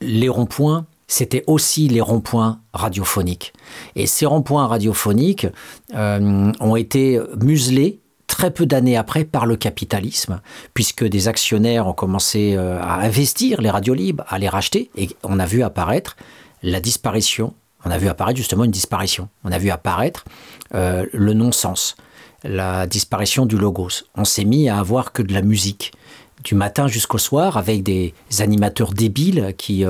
les 0.00 0.28
ronds-points, 0.28 0.86
c'était 1.08 1.44
aussi 1.46 1.88
les 1.88 2.00
ronds-points 2.00 2.60
radiophoniques. 2.72 3.52
Et 3.94 4.06
ces 4.06 4.26
ronds-points 4.26 4.66
radiophoniques 4.66 5.46
euh, 5.94 6.52
ont 6.60 6.76
été 6.76 7.20
muselés 7.40 8.00
très 8.26 8.50
peu 8.50 8.66
d'années 8.66 8.96
après 8.96 9.24
par 9.24 9.46
le 9.46 9.56
capitalisme, 9.56 10.40
puisque 10.74 11.04
des 11.04 11.28
actionnaires 11.28 11.86
ont 11.86 11.92
commencé 11.92 12.54
euh, 12.56 12.80
à 12.80 13.00
investir 13.00 13.60
les 13.60 13.70
radios 13.70 13.94
libres, 13.94 14.24
à 14.28 14.38
les 14.38 14.48
racheter, 14.48 14.90
et 14.96 15.08
on 15.22 15.38
a 15.38 15.46
vu 15.46 15.62
apparaître 15.62 16.16
la 16.62 16.80
disparition, 16.80 17.54
on 17.84 17.90
a 17.90 17.98
vu 17.98 18.08
apparaître 18.08 18.36
justement 18.36 18.64
une 18.64 18.70
disparition, 18.70 19.28
on 19.44 19.52
a 19.52 19.58
vu 19.58 19.70
apparaître 19.70 20.24
euh, 20.74 21.06
le 21.12 21.32
non-sens, 21.34 21.96
la 22.42 22.86
disparition 22.86 23.46
du 23.46 23.56
logos. 23.56 24.04
On 24.16 24.24
s'est 24.24 24.44
mis 24.44 24.68
à 24.68 24.78
avoir 24.78 25.12
que 25.12 25.22
de 25.22 25.32
la 25.32 25.42
musique 25.42 25.92
du 26.44 26.54
matin 26.54 26.86
jusqu'au 26.88 27.18
soir 27.18 27.56
avec 27.56 27.82
des 27.82 28.12
animateurs 28.40 28.92
débiles 28.92 29.54
qui 29.56 29.84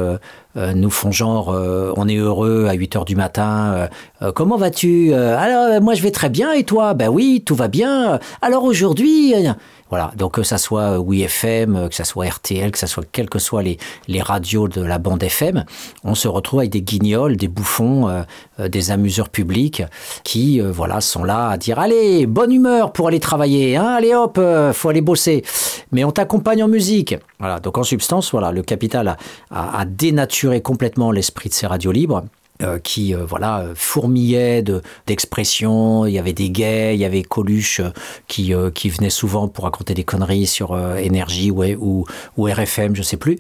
nous 0.57 0.91
font 0.91 1.13
genre 1.13 1.51
euh, 1.53 1.93
on 1.97 2.09
est 2.09 2.17
heureux 2.17 2.67
à 2.69 2.73
8 2.73 2.97
heures 2.97 3.05
du 3.05 3.15
matin 3.17 3.73
euh, 3.75 3.89
euh, 4.23 4.33
comment 4.33 4.57
vas-tu 4.57 5.13
Euh, 5.13 5.37
alors 5.39 5.65
euh, 5.75 5.81
moi 5.81 5.95
je 5.95 6.03
vais 6.03 6.11
très 6.11 6.31
bien 6.31 6.53
et 6.53 6.65
toi? 6.65 6.95
Ben 6.95 7.09
oui 7.09 7.43
tout 7.45 7.55
va 7.55 7.69
bien. 7.69 8.19
Alors 8.43 8.65
aujourd'hui 8.65 9.35
euh, 9.35 9.53
voilà. 9.91 10.11
Donc 10.17 10.33
que 10.33 10.43
ça 10.43 10.59
soit 10.59 10.99
oui 10.99 11.23
FM 11.23 11.77
euh, 11.77 11.89
que 11.89 11.95
ça 11.95 12.05
soit 12.05 12.27
RTL 12.27 12.71
que 12.73 12.79
ça 12.79 12.87
soit 12.87 13.05
quelles 13.13 13.29
que 13.29 13.39
soient 13.39 13.63
les, 13.63 13.79
radios 14.21 14.67
de 14.69 14.81
la 14.83 14.99
bande 14.99 15.23
FM 15.23 15.65
on 16.03 16.15
se 16.15 16.27
retrouve 16.29 16.61
avec 16.61 16.71
des 16.73 16.83
guignols 16.83 17.37
des 17.37 17.49
bouffons 17.49 18.09
euh, 18.09 18.23
euh, 18.59 18.69
des 18.69 18.91
amuseurs 18.91 19.29
publics 19.29 19.83
qui 20.25 20.61
euh, 20.61 20.73
voilà 20.73 21.01
sont 21.01 21.23
là 21.23 21.51
à 21.51 21.57
dire 21.59 21.79
allez 21.79 22.27
bonne 22.27 22.51
humeur 22.53 22.93
pour 22.93 23.09
aller 23.09 23.21
travailler 23.21 23.77
hein, 23.77 23.95
allez 23.99 24.15
hop 24.15 24.39
euh, 24.39 24.73
faut 24.73 24.89
aller 24.89 25.03
bosser. 25.03 25.45
Mais 25.93 26.03
on 26.05 26.11
t'accompagne 26.11 26.65
en 26.65 26.69
musique 26.69 27.15
voilà 27.39 27.61
donc 27.61 27.79
en 27.79 27.83
substance 27.83 28.31
voilà 28.31 28.53
le 28.53 28.63
capital 28.63 29.17
a, 29.51 29.85
dénaturé 29.85 30.61
complètement 30.61 31.11
l'esprit 31.11 31.49
de 31.49 31.55
ces 31.55 31.67
radios 31.67 31.93
libres 31.93 32.25
euh, 32.63 32.79
qui 32.79 33.15
euh, 33.15 33.25
voilà 33.27 33.67
fourmillaient 33.75 34.63
de 34.63 34.81
d'expressions 35.07 36.07
il 36.07 36.13
y 36.13 36.19
avait 36.19 36.33
des 36.33 36.51
gays 36.51 36.95
il 36.95 37.01
y 37.01 37.05
avait 37.05 37.23
Coluche 37.23 37.81
euh, 37.81 37.91
qui 38.29 38.55
euh, 38.55 38.71
qui 38.71 38.89
venait 38.89 39.11
souvent 39.11 39.49
pour 39.49 39.65
raconter 39.65 39.93
des 39.93 40.05
conneries 40.05 40.47
sur 40.47 40.79
énergie 40.97 41.51
ou, 41.51 42.07
ou 42.37 42.45
RFM 42.45 42.97
je 42.97 43.03
sais 43.03 43.19
plus 43.19 43.39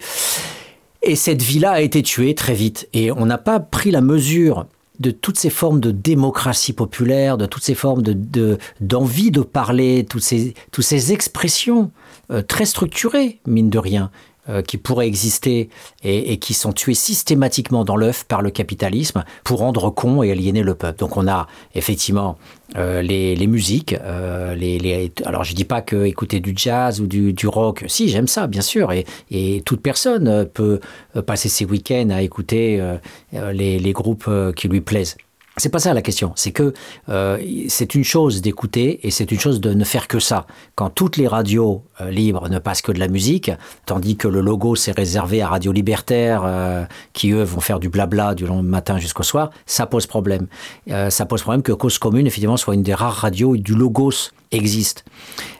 et 1.06 1.14
cette 1.14 1.40
vie-là 1.40 1.70
a 1.70 1.80
été 1.80 2.02
tuée 2.02 2.34
très 2.34 2.54
vite. 2.54 2.88
Et 2.92 3.12
on 3.12 3.26
n'a 3.26 3.38
pas 3.38 3.60
pris 3.60 3.92
la 3.92 4.00
mesure 4.00 4.66
de 5.00 5.10
toutes 5.10 5.38
ces 5.38 5.50
formes 5.50 5.80
de 5.80 5.90
démocratie 5.90 6.72
populaire, 6.72 7.36
de 7.38 7.46
toutes 7.46 7.62
ces 7.64 7.74
formes 7.74 8.02
de, 8.02 8.12
de- 8.12 8.58
d'envie 8.80 9.30
de, 9.30 9.40
parler, 9.42 10.06
toutes 10.08 10.22
ces, 10.22 10.54
toutes 10.72 10.84
ces 10.84 11.12
expressions 11.12 11.90
euh, 12.30 12.42
très 12.42 12.64
structurées, 12.64 13.40
mine 13.46 13.70
de 13.70 13.78
rien, 13.78 14.10
euh, 14.48 14.62
qui 14.62 14.76
pourraient 14.76 15.08
exister 15.08 15.68
et, 16.04 16.36
qui 16.38 16.54
sont 16.54 16.72
tuées 16.72 16.94
systématiquement 16.94 17.84
dans 17.84 17.96
l'œuf 17.96 18.24
par 18.24 18.42
le 18.42 18.50
capitalisme 18.50 19.24
pour 19.42 19.58
rendre 19.58 19.90
con 19.90 20.22
et 20.22 20.30
aliéner 20.30 20.62
le 20.62 20.74
peuple. 20.74 21.00
Donc 21.00 21.16
on 21.16 21.26
a 21.26 21.48
effectivement 21.74 22.38
euh, 22.76 23.02
les, 23.02 23.46
musiques, 23.48 23.94
euh, 24.00 24.54
alors 25.24 25.42
je 25.42 25.52
dis 25.52 25.64
pas 25.64 25.82
que 25.82 26.04
écouter 26.04 26.38
du 26.38 26.52
jazz 26.54 27.00
ou 27.00 27.08
du, 27.08 27.48
rock, 27.48 27.84
si 27.88 28.08
j'aime 28.08 28.28
ça 28.28 28.46
bien 28.46 28.62
sûr, 28.62 28.92
et, 28.92 29.62
toute 29.64 29.80
personne 29.80 30.46
peut 30.46 30.78
passer 31.26 31.48
ses 31.48 31.64
week-ends 31.64 32.10
à 32.10 32.22
écouter 32.22 32.80
les, 33.32 33.92
groupes 33.92 34.30
qui 34.54 34.68
lui 34.68 34.80
plaisent. 34.80 35.16
C'est 35.58 35.70
pas 35.70 35.78
ça 35.78 35.94
la 35.94 36.02
question, 36.02 36.32
c'est 36.36 36.52
que 36.52 36.74
euh, 37.08 37.38
c'est 37.68 37.94
une 37.94 38.04
chose 38.04 38.42
d'écouter 38.42 39.06
et 39.06 39.10
c'est 39.10 39.32
une 39.32 39.40
chose 39.40 39.58
de 39.58 39.72
ne 39.72 39.84
faire 39.84 40.06
que 40.06 40.18
ça. 40.18 40.46
Quand 40.74 40.90
toutes 40.90 41.16
les 41.16 41.26
radios 41.26 41.82
euh, 42.02 42.10
libres 42.10 42.50
ne 42.50 42.58
passent 42.58 42.82
que 42.82 42.92
de 42.92 42.98
la 42.98 43.08
musique, 43.08 43.50
tandis 43.86 44.18
que 44.18 44.28
le 44.28 44.42
logo 44.42 44.76
c'est 44.76 44.92
réservé 44.92 45.40
à 45.40 45.48
Radio 45.48 45.72
Libertaire, 45.72 46.42
euh, 46.44 46.84
qui 47.14 47.30
eux 47.30 47.42
vont 47.42 47.60
faire 47.60 47.80
du 47.80 47.88
blabla 47.88 48.34
du 48.34 48.44
matin 48.44 48.98
jusqu'au 48.98 49.22
soir, 49.22 49.50
ça 49.64 49.86
pose 49.86 50.06
problème. 50.06 50.46
Euh, 50.90 51.08
ça 51.08 51.24
pose 51.24 51.40
problème 51.40 51.62
que 51.62 51.72
Cause 51.72 51.96
Commune 51.96 52.26
effectivement 52.26 52.58
soit 52.58 52.74
une 52.74 52.82
des 52.82 52.92
rares 52.92 53.14
radios 53.14 53.52
où 53.52 53.56
du 53.56 53.74
logos 53.74 54.32
existe. 54.52 55.06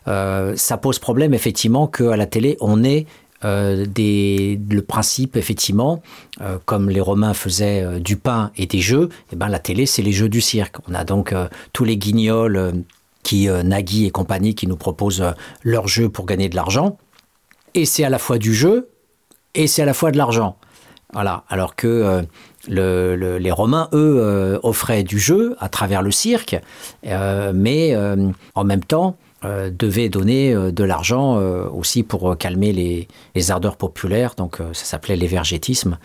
Euh, 0.09 0.55
ça 0.57 0.76
pose 0.76 0.99
problème 0.99 1.32
effectivement 1.32 1.86
qu'à 1.86 2.18
la 2.18 2.26
télé 2.26 2.59
on 2.61 2.84
ait 2.84 3.07
euh, 3.45 3.84
des, 3.87 4.59
le 4.70 4.82
principe, 4.82 5.37
effectivement, 5.37 6.03
euh, 6.41 6.59
comme 6.64 6.89
les 6.89 7.01
Romains 7.01 7.34
faisaient 7.34 7.82
euh, 7.82 7.99
du 7.99 8.16
pain 8.16 8.51
et 8.57 8.66
des 8.66 8.80
jeux, 8.80 9.11
et 9.32 9.37
ben 9.37 9.49
la 9.49 9.59
télé, 9.59 9.84
c'est 9.87 10.03
les 10.03 10.12
jeux 10.12 10.28
du 10.28 10.41
cirque. 10.41 10.76
On 10.89 10.95
a 10.95 11.05
donc 11.05 11.34
tous 11.72 11.84
les 11.84 11.97
guignols 11.97 12.84
qui, 13.22 13.49
Nagui 13.49 14.07
et 14.07 14.11
compagnie, 14.11 14.55
qui 14.55 14.66
nous 14.66 14.76
proposent 14.76 15.24
leurs 15.62 15.89
jeux 15.89 16.09
pour 16.09 16.26
gagner 16.26 16.49
de 16.49 16.57
l'argent. 16.57 16.99
Et 17.74 17.84
c'est 17.84 18.05
à 18.05 18.09
la 18.11 18.18
fois 18.18 18.39
du 18.39 18.55
jeu 18.55 18.89
et 19.55 19.66
c'est 19.66 19.82
à 19.82 19.84
la 19.84 19.95
fois 19.95 20.11
de 20.12 20.16
l'argent. 20.16 20.57
Voilà. 21.12 21.45
Alors 21.49 21.76
que 21.76 22.24
le, 22.68 23.16
le, 23.16 23.39
les 23.39 23.51
Romains, 23.51 23.89
eux, 23.93 24.59
offraient 24.62 25.03
du 25.03 25.18
jeu 25.18 25.57
à 25.59 25.68
travers 25.68 26.03
le 26.03 26.11
cirque, 26.11 26.57
mais 27.03 27.97
en 28.55 28.64
même 28.64 28.84
temps, 28.84 29.16
euh, 29.47 29.70
devait 29.70 30.09
donner 30.09 30.53
euh, 30.53 30.72
de 30.72 30.82
l'argent 30.82 31.38
euh, 31.38 31.68
aussi 31.68 32.03
pour 32.03 32.36
calmer 32.36 32.72
les, 32.72 33.07
les 33.34 33.51
ardeurs 33.51 33.76
populaires. 33.76 34.34
Donc 34.36 34.59
ça 34.72 34.84
s'appelait 34.84 35.16
l'évergétisme. 35.16 35.99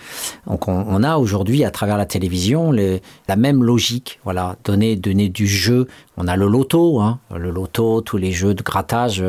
Donc 0.47 0.67
on, 0.67 1.03
a 1.03 1.17
aujourd'hui 1.17 1.63
à 1.63 1.71
travers 1.71 1.97
la 1.97 2.05
télévision 2.05 2.71
la 2.71 3.35
même 3.35 3.63
logique. 3.63 4.19
Voilà, 4.23 4.57
donner, 4.63 4.95
donner 4.95 5.29
du 5.29 5.47
jeu. 5.47 5.87
On 6.17 6.27
a 6.27 6.35
le 6.35 6.47
loto, 6.47 6.99
hein, 6.99 7.19
le 7.35 7.49
loto, 7.49 8.01
tous 8.01 8.17
les 8.17 8.31
jeux 8.31 8.53
de 8.53 8.61
grattage 8.61 9.23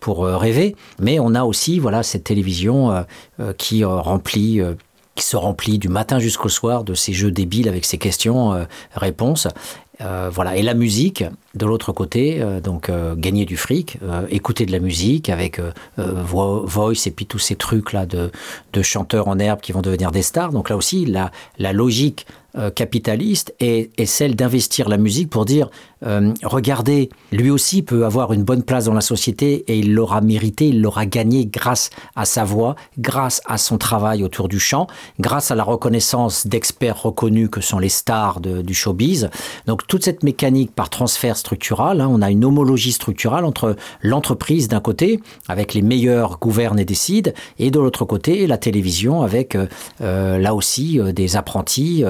pour 0.00 0.24
rêver. 0.26 0.74
Mais 0.98 1.20
on 1.20 1.34
a 1.34 1.44
aussi 1.44 1.78
voilà 1.78 2.02
cette 2.02 2.24
télévision 2.24 3.04
qui 3.58 3.84
remplit. 3.84 4.60
qui 5.14 5.24
se 5.24 5.36
remplit 5.36 5.78
du 5.78 5.88
matin 5.88 6.18
jusqu'au 6.18 6.48
soir 6.48 6.84
de 6.84 6.94
ces 6.94 7.12
jeux 7.12 7.30
débiles 7.30 7.68
avec 7.68 7.84
ces 7.84 7.98
questions-réponses. 7.98 9.46
Voilà. 10.30 10.56
Et 10.56 10.62
la 10.62 10.74
musique, 10.74 11.24
de 11.54 11.66
l'autre 11.66 11.92
côté, 11.92 12.40
euh, 12.40 12.60
donc 12.60 12.88
euh, 12.88 13.14
gagner 13.16 13.44
du 13.44 13.56
fric, 13.56 13.98
euh, 14.02 14.26
écouter 14.30 14.66
de 14.66 14.72
la 14.72 14.78
musique 14.78 15.28
avec 15.28 15.58
euh, 15.58 15.70
euh, 15.98 16.22
vo- 16.22 16.64
voice 16.66 17.06
et 17.06 17.10
puis 17.10 17.26
tous 17.26 17.38
ces 17.38 17.56
trucs 17.56 17.92
là 17.92 18.06
de, 18.06 18.30
chanteurs 18.82 19.28
en 19.28 19.38
herbe 19.38 19.60
qui 19.60 19.72
vont 19.72 19.82
devenir 19.82 20.10
des 20.10 20.22
stars. 20.22 20.52
Donc 20.52 20.70
là 20.70 20.76
aussi, 20.76 21.06
la, 21.06 21.30
logique 21.72 22.26
euh, 22.56 22.70
capitaliste 22.70 23.54
est, 23.60 23.90
est 23.98 24.06
celle 24.06 24.34
d'investir 24.34 24.88
la 24.88 24.96
musique 24.98 25.30
pour 25.30 25.44
dire 25.44 25.70
euh, 26.04 26.32
regardez, 26.42 27.08
lui 27.30 27.50
aussi 27.50 27.82
peut 27.82 28.04
avoir 28.04 28.32
une 28.32 28.42
bonne 28.42 28.62
place 28.62 28.84
dans 28.86 28.94
la 28.94 29.00
société 29.00 29.64
et 29.68 29.78
il 29.78 29.94
l'aura 29.94 30.20
mérité, 30.20 30.68
il 30.68 30.82
l'aura 30.82 31.06
gagné 31.06 31.46
grâce 31.46 31.90
à 32.16 32.24
sa 32.24 32.44
voix, 32.44 32.76
grâce 32.98 33.40
à 33.46 33.58
son 33.58 33.78
travail 33.78 34.24
autour 34.24 34.48
du 34.48 34.58
chant, 34.58 34.86
grâce 35.20 35.50
à 35.50 35.54
la 35.54 35.64
reconnaissance 35.64 36.46
d'experts 36.46 37.02
reconnus 37.02 37.48
que 37.50 37.60
sont 37.60 37.78
les 37.78 37.88
stars 37.88 38.40
du 38.40 38.74
showbiz. 38.74 39.30
Donc 39.66 39.86
toute 39.86 40.04
cette 40.04 40.22
mécanique 40.22 40.74
par 40.74 40.90
transfert 40.90 41.36
structural, 41.36 42.00
hein, 42.00 42.08
on 42.10 42.22
a 42.22 42.30
une 42.30 42.44
homologie 42.44 42.92
structurale 42.92 43.44
entre 43.44 43.76
l'entreprise 44.02 44.68
d'un 44.68 44.80
côté, 44.80 45.20
avec 45.48 45.74
les 45.74 45.82
meilleurs 45.82 46.38
gouvernent 46.38 46.78
et 46.78 46.84
décident, 46.84 47.32
et 47.58 47.70
de 47.70 47.78
l'autre 47.78 48.04
côté, 48.04 48.46
la 48.46 48.58
télévision 48.58 49.22
avec 49.22 49.54
euh, 49.54 49.66
euh, 50.00 50.38
là 50.38 50.54
aussi 50.54 50.98
des 51.14 51.36
apprentis 51.36 52.04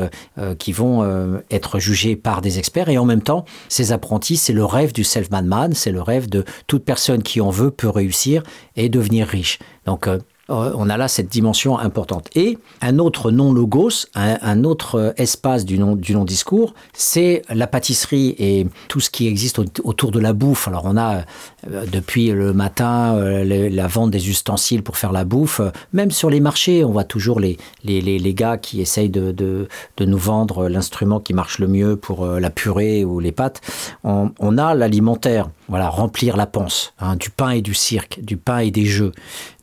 qui 0.59 0.73
vont 0.73 1.05
être 1.51 1.79
jugés 1.79 2.17
par 2.17 2.41
des 2.41 2.59
experts. 2.59 2.89
Et 2.89 2.99
en 2.99 3.05
même 3.05 3.23
temps, 3.23 3.45
apprentis, 3.91 4.37
c'est 4.37 4.53
le 4.53 4.65
rêve 4.65 4.93
du 4.93 5.03
self-made 5.03 5.47
man, 5.47 5.73
c'est 5.73 5.91
le 5.91 6.03
rêve 6.03 6.29
de 6.29 6.45
toute 6.69 6.85
personne 6.85 7.23
qui 7.25 7.41
en 7.41 7.51
veut 7.51 7.73
peut 7.73 7.89
réussir 7.89 8.45
et 8.77 8.89
devenir 8.89 9.27
riche. 9.27 9.59
Donc 9.87 10.07
euh, 10.07 10.19
euh, 10.51 10.73
on 10.77 10.91
a 10.91 10.97
là 10.97 11.09
cette 11.09 11.29
dimension 11.29 11.79
importante. 11.79 12.29
Et 12.35 12.59
un 12.81 12.99
autre 12.99 13.31
non-logos, 13.31 14.07
un, 14.15 14.39
un 14.43 14.65
autre 14.65 14.97
euh, 14.97 15.13
espace 15.17 15.65
du 15.65 15.79
non- 15.79 15.97
du 15.97 16.15
non-discours, 16.15 16.75
c'est 16.93 17.43
la 17.49 17.67
pâtisserie 17.67 18.35
et 18.39 18.67
tout 18.89 19.01
ce 19.01 19.09
qui 19.11 19.27
existe 19.29 19.59
au- 19.61 19.65
autour 19.85 20.11
de 20.11 20.19
la 20.19 20.33
bouffe. 20.33 20.69
Alors 20.69 20.83
on 20.85 20.97
a 20.97 21.23
depuis 21.69 22.31
le 22.31 22.53
matin 22.53 23.15
euh, 23.17 23.71
la 23.71 23.87
vente 23.87 24.11
des 24.11 24.29
ustensiles 24.29 24.83
pour 24.83 24.97
faire 24.97 25.13
la 25.13 25.25
bouffe. 25.25 25.61
Euh, 25.61 25.71
Même 25.93 26.11
sur 26.11 26.31
les 26.31 26.41
marchés, 26.41 26.85
on 26.85 26.93
voit 26.93 27.05
toujours 27.05 27.41
les, 27.41 27.57
les, 27.85 28.01
les, 28.01 28.35
gars 28.35 28.57
qui 28.59 28.81
essayent 28.81 29.11
de, 29.11 29.33
de, 29.33 29.69
de 29.97 30.05
nous 30.05 30.19
vendre 30.19 30.69
l'instrument 30.69 31.21
qui 31.21 31.35
marche 31.35 31.59
le 31.59 31.69
mieux 31.69 31.97
pour 31.97 32.25
euh, 32.25 32.41
la 32.41 32.51
purée 32.51 33.05
ou 33.05 33.21
les 33.21 33.33
pâtes. 33.33 33.61
On, 34.05 34.33
on 34.41 34.59
a 34.59 34.75
l'alimentaire. 34.75 35.51
voilà, 35.69 35.89
remplir 35.89 36.37
la 36.37 36.47
panse, 36.47 36.95
hein, 36.99 37.17
du 37.17 37.31
pain 37.31 37.51
et 37.51 37.63
du 37.63 37.75
cirque, 37.75 38.21
du 38.23 38.37
pain 38.37 38.59
et 38.59 38.71
des 38.71 38.85
jeux, 38.85 39.13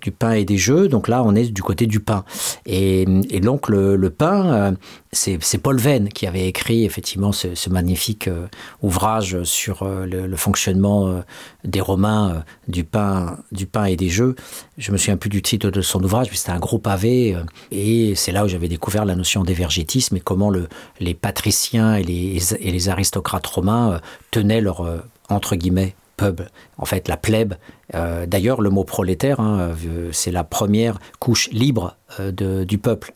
du 0.01 0.11
pain 0.11 0.31
et 0.31 0.45
des 0.45 0.57
jeux. 0.57 0.87
Donc 0.87 1.07
là, 1.07 1.23
on 1.23 1.35
est 1.35 1.51
du 1.51 1.61
côté 1.61 1.85
du 1.85 1.99
pain. 1.99 2.23
Et, 2.65 3.01
et 3.29 3.39
donc 3.39 3.69
le, 3.69 4.09
pain, 4.09 4.45
euh, 4.53 4.71
c'est 5.11 5.57
Paul 5.57 5.77
Venn 5.77 6.09
qui 6.09 6.27
avait 6.27 6.47
écrit 6.47 6.85
effectivement 6.85 7.31
ce, 7.31 7.69
magnifique 7.69 8.27
euh, 8.27 8.47
ouvrage 8.81 9.43
sur 9.43 9.83
euh, 9.83 10.05
le, 10.05 10.35
fonctionnement 10.35 11.07
euh, 11.07 11.21
des 11.63 11.81
Romains 11.81 12.31
euh, 12.31 12.39
du 12.67 12.83
pain, 12.83 13.37
du 13.51 13.65
pain 13.65 13.85
et 13.85 13.95
des 13.95 14.09
jeux. 14.09 14.35
Je 14.77 14.91
me 14.91 14.97
souviens 14.97 15.17
plus 15.17 15.29
du 15.29 15.41
titre 15.41 15.69
de 15.69 15.81
son 15.81 16.03
ouvrage, 16.03 16.27
mais 16.31 16.37
c'était 16.37 16.51
un 16.51 16.59
gros 16.59 16.79
pavé. 16.79 17.35
euh, 17.35 17.43
et 17.71 18.15
c'est 18.15 18.31
là 18.31 18.45
où 18.45 18.47
j'avais 18.47 18.67
découvert 18.69 19.05
la 19.05 19.15
notion 19.15 19.43
d'évergétisme 19.43 20.15
et 20.17 20.19
comment 20.19 20.49
le, 20.49 20.67
les 20.99 21.13
patriciens 21.13 21.95
et 21.95 22.03
les, 22.03 22.89
aristocrates 22.89 23.45
romains 23.47 23.93
euh, 23.93 23.99
tenaient 24.31 24.61
leur 24.61 24.85
entre 25.29 25.55
guillemets 25.55 25.95
pub, 26.17 26.41
en 26.77 26.85
fait 26.85 27.07
la 27.07 27.17
plèbe. 27.17 27.53
D'ailleurs, 27.93 28.61
le 28.61 28.69
mot 28.69 28.83
prolétaire, 28.83 29.39
hein, 29.39 29.71
c'est 30.11 30.31
la 30.31 30.43
première 30.43 30.99
couche 31.19 31.49
libre 31.51 31.95
du 32.19 32.77
peuple. 32.77 33.13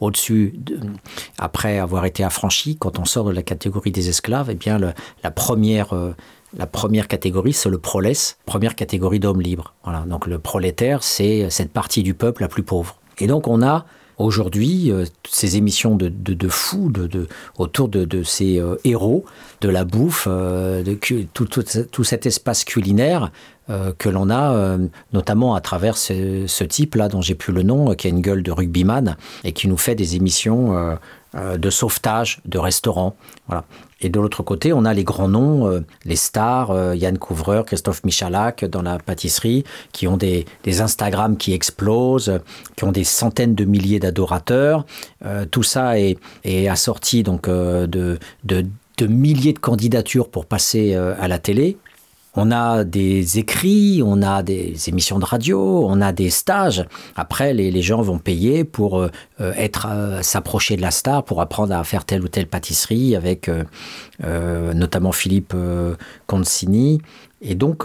Au-dessus, 0.00 0.54
de- 0.56 0.78
après 1.38 1.78
avoir 1.78 2.04
été 2.04 2.22
affranchi, 2.24 2.76
quand 2.76 2.98
on 2.98 3.04
sort 3.04 3.24
de 3.26 3.32
la 3.32 3.42
catégorie 3.42 3.90
des 3.90 4.08
esclaves, 4.08 4.48
eh 4.50 4.54
bien 4.54 4.78
la 4.78 5.30
première 5.30 5.94
la 6.56 6.66
première 6.66 7.08
catégorie, 7.08 7.52
c'est 7.52 7.70
le 7.70 7.78
prolès, 7.78 8.36
première 8.46 8.74
catégorie 8.74 9.20
d'hommes 9.20 9.40
libres. 9.40 9.74
Voilà. 9.84 10.00
Donc 10.00 10.26
le 10.26 10.38
prolétaire, 10.38 11.02
c'est 11.02 11.48
cette 11.50 11.72
partie 11.72 12.02
du 12.02 12.14
peuple 12.14 12.42
la 12.42 12.48
plus 12.48 12.62
pauvre. 12.62 12.96
Et 13.18 13.26
donc 13.26 13.48
on 13.48 13.62
a 13.62 13.86
aujourd'hui 14.18 14.90
euh, 14.90 15.04
ces 15.28 15.56
émissions 15.56 15.96
de, 15.96 16.08
de, 16.08 16.34
de 16.34 16.48
fous 16.48 16.90
de, 16.90 17.06
de, 17.06 17.28
autour 17.58 17.88
de, 17.88 18.22
ces 18.22 18.58
euh, 18.58 18.76
héros, 18.84 19.24
de 19.60 19.68
la 19.68 19.84
bouffe, 19.84 20.26
euh, 20.30 20.82
de 20.82 20.94
tout, 21.32 21.44
tout, 21.46 21.64
tout 21.90 22.04
cet 22.04 22.26
espace 22.26 22.64
culinaire 22.64 23.30
que 23.98 24.08
l'on 24.10 24.28
a, 24.28 24.76
notamment 25.14 25.54
à 25.54 25.60
travers 25.62 25.96
ce, 25.96 26.46
ce 26.46 26.64
type-là 26.64 27.08
dont 27.08 27.22
j'ai 27.22 27.36
plus 27.36 27.54
le 27.54 27.62
nom, 27.62 27.94
qui 27.94 28.08
a 28.08 28.10
une 28.10 28.20
gueule 28.20 28.42
de 28.42 28.50
rugbyman 28.50 29.16
et 29.44 29.52
qui 29.52 29.66
nous 29.68 29.78
fait 29.78 29.94
des 29.94 30.16
émissions 30.16 30.98
de 31.34 31.70
sauvetage, 31.70 32.40
de 32.44 32.58
restaurants. 32.58 33.16
Voilà. 33.48 33.64
Et 34.02 34.08
de 34.08 34.18
l'autre 34.18 34.42
côté, 34.42 34.72
on 34.72 34.84
a 34.84 34.92
les 34.92 35.04
grands 35.04 35.28
noms, 35.28 35.68
euh, 35.68 35.80
les 36.04 36.16
stars, 36.16 36.72
euh, 36.72 36.96
Yann 36.96 37.16
Couvreur, 37.18 37.64
Christophe 37.64 38.02
Michalak 38.04 38.64
dans 38.64 38.82
la 38.82 38.98
pâtisserie, 38.98 39.64
qui 39.92 40.08
ont 40.08 40.16
des, 40.16 40.44
des 40.64 40.80
Instagram 40.80 41.36
qui 41.36 41.52
explosent, 41.52 42.28
euh, 42.28 42.38
qui 42.76 42.84
ont 42.84 42.92
des 42.92 43.04
centaines 43.04 43.54
de 43.54 43.64
milliers 43.64 44.00
d'adorateurs. 44.00 44.84
Euh, 45.24 45.44
tout 45.48 45.62
ça 45.62 45.98
est, 45.98 46.18
assorti 46.68 47.22
donc 47.22 47.48
euh, 47.48 47.86
de, 47.86 48.18
milliers 49.06 49.52
de 49.52 49.58
candidatures 49.58 50.28
pour 50.28 50.46
passer 50.46 50.94
euh, 50.94 51.14
à 51.20 51.28
la 51.28 51.38
télé. 51.38 51.76
On 52.34 52.50
a 52.50 52.84
des 52.84 53.38
écrits, 53.38 54.02
on 54.04 54.22
a 54.22 54.42
des 54.42 54.88
émissions 54.88 55.18
de 55.18 55.24
radio, 55.24 55.84
on 55.86 56.00
a 56.00 56.12
des 56.12 56.30
stages. 56.30 56.86
Après, 57.14 57.52
les, 57.52 57.82
gens 57.82 58.00
vont 58.00 58.18
payer 58.18 58.64
pour 58.64 58.98
euh, 58.98 59.10
euh, 59.42 59.52
être 59.56 59.86
euh, 59.90 60.22
s'approcher 60.22 60.76
de 60.76 60.82
la 60.82 60.90
star, 60.90 61.24
pour 61.24 61.40
apprendre 61.40 61.74
à 61.74 61.82
faire 61.84 62.04
telle 62.04 62.22
ou 62.22 62.28
telle 62.28 62.46
pâtisserie 62.46 63.16
avec 63.16 63.50
euh, 63.50 64.74
notamment 64.74 65.12
Philippe 65.12 65.54
Concini. 66.26 67.00
Et 67.40 67.56
donc, 67.56 67.84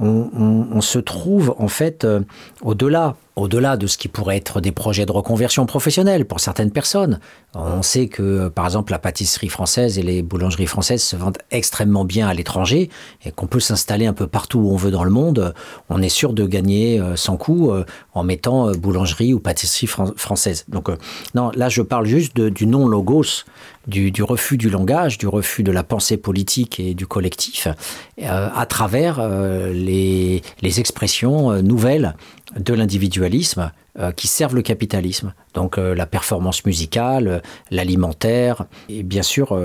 on, 0.00 0.80
se 0.80 0.98
trouve 0.98 1.54
en 1.58 1.68
fait 1.68 2.04
euh, 2.04 2.20
au-delà, 2.62 3.16
au-delà 3.36 3.76
de 3.76 3.86
ce 3.86 3.98
qui 3.98 4.08
pourrait 4.08 4.38
être 4.38 4.60
des 4.60 4.72
projets 4.72 5.04
de 5.04 5.12
reconversion 5.12 5.66
professionnelle 5.66 6.24
pour 6.24 6.40
certaines 6.40 6.70
personnes. 6.70 7.20
On 7.54 7.82
sait 7.82 8.06
que, 8.06 8.48
par 8.48 8.64
exemple, 8.64 8.92
la 8.92 8.98
pâtisserie 8.98 9.48
française 9.48 9.98
et 9.98 10.02
les 10.02 10.22
boulangeries 10.22 10.66
françaises 10.66 11.02
se 11.02 11.16
vendent 11.16 11.38
extrêmement 11.50 12.04
bien 12.04 12.28
à 12.28 12.34
l'étranger 12.34 12.88
et 13.24 13.30
qu'on 13.30 13.46
peut 13.46 13.60
s'installer 13.60 14.06
un 14.06 14.12
peu 14.12 14.26
partout 14.26 14.60
où 14.60 14.72
on 14.72 14.76
veut 14.76 14.90
dans 14.90 15.04
le 15.04 15.10
monde. 15.10 15.54
On 15.88 16.00
est 16.00 16.08
sûr 16.08 16.32
de 16.32 16.46
gagner 16.46 17.00
euh, 17.00 17.16
sans 17.16 17.36
coût 17.36 17.72
euh, 17.72 17.84
en 18.14 18.22
mettant 18.22 18.72
boulangerie 18.72 19.34
ou 19.34 19.40
pâtisserie 19.40 19.86
fran- 19.86 20.12
française. 20.16 20.64
Donc, 20.68 20.88
non, 21.34 21.50
là, 21.54 21.68
je 21.68 21.82
parle 21.82 22.06
juste 22.06 22.40
du 22.40 22.66
non-logos, 22.66 23.44
du, 23.86 24.22
refus 24.22 24.56
du 24.56 24.70
langage, 24.70 25.18
du 25.18 25.26
refus 25.26 25.62
de 25.62 25.72
la 25.72 25.82
pensée 25.82 26.16
politique 26.16 26.78
et 26.78 26.94
du 26.94 27.06
collectif, 27.06 27.66
à 28.22 28.66
travers 28.66 29.26
les, 29.72 29.89
les 30.62 30.80
expressions 30.80 31.50
euh, 31.50 31.62
nouvelles 31.62 32.14
de 32.58 32.74
l'individualisme 32.74 33.72
euh, 33.98 34.12
qui 34.12 34.26
servent 34.26 34.56
le 34.56 34.62
capitalisme. 34.62 35.34
Donc 35.54 35.78
euh, 35.78 35.94
la 35.94 36.06
performance 36.06 36.64
musicale, 36.64 37.42
l'alimentaire, 37.70 38.66
et 38.88 39.02
bien 39.02 39.22
sûr, 39.22 39.56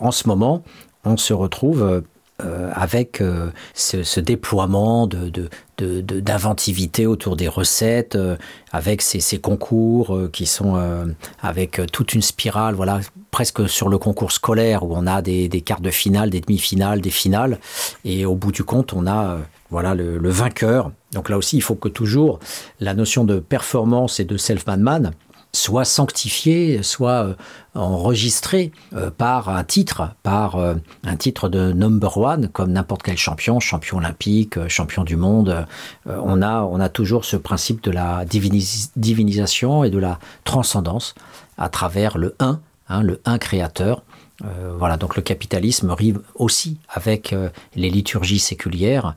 en 0.00 0.10
ce 0.10 0.28
moment, 0.28 0.62
on 1.04 1.16
se 1.16 1.32
retrouve 1.32 2.02
avec 2.74 3.22
ce, 3.74 4.20
déploiement 4.20 5.08
d'inventivité 5.78 7.06
autour 7.06 7.36
des 7.36 7.46
recettes, 7.46 8.18
avec 8.72 9.00
ces, 9.02 9.38
concours 9.38 10.18
qui 10.32 10.46
sont 10.46 10.76
avec 11.40 11.80
toute 11.92 12.14
une 12.14 12.22
spirale, 12.22 12.74
voilà, 12.74 13.00
presque 13.30 13.68
sur 13.68 13.88
le 13.88 13.98
concours 13.98 14.32
scolaire 14.32 14.82
où 14.82 14.92
on 14.94 15.06
a 15.06 15.22
des, 15.22 15.48
des 15.48 15.60
quarts 15.60 15.80
de 15.80 15.90
finale, 15.90 16.30
des 16.30 16.40
demi-finales, 16.40 17.00
des 17.00 17.10
finales, 17.10 17.58
et 18.04 18.26
au 18.26 18.34
bout 18.34 18.50
du 18.50 18.64
compte, 18.64 18.92
on 18.92 19.06
a 19.06 19.38
voilà 19.72 19.94
le, 19.94 20.30
vainqueur. 20.30 20.92
Donc 21.12 21.28
là 21.28 21.36
aussi, 21.36 21.56
il 21.56 21.62
faut 21.62 21.74
que 21.74 21.88
toujours 21.88 22.38
la 22.78 22.94
notion 22.94 23.24
de 23.24 23.40
performance 23.40 24.20
et 24.20 24.24
de 24.24 24.36
self-man 24.36 24.80
man 24.80 25.12
soit 25.54 25.84
sanctifiée, 25.84 26.82
soit 26.82 27.24
euh, 27.24 27.34
enregistrée 27.74 28.72
euh, 28.94 29.10
par 29.10 29.48
un 29.50 29.64
titre, 29.64 30.14
par 30.22 30.56
euh, 30.56 30.74
un 31.04 31.16
titre 31.16 31.48
de 31.48 31.72
number 31.72 32.16
one, 32.16 32.48
comme 32.48 32.72
n'importe 32.72 33.02
quel 33.02 33.18
champion, 33.18 33.60
champion 33.60 33.98
olympique, 33.98 34.68
champion 34.68 35.04
du 35.04 35.16
monde. 35.16 35.66
On, 36.06 36.42
a, 36.42 36.62
on 36.62 36.80
a 36.80 36.88
toujours 36.88 37.24
ce 37.24 37.36
principe 37.36 37.82
de 37.82 37.90
la 37.90 38.24
divinis- 38.24 38.90
divinisation 38.96 39.84
et 39.84 39.90
de 39.90 39.98
la 39.98 40.18
transcendance 40.44 41.14
à 41.58 41.68
travers 41.68 42.16
le 42.18 42.34
un, 42.38 42.60
hein, 42.88 43.02
le 43.02 43.20
un 43.24 43.38
créateur. 43.38 44.02
Voilà, 44.76 44.96
donc 44.96 45.14
le 45.14 45.22
capitalisme 45.22 45.92
rime 45.92 46.20
aussi 46.34 46.78
avec 46.88 47.32
les 47.76 47.90
liturgies 47.90 48.40
séculières, 48.40 49.14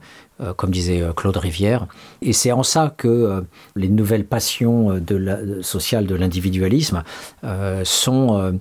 comme 0.56 0.70
disait 0.70 1.00
euh, 1.00 1.12
Claude 1.12 1.36
Rivière. 1.36 1.86
Et 2.20 2.32
c'est 2.32 2.52
en 2.52 2.62
ça 2.62 2.94
que 2.96 3.08
euh, 3.08 3.40
les 3.74 3.88
nouvelles 3.88 4.26
passions 4.26 4.92
euh, 4.92 5.00
de 5.00 5.62
sociales 5.62 6.06
de 6.06 6.14
l'individualisme 6.14 7.02
euh, 7.44 7.82
sont, 7.84 8.38
euh, 8.38 8.52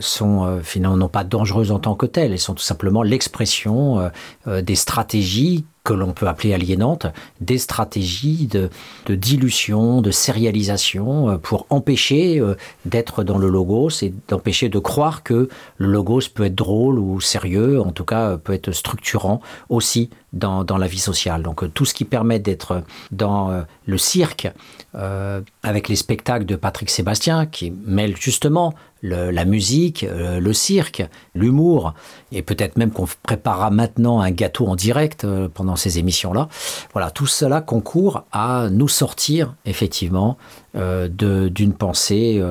sont 0.00 0.44
euh, 0.44 0.60
finalement 0.62 1.08
pas 1.08 1.24
dangereuses 1.24 1.72
en 1.72 1.78
tant 1.78 1.94
que 1.96 2.06
telles, 2.06 2.32
elles 2.32 2.38
sont 2.38 2.54
tout 2.54 2.62
simplement 2.62 3.02
l'expression 3.02 3.98
euh, 3.98 4.08
euh, 4.46 4.62
des 4.62 4.76
stratégies 4.76 5.64
que 5.84 5.92
l'on 5.92 6.14
peut 6.14 6.26
appeler 6.26 6.54
aliénantes, 6.54 7.06
des 7.42 7.58
stratégies 7.58 8.46
de, 8.46 8.70
dilution, 9.06 10.00
de 10.00 10.10
sérialisation 10.10 11.28
euh, 11.28 11.36
pour 11.36 11.66
empêcher 11.68 12.40
euh, 12.40 12.56
d'être 12.86 13.22
dans 13.22 13.36
le 13.36 13.50
logos 13.50 14.02
et 14.02 14.14
d'empêcher 14.28 14.70
de 14.70 14.78
croire 14.78 15.22
que 15.22 15.50
le 15.76 15.86
logos 15.86 16.30
peut 16.34 16.44
être 16.44 16.54
drôle 16.54 16.98
ou 16.98 17.20
sérieux, 17.20 17.82
en 17.82 17.92
tout 17.92 18.06
cas 18.06 18.30
euh, 18.30 18.36
peut 18.38 18.54
être 18.54 18.72
structurant 18.72 19.42
aussi 19.68 20.08
dans, 20.32 20.64
dans 20.64 20.78
la 20.78 20.86
vie 20.86 20.98
sociale. 20.98 21.42
Donc 21.42 21.70
tout 21.74 21.84
ce 21.84 21.92
qui 21.92 22.06
permet 22.06 22.38
d'être 22.38 22.82
dans 23.12 23.64
le 23.86 23.98
cirque 23.98 24.48
euh, 24.96 25.40
avec 25.64 25.88
les 25.88 25.96
spectacles 25.96 26.44
de 26.44 26.54
Patrick 26.54 26.88
Sébastien 26.88 27.46
qui 27.46 27.72
mêlent 27.84 28.16
justement 28.16 28.74
la 29.02 29.44
musique, 29.44 30.04
euh, 30.04 30.38
le 30.38 30.52
cirque, 30.52 31.04
l'humour, 31.34 31.94
et 32.32 32.42
peut-être 32.42 32.78
même 32.78 32.90
qu'on 32.90 33.06
préparera 33.24 33.70
maintenant 33.70 34.20
un 34.20 34.30
gâteau 34.30 34.66
en 34.66 34.76
direct 34.76 35.24
euh, 35.24 35.48
pendant 35.52 35.74
ces 35.74 35.98
émissions-là. 35.98 36.48
Voilà, 36.92 37.10
tout 37.10 37.26
cela 37.26 37.60
concourt 37.60 38.24
à 38.30 38.68
nous 38.70 38.88
sortir 38.88 39.54
effectivement 39.64 40.38
d'une 40.74 41.72
pensée 41.72 42.42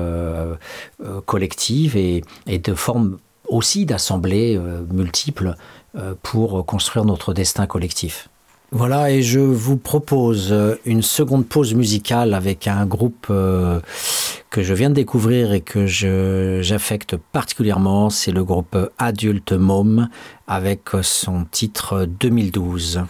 collective 1.26 1.96
et, 1.96 2.22
de 2.46 2.74
formes 2.74 3.18
aussi 3.48 3.84
d'assemblées 3.84 4.58
multiples 4.90 5.56
pour 6.22 6.64
construire 6.64 7.04
notre 7.04 7.34
destin 7.34 7.66
collectif. 7.66 8.28
Voilà, 8.76 9.12
et 9.12 9.22
je 9.22 9.38
vous 9.38 9.76
propose 9.76 10.48
euh, 10.50 10.74
une 10.84 11.02
seconde 11.02 11.46
pause 11.46 11.74
musicale 11.74 12.34
avec 12.34 12.66
un 12.66 12.86
groupe 12.86 13.28
euh, 13.30 13.78
que 14.50 14.64
je 14.64 14.74
viens 14.74 14.90
de 14.90 14.96
découvrir 14.96 15.52
et 15.52 15.60
que 15.60 15.86
j'affecte 15.86 17.16
particulièrement. 17.16 18.10
C'est 18.10 18.32
le 18.32 18.42
groupe 18.42 18.76
Adulte 18.98 19.52
Mom 19.52 20.08
avec 20.48 20.88
son 21.02 21.44
titre 21.44 22.04
2012. 22.18 23.04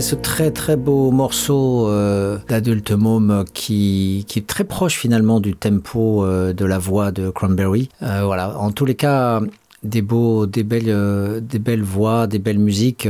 Ce 0.00 0.16
très 0.16 0.50
très 0.50 0.76
beau 0.76 1.12
morceau 1.12 1.88
euh, 1.88 2.38
d'Adult 2.48 2.90
Mom 2.90 3.44
qui, 3.54 4.24
qui 4.26 4.40
est 4.40 4.46
très 4.46 4.64
proche 4.64 4.98
finalement 4.98 5.38
du 5.38 5.54
tempo 5.54 6.24
euh, 6.24 6.52
de 6.52 6.64
la 6.64 6.78
voix 6.78 7.12
de 7.12 7.30
Cranberry. 7.30 7.88
Euh, 8.02 8.22
voilà, 8.24 8.58
en 8.58 8.72
tous 8.72 8.86
les 8.86 8.96
cas, 8.96 9.40
des 9.84 10.02
beaux, 10.02 10.46
des 10.46 10.64
belles, 10.64 10.88
euh, 10.88 11.38
des 11.38 11.60
belles 11.60 11.84
voix, 11.84 12.26
des 12.26 12.40
belles 12.40 12.58
musiques 12.58 13.08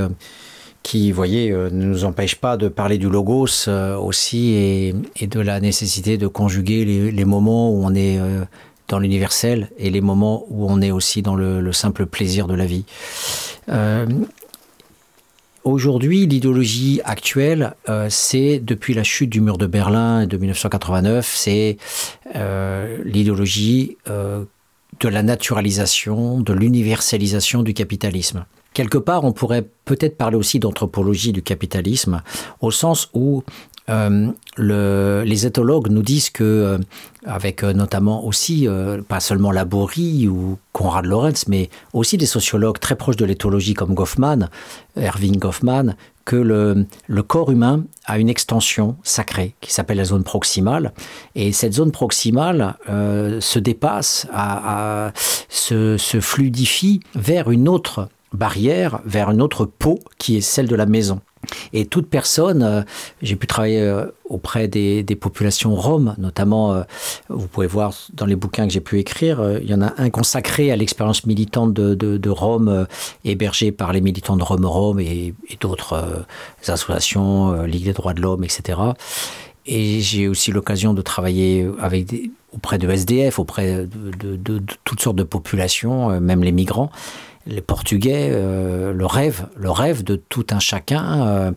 qui, 0.83 1.11
vous 1.11 1.17
voyez, 1.17 1.51
ne 1.53 1.71
nous 1.71 2.05
empêchent 2.05 2.37
pas 2.37 2.59
de 2.59 2.69
parler 2.69 2.99
du 2.99 3.09
logos 3.09 3.67
aussi 3.99 4.53
et, 4.53 5.27
de 5.27 5.41
la 5.41 5.61
nécessité 5.61 6.19
de 6.19 6.27
conjuguer 6.27 6.85
les, 7.11 7.25
moments 7.25 7.71
où 7.71 7.83
on 7.83 7.95
est 7.95 8.21
dans 8.89 8.99
l'universel 8.99 9.71
et 9.79 9.89
les 9.89 10.03
moments 10.03 10.45
où 10.51 10.67
on 10.71 10.83
est 10.83 10.91
aussi 10.91 11.23
dans 11.23 11.35
le, 11.35 11.63
le 11.63 11.73
simple 11.73 12.05
plaisir 12.05 12.47
de 12.47 12.55
la 12.55 12.67
vie. 12.67 12.85
Aujourd'hui, 15.65 16.27
l'idéologie 16.27 17.01
actuelle, 17.05 17.75
euh, 17.89 18.09
c'est 18.11 18.59
depuis 18.59 18.93
la 18.93 19.03
chute 19.03 19.31
du 19.31 19.41
mur 19.41 19.57
de 19.57 19.67
Berlin 19.67 20.27
de 20.27 20.37
1989, 20.37 21.27
c'est 21.35 21.79
euh, 22.37 22.99
l'idéologie 23.03 23.97
euh, 24.11 24.45
de 25.01 25.09
la 25.09 25.23
naturalisation, 25.23 26.41
de 26.41 26.53
l'universalisation 26.53 27.63
du 27.63 27.73
capitalisme. 27.73 28.45
Quelque 28.75 28.99
part, 28.99 29.25
on 29.25 29.33
pourrait 29.33 29.67
peut-être 29.87 30.19
parler 30.19 30.37
aussi 30.37 30.59
d'anthropologie 30.59 31.33
du 31.33 31.41
capitalisme, 31.41 32.21
au 32.61 32.71
sens 32.71 33.09
où 33.15 33.43
euh, 33.91 34.29
le- 34.57 35.23
les 35.27 35.47
éthologues 35.47 35.89
nous 35.91 36.03
disent 36.03 36.31
que, 36.31 36.43
euh, 36.45 36.79
avec 37.27 37.63
euh, 37.63 37.73
notamment 37.73 38.25
aussi, 38.25 38.67
pas 39.09 39.21
seulement 39.21 39.51
Laborie 39.53 40.29
ou 40.29 40.59
Konrad 40.73 41.05
Lorenz, 41.07 41.47
mais 41.49 41.71
aussi 41.93 42.17
des 42.17 42.27
sociologues 42.27 42.79
très 42.79 42.97
proches 42.97 43.17
de 43.17 43.25
l'éthologie 43.25 43.75
comme 43.75 43.95
Goffman, 43.95 44.49
Erving 44.97 45.39
Goffman, 45.39 45.95
que 46.25 46.37
le, 46.37 46.87
corps 47.23 47.51
humain 47.51 47.85
a 48.07 48.19
une 48.19 48.29
extension 48.31 48.97
sacrée 49.03 49.55
qui 49.61 49.73
s'appelle 49.73 49.99
la 49.99 50.05
zone 50.05 50.25
proximale. 50.25 50.93
Et 51.35 51.53
cette 51.53 51.75
zone 51.75 51.93
proximale 51.93 52.77
se 52.89 53.59
dépasse, 53.59 54.27
à, 54.33 55.13
se 55.49 55.97
fluidifie 56.21 57.01
vers 57.15 57.51
une 57.51 57.69
autre 57.69 58.09
barrière, 58.33 59.01
vers 59.05 59.31
une 59.31 59.43
autre 59.43 59.65
peau 59.67 60.01
qui 60.19 60.37
est 60.37 60.41
celle 60.41 60.67
de 60.69 60.77
la 60.77 60.87
maison. 60.87 61.21
Et 61.73 61.87
toute 61.87 62.09
personne, 62.09 62.63
euh, 62.63 62.83
j'ai 63.23 63.37
pu 63.37 63.47
travailler 63.47 63.81
euh, 63.81 64.07
auprès 64.29 64.69
des, 64.69 65.05
populations 65.21 65.75
roms, 65.75 66.15
notamment, 66.19 66.73
euh, 66.73 66.83
vous 67.29 67.47
pouvez 67.47 67.67
voir 67.67 67.93
dans 68.15 68.27
les 68.27 68.37
bouquins 68.37 68.67
que 68.67 68.73
j'ai 68.73 68.81
pu 68.81 68.99
écrire, 68.99 69.59
il 69.63 69.69
y 69.69 69.75
en 69.75 69.83
a 69.83 69.93
un 69.99 70.11
consacré 70.11 70.73
à 70.73 70.77
l'expérience 70.77 71.25
militante 71.27 71.73
de, 71.73 71.95
de, 71.95 72.17
de 72.17 72.31
Rome, 72.31 72.69
euh, 72.69 72.85
hébergé 73.25 73.71
par 73.71 73.93
les 73.93 74.01
militants 74.01 74.37
de 74.37 74.43
Rome 74.43 74.65
Rome 74.65 75.01
et, 75.01 75.35
d'autres 75.61 76.25
associations, 76.67 77.63
Ligue 77.63 77.85
des 77.85 77.93
droits 77.93 78.13
de 78.13 78.21
l'homme, 78.21 78.45
etc. 78.45 78.79
Et 79.67 80.01
j'ai 80.01 80.29
aussi 80.29 80.51
l'occasion 80.51 80.95
de 80.95 81.01
travailler 81.01 81.67
auprès 82.53 82.79
de 82.79 82.91
SDF, 82.91 83.39
auprès 83.39 83.87
de, 83.87 84.63
toutes 84.85 85.01
sortes 85.01 85.17
de 85.17 85.23
populations, 85.23 86.21
même 86.21 86.43
les 86.43 86.53
migrants 86.53 86.91
les 87.47 87.61
Portugais, 87.61 88.31
euh, 88.33 88.93
le 88.93 89.07
rêve, 89.07 89.47
le 89.57 89.71
rêve 89.71 90.03
de 90.03 90.17
tout 90.17 90.47
un 90.51 90.59
chacun, 90.59 91.27
euh, 91.27 91.53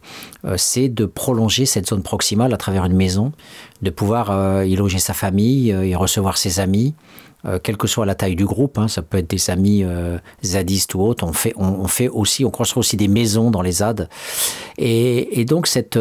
euh, 0.46 0.56
c'est 0.58 0.90
de 0.90 1.06
prolonger 1.06 1.66
cette 1.66 1.88
zone 1.88 2.04
proximale 2.04 2.54
à 2.54 2.58
travers 2.58 2.86
une 2.86 2.96
maison, 2.96 3.32
de 3.82 3.90
pouvoir 3.90 4.32
euh, 4.32 4.66
y 4.66 4.76
loger 4.76 5.00
sa 5.00 5.14
famille, 5.14 5.72
euh, 5.72 5.86
y 5.86 5.96
recevoir 5.96 6.38
ses 6.38 6.60
amis, 6.60 6.94
euh, 7.46 7.60
quelle 7.62 7.78
que 7.78 7.88
soit 7.88 8.06
la 8.06 8.16
taille 8.16 8.36
du 8.36 8.46
groupe. 8.46 8.78
hein, 8.78 8.88
ça 8.88 9.02
peut 9.02 9.18
être 9.18 9.30
des 9.30 9.50
amis 9.50 9.86
zadistes 10.44 10.96
ou 10.96 11.02
autres. 11.02 11.26
On 11.26 11.34
fait, 11.34 11.54
on, 11.56 11.68
on 11.68 11.88
fait 11.88 12.10
aussi, 12.10 12.44
on 12.44 12.52
construit 12.52 12.80
aussi 12.80 12.98
des 12.98 13.08
maisons 13.08 13.50
dans 13.52 13.62
les 13.62 13.74
ZAD. 13.74 14.10
Et, 14.78 15.40
et 15.40 15.46
donc 15.46 15.68
cette, 15.68 16.00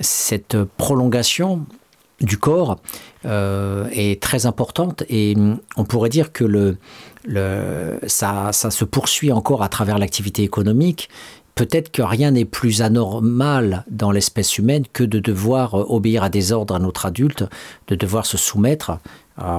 cette 0.00 0.56
prolongation 0.76 1.66
du 2.20 2.38
corps 2.38 2.76
est 3.24 4.22
très 4.22 4.46
importante 4.46 5.02
et 5.08 5.34
hum, 5.36 5.58
on 5.76 5.84
pourrait 5.84 6.08
dire 6.08 6.32
que 6.32 6.44
le, 6.44 6.76
le, 7.24 7.98
ça, 8.06 8.50
ça 8.52 8.70
se 8.70 8.84
poursuit 8.84 9.32
encore 9.32 9.62
à 9.62 9.68
travers 9.68 9.98
l'activité 9.98 10.42
économique. 10.42 11.08
Peut-être 11.54 11.90
que 11.90 12.00
rien 12.00 12.30
n'est 12.30 12.46
plus 12.46 12.80
anormal 12.80 13.84
dans 13.90 14.12
l'espèce 14.12 14.56
humaine 14.56 14.84
que 14.92 15.04
de 15.04 15.18
devoir 15.18 15.74
euh, 15.74 15.84
obéir 15.88 16.22
à 16.22 16.30
des 16.30 16.52
ordres 16.52 16.74
à 16.74 16.78
notre 16.78 17.04
adulte, 17.04 17.44
de 17.88 17.94
devoir 17.94 18.24
se 18.24 18.38
soumettre. 18.38 18.92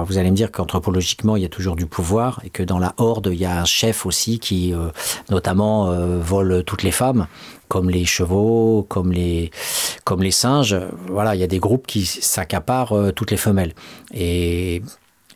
Vous 0.06 0.16
allez 0.16 0.30
me 0.30 0.36
dire 0.36 0.52
qu'anthropologiquement, 0.52 1.34
il 1.34 1.42
y 1.42 1.44
a 1.44 1.48
toujours 1.48 1.74
du 1.74 1.86
pouvoir 1.86 2.40
et 2.44 2.50
que 2.50 2.62
dans 2.62 2.78
la 2.78 2.94
horde, 2.98 3.30
il 3.32 3.40
y 3.40 3.44
a 3.44 3.60
un 3.60 3.64
chef 3.64 4.06
aussi 4.06 4.38
qui, 4.38 4.72
euh, 4.72 4.90
notamment, 5.28 5.90
euh, 5.90 6.20
vole 6.20 6.62
toutes 6.64 6.84
les 6.84 6.92
femmes, 6.92 7.26
comme 7.66 7.90
les 7.90 8.04
chevaux, 8.04 8.86
comme 8.88 9.10
les, 9.10 9.50
comme 10.04 10.22
les 10.22 10.30
singes. 10.30 10.78
Voilà, 11.08 11.34
il 11.34 11.40
y 11.40 11.44
a 11.44 11.48
des 11.48 11.58
groupes 11.58 11.88
qui 11.88 12.06
s'accaparent 12.06 13.12
toutes 13.16 13.32
les 13.32 13.36
femelles. 13.36 13.74
Et 14.14 14.82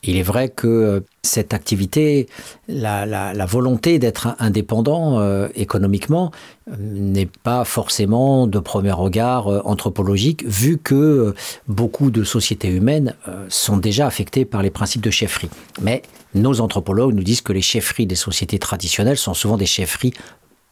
il 0.07 0.17
est 0.17 0.23
vrai 0.23 0.49
que 0.49 0.67
euh, 0.67 1.01
cette 1.23 1.55
activité, 1.55 2.29
la, 2.69 3.47
volonté 3.47 3.99
d'être 3.99 4.35
indépendant 4.39 5.19
euh, 5.19 5.49
économiquement 5.55 6.31
euh, 6.69 6.75
n'est 6.79 7.29
pas 7.43 7.65
forcément 7.65 8.47
de 8.47 8.59
premier 8.59 8.93
regard 8.93 9.49
anthropologique, 9.67 10.45
vu 10.47 10.79
que 10.79 11.35
beaucoup 11.69 12.11
de 12.11 12.25
sociétés 12.25 12.69
humaines 12.69 13.15
sont 13.49 13.77
déjà 13.77 14.07
affectées 14.07 14.45
par 14.45 14.63
les 14.63 14.71
principes 14.71 15.03
de 15.03 15.11
chefferie. 15.11 15.51
Mais 15.81 16.03
nos 16.35 16.61
anthropologues 16.61 17.15
nous 17.15 17.23
disent 17.23 17.41
que 17.41 17.53
les 17.53 17.63
chefferies 17.63 18.07
des 18.07 18.15
sociétés 18.15 18.59
traditionnelles 18.59 19.17
sont 19.17 19.35
souvent 19.35 19.57
des 19.57 19.67
chefferies 19.67 20.13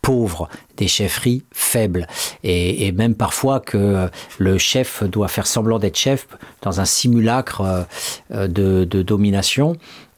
pauvres, 0.05 0.51
des 0.77 0.87
chefferies 0.87 1.45
faibles, 1.51 2.07
et, 2.43 2.93
même 2.93 3.15
parfois 3.15 3.59
que 3.59 3.79
euh, 3.79 4.09
le 4.39 4.59
chef 4.59 5.03
doit 5.03 5.29
faire 5.29 5.47
semblant 5.47 5.79
d'être 5.79 5.97
chef 5.97 6.29
dans 6.61 6.79
un 6.81 6.85
simulacre 6.85 7.63
euh, 7.63 7.83
euh, 8.33 8.47
de 8.85 9.03
domination. 9.03 9.77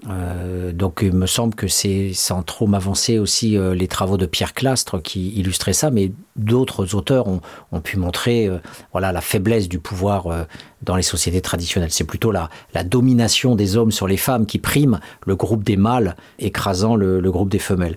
Euh, 0.08 0.72
donc 0.72 1.00
il 1.02 1.12
me 1.12 1.26
semble 1.26 1.54
que 1.54 1.66
c'est 1.66 2.12
sans 2.12 2.42
trop 2.42 2.66
m'avancer 2.66 3.18
aussi 3.18 3.56
euh, 3.56 3.74
les 3.74 3.88
travaux 3.88 4.16
de 4.16 4.26
Pierre 4.26 4.54
Clastre 4.54 5.02
qui 5.02 5.30
illustraient 5.30 5.72
ça, 5.72 5.90
mais 5.90 6.12
d'autres 6.36 6.94
auteurs 6.94 7.26
ont, 7.26 7.40
pu 7.80 7.98
montrer 7.98 8.46
euh, 8.46 8.58
voilà 8.92 9.12
la 9.12 9.20
faiblesse 9.20 9.68
du 9.68 9.78
pouvoir 9.78 10.46
dans 10.82 10.96
les 10.96 11.02
sociétés 11.02 11.40
traditionnelles. 11.40 11.90
C'est 11.90 12.04
plutôt 12.04 12.30
la, 12.30 12.48
domination 12.84 13.54
des 13.54 13.76
hommes 13.76 13.90
sur 13.90 14.06
les 14.06 14.16
femmes 14.16 14.46
qui 14.46 14.58
prime 14.58 15.00
le 15.26 15.36
groupe 15.36 15.64
des 15.64 15.76
mâles 15.76 16.16
écrasant 16.38 16.96
le, 16.96 17.20
groupe 17.30 17.48
des 17.48 17.58
femelles. 17.58 17.96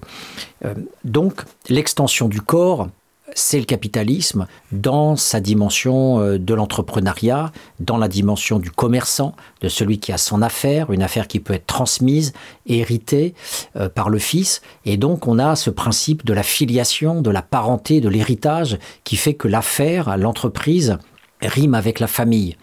Donc 1.03 1.43
l'extension 1.69 2.27
du 2.27 2.41
corps 2.41 2.89
c'est 3.35 3.59
le 3.59 3.65
capitalisme 3.65 4.47
dans 4.71 5.15
sa 5.15 5.39
dimension 5.39 6.19
euh, 6.19 6.37
de 6.37 6.53
l'entrepreneuriat, 6.53 7.51
dans 7.79 7.97
la 7.97 8.07
dimension 8.07 8.59
du 8.59 8.71
commerçant, 8.71 9.35
de 9.61 9.69
celui 9.69 9.99
qui 9.99 10.11
a 10.11 10.17
son 10.17 10.41
affaire, 10.41 10.91
une 10.91 11.03
affaire 11.03 11.27
qui 11.27 11.39
peut 11.39 11.53
être 11.53 11.65
transmise, 11.65 12.33
héritée 12.67 13.33
euh, 13.75 13.89
par 13.89 14.09
le 14.09 14.19
fils. 14.19 14.61
Et 14.85 14.97
donc 14.97 15.27
on 15.27 15.39
a 15.39 15.55
ce 15.55 15.69
principe 15.69 16.25
de 16.25 16.33
la 16.33 16.43
filiation, 16.43 17.21
de 17.21 17.29
la 17.29 17.41
parenté, 17.41 18.01
de 18.01 18.09
l'héritage 18.09 18.77
qui 19.03 19.15
fait 19.15 19.33
que 19.33 19.47
l'affaire, 19.47 20.17
l'entreprise, 20.17 20.97
rime 21.41 21.73
avec 21.73 21.99
la 21.99 22.07
famille. 22.07 22.57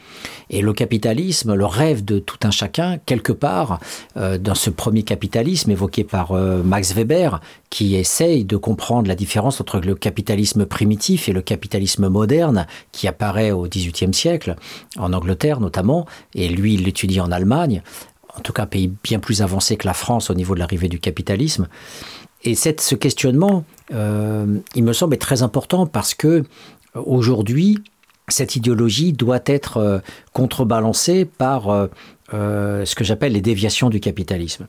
Et 0.51 0.61
le 0.61 0.73
capitalisme, 0.73 1.55
le 1.55 1.67
rêve 1.67 2.05
de 2.05 2.19
tout 2.19 2.39
un 2.45 2.51
chacun, 2.51 2.99
quelque 3.05 3.33
part, 3.33 3.81
euh, 4.17 4.39
dans 4.39 4.55
ce 4.55 4.71
premier 4.71 5.03
capitalisme 5.03 5.71
évoqué 5.71 6.05
par 6.05 6.33
euh, 6.33 6.63
Max 6.63 6.95
Weber, 6.95 7.41
qui 7.71 7.97
essaye 7.97 8.45
de 8.45 8.57
comprendre 8.57 9.09
la 9.09 9.15
différence 9.15 9.61
entre 9.61 9.81
le 9.81 9.95
capitalisme 9.95 10.67
primitif 10.67 11.29
et 11.29 11.33
le 11.33 11.43
capitalisme 11.43 12.09
moderne, 12.09 12.67
qui 12.93 13.09
apparaît 13.09 13.51
au 13.51 13.67
XVIIIe 13.67 14.15
siècle, 14.15 14.57
en 14.97 15.13
Angleterre 15.13 15.61
notamment, 15.61 16.07
et 16.35 16.49
lui, 16.49 16.75
il 16.75 16.85
l'étudie 16.85 17.21
en 17.21 17.33
Allemagne, 17.33 17.83
en 18.37 18.41
tout 18.41 18.53
cas 18.53 18.67
pays 18.67 18.93
bien 19.03 19.19
plus 19.19 19.43
avancé 19.43 19.77
que 19.77 19.87
la 19.87 19.95
France 19.95 20.31
au 20.31 20.35
niveau 20.35 20.55
de 20.55 20.61
l'arrivée 20.61 20.89
du 20.89 21.01
capitalisme. 21.01 21.69
Et 22.45 22.55
cette, 22.55 22.81
ce 22.81 22.95
questionnement, 22.95 23.65
euh, 23.93 24.59
il 24.75 24.85
me 24.85 24.93
semble, 24.93 25.15
est 25.15 25.19
très 25.19 25.43
important 25.43 25.87
parce 25.87 26.15
que 26.15 26.45
aujourd'hui, 26.95 27.79
cette 28.29 28.57
idéologie 28.57 29.13
doit 29.13 29.43
être 29.47 29.77
euh, 29.77 29.99
contrebalancée 30.33 31.25
par 31.25 31.71
euh, 31.71 31.87
euh, 32.35 32.85
ce 32.85 32.95
que 32.95 33.05
j'appelle 33.05 33.33
les 33.33 33.41
déviations 33.41 33.89
du 33.91 34.01
capitalisme. 34.01 34.67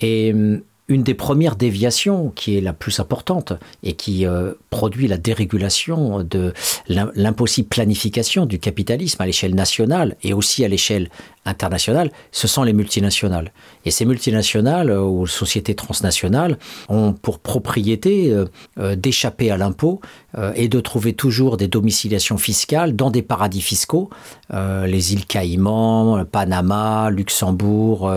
Et 0.00 0.32
hum, 0.32 0.60
une 0.90 1.02
des 1.02 1.12
premières 1.12 1.56
déviations, 1.56 2.30
qui 2.30 2.56
est 2.56 2.62
la 2.62 2.72
plus 2.72 2.98
importante 2.98 3.52
et 3.82 3.92
qui 3.92 4.24
produit 4.70 5.06
la 5.06 5.18
dérégulation 5.18 6.22
de 6.24 6.54
l'im- 6.88 7.10
l'impossible 7.14 7.68
planification 7.68 8.46
du 8.46 8.58
capitalisme 8.58 9.20
à 9.20 9.26
l'échelle 9.26 9.54
nationale 9.54 10.16
et 10.22 10.32
aussi 10.32 10.64
à 10.64 10.68
l'échelle 10.68 11.10
internationale, 11.48 12.10
ce 12.32 12.46
sont 12.46 12.62
les 12.62 12.72
multinationales. 12.72 13.52
Et 13.84 13.90
ces 13.90 14.04
multinationales 14.04 14.90
euh, 14.90 15.02
ou 15.02 15.26
sociétés 15.26 15.74
transnationales 15.74 16.58
ont 16.88 17.12
pour 17.12 17.38
propriété 17.38 18.30
euh, 18.30 18.44
euh, 18.78 18.96
d'échapper 18.96 19.50
à 19.50 19.56
l'impôt 19.56 20.00
et 20.54 20.68
de 20.68 20.80
trouver 20.80 21.14
toujours 21.14 21.56
des 21.56 21.68
domiciliations 21.68 22.36
fiscales 22.36 22.94
dans 22.94 23.10
des 23.10 23.22
paradis 23.22 23.62
fiscaux, 23.62 24.10
les 24.52 25.14
îles 25.14 25.24
Caïmans, 25.24 26.24
Panama, 26.30 27.08
Luxembourg 27.10 28.12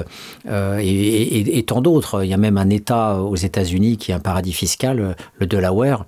et, 0.50 1.58
et- 1.58 1.64
tant 1.64 1.82
d'autres. 1.82 2.24
Il 2.26 2.30
y 2.30 2.34
a 2.34 2.38
même 2.38 2.58
un 2.58 2.70
État 2.70 3.22
aux 3.22 3.38
États-Unis 3.38 3.96
qui 3.98 4.12
est 4.12 4.14
un 4.14 4.20
paradis 4.20 4.52
fiscal, 4.54 5.16
le 5.40 5.46
Delaware. 5.48 6.06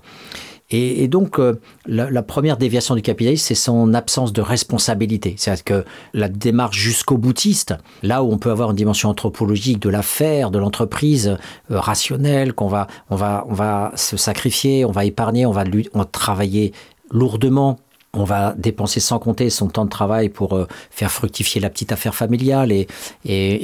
Et, 0.75 1.07
donc, 1.07 1.37
euh, 1.37 1.59
la, 1.85 2.23
première 2.23 2.57
déviation 2.57 2.95
du 2.95 3.03
capitalisme, 3.03 3.45
c'est 3.45 3.53
son 3.53 3.93
absence 3.93 4.33
de 4.33 4.41
responsabilité. 4.41 5.35
C'est-à-dire 5.37 5.63
que 5.63 5.85
la 6.15 6.29
démarche 6.29 6.79
jusqu'au 6.79 7.19
boutiste, 7.19 7.75
là 8.01 8.23
où 8.23 8.31
on 8.31 8.39
peut 8.39 8.49
avoir 8.49 8.71
une 8.71 8.75
dimension 8.75 9.09
anthropologique 9.09 9.79
de 9.79 9.89
l'affaire, 9.89 10.49
de 10.49 10.57
l'entreprise 10.57 11.37
euh, 11.69 11.79
rationnelle, 11.79 12.53
qu'on 12.53 12.69
va, 12.69 12.87
on 13.11 13.15
va, 13.15 13.45
on 13.49 13.53
va 13.53 13.91
se 13.95 14.17
sacrifier, 14.17 14.83
on 14.83 14.91
va 14.91 15.05
épargner, 15.05 15.45
on 15.45 15.51
va, 15.51 15.63
on 15.93 15.99
va 15.99 16.05
travailler 16.05 16.73
lourdement. 17.11 17.77
On 18.15 18.25
va 18.25 18.53
dépenser 18.55 18.99
sans 18.99 19.17
compter 19.17 19.49
son 19.49 19.69
temps 19.69 19.85
de 19.85 19.89
travail 19.89 20.29
pour 20.29 20.55
euh, 20.55 20.67
faire 20.91 21.11
fructifier 21.11 21.59
la 21.59 21.71
petite 21.71 21.91
affaire 21.91 22.13
familiale 22.13 22.71
et, 22.71 22.87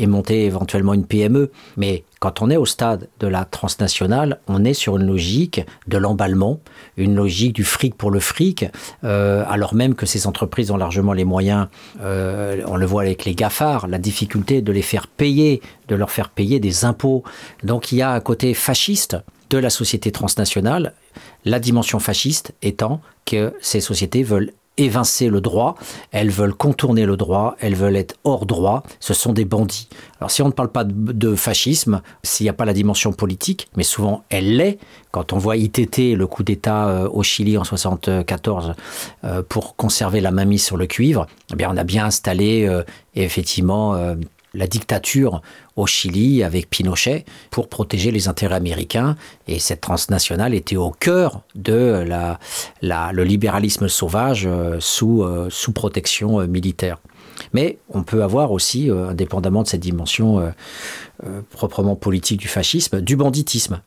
monter 0.08 0.46
éventuellement 0.46 0.96
une 0.96 1.06
PME. 1.06 1.52
Mais 1.78 2.04
quand 2.20 2.42
on 2.42 2.50
est 2.50 2.58
au 2.58 2.66
stade 2.66 3.10
de 3.20 3.28
la 3.28 3.46
transnationale, 3.46 4.40
on 4.48 4.66
est 4.66 4.74
sur 4.74 4.98
une 4.98 5.06
logique 5.06 5.62
de 5.88 6.00
l'emballement, 6.00 6.60
une 6.98 7.14
logique 7.14 7.54
du 7.54 7.64
fric 7.64 7.94
pour 7.94 8.10
le 8.10 8.20
fric, 8.20 8.66
euh, 9.04 9.44
alors 9.48 9.76
même 9.76 9.94
que 9.94 10.08
ces 10.08 10.26
entreprises 10.26 10.72
ont 10.72 10.78
largement 10.78 11.14
les 11.14 11.26
moyens, 11.26 11.68
euh, 12.02 12.64
on 12.66 12.76
le 12.76 12.88
voit 12.88 13.04
avec 13.04 13.26
les 13.26 13.36
GAFAR, 13.36 13.88
la 13.88 14.00
difficulté 14.00 14.64
de 14.64 14.72
les 14.72 14.82
faire 14.82 15.06
payer, 15.06 15.62
de 15.90 15.96
leur 15.96 16.10
faire 16.10 16.30
payer 16.30 16.60
des 16.60 16.86
impôts. 16.86 17.24
Donc 17.64 17.92
il 17.92 18.00
y 18.00 18.02
a 18.02 18.14
un 18.14 18.20
côté 18.20 18.56
fasciste 18.56 19.16
de 19.52 19.60
la 19.60 19.70
société 19.70 20.12
transnationale, 20.12 20.94
la 21.46 21.60
dimension 21.60 22.00
fasciste 22.00 22.54
étant 22.62 23.02
que 23.26 23.54
ces 23.62 23.82
sociétés 23.82 24.24
veulent 24.24 24.52
évincer 24.80 25.30
le 25.30 25.42
droit, 25.42 25.76
elles 26.12 26.30
veulent 26.30 26.54
contourner 26.54 27.06
le 27.06 27.18
droit, 27.18 27.56
elles 27.60 27.76
veulent 27.76 27.98
être 27.98 28.16
hors 28.24 28.46
droit, 28.46 28.84
ce 29.00 29.14
sont 29.14 29.34
des 29.34 29.46
bandits. 29.46 29.90
Alors 30.20 30.32
si 30.32 30.42
on 30.42 30.48
ne 30.48 30.54
parle 30.54 30.72
pas 30.72 30.84
de, 30.86 31.36
fascisme, 31.36 32.02
s'il 32.24 32.46
n'y 32.46 32.50
a 32.50 32.54
pas 32.54 32.66
la 32.66 32.74
dimension 32.74 33.12
politique, 33.12 33.68
mais 33.76 33.84
souvent 33.84 34.24
elle 34.30 34.58
l'est, 34.58 34.80
quand 35.12 35.34
on 35.34 35.38
voit 35.38 35.58
ITT, 35.58 36.16
le 36.16 36.28
coup 36.28 36.44
d'État 36.44 36.88
euh, 36.88 37.10
au 37.10 37.24
Chili 37.24 37.58
en 37.58 37.64
74 37.64 38.74
euh, 39.24 39.44
pour 39.48 39.76
conserver 39.76 40.22
la 40.22 40.32
mainmise 40.32 40.64
sur 40.64 40.78
le 40.78 40.88
cuivre, 40.88 41.28
eh 41.52 41.56
bien 41.56 41.70
on 41.72 41.78
a 41.78 41.84
bien 41.84 42.06
installé 42.06 42.66
euh, 42.66 42.84
effectivement 43.16 44.16
la 44.54 44.68
dictature 44.68 45.42
au 45.76 45.86
Chili 45.86 46.44
avec 46.44 46.70
Pinochet 46.70 47.26
pour 47.52 47.70
protéger 47.70 48.12
les 48.12 48.28
intérêts 48.28 48.56
américains. 48.56 49.16
Et 49.48 49.60
cette 49.60 49.82
transnationale 49.82 50.54
était 50.54 50.76
au 50.76 50.92
cœur 50.92 51.42
de 51.56 52.06
la, 52.08 52.40
le 53.12 53.24
libéralisme 53.24 53.88
sauvage 53.88 54.46
euh, 54.46 54.78
sous, 54.80 55.24
euh, 55.24 55.48
sous 55.50 55.72
protection 55.72 56.42
euh, 56.42 56.48
militaire. 56.48 56.98
Mais 57.54 57.78
on 57.90 58.04
peut 58.04 58.22
avoir 58.22 58.52
aussi, 58.52 58.90
indépendamment 58.90 59.64
de 59.64 59.68
cette 59.70 59.80
dimension 59.80 60.52
proprement 61.52 61.96
politique 61.96 62.38
du 62.38 62.50
fascisme, 62.50 63.00
du 63.00 63.16
banditisme. 63.16 63.82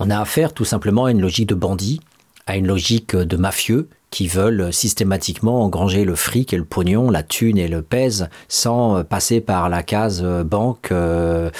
On 0.00 0.10
a 0.10 0.20
affaire 0.20 0.52
tout 0.52 0.64
simplement 0.64 1.04
à 1.04 1.12
une 1.12 1.20
logique 1.20 1.48
de 1.48 1.54
bandits, 1.54 2.00
à 2.46 2.56
une 2.56 2.66
logique 2.66 3.16
de 3.16 3.36
mafieux 3.36 3.88
qui 4.10 4.28
veulent 4.28 4.72
systématiquement 4.72 5.62
engranger 5.64 6.04
le 6.04 6.14
fric 6.14 6.52
et 6.52 6.58
le 6.58 6.64
pognon, 6.64 7.10
la 7.10 7.22
thune 7.22 7.56
et 7.56 7.68
le 7.68 7.80
pèse, 7.80 8.28
sans 8.48 9.02
passer 9.04 9.40
par 9.40 9.70
la 9.70 9.82
case 9.82 10.22
banque, 10.22 10.92
euh, 10.92 11.50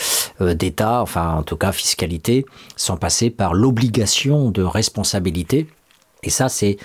euh, 0.42 0.54
d'État, 0.54 1.00
enfin 1.00 1.34
en 1.34 1.42
tout 1.42 1.56
cas 1.56 1.72
fiscalité, 1.72 2.44
sans 2.76 2.96
passer 2.96 3.30
par 3.30 3.54
l'obligation 3.54 4.50
de 4.50 4.62
responsabilité. 4.62 5.66
Et 6.22 6.30
ça, 6.30 6.48
c'est 6.48 6.76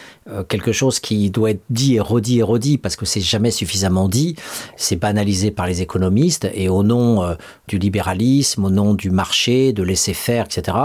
quelque 0.47 0.71
chose 0.71 0.99
qui 0.99 1.29
doit 1.29 1.51
être 1.51 1.63
dit 1.69 1.95
et 1.95 1.99
redit 1.99 2.39
et 2.39 2.43
redit 2.43 2.77
parce 2.77 2.95
que 2.95 3.05
c'est 3.05 3.21
jamais 3.21 3.51
suffisamment 3.51 4.09
dit. 4.09 4.35
C'est 4.75 4.95
banalisé 4.95 5.51
par 5.51 5.67
les 5.67 5.81
économistes 5.81 6.49
et 6.53 6.69
au 6.69 6.83
nom 6.83 7.23
euh, 7.23 7.35
du 7.67 7.77
libéralisme, 7.77 8.65
au 8.65 8.69
nom 8.69 8.93
du 8.93 9.09
marché, 9.09 9.73
de 9.73 9.83
laisser 9.83 10.13
faire, 10.13 10.45
etc. 10.45 10.77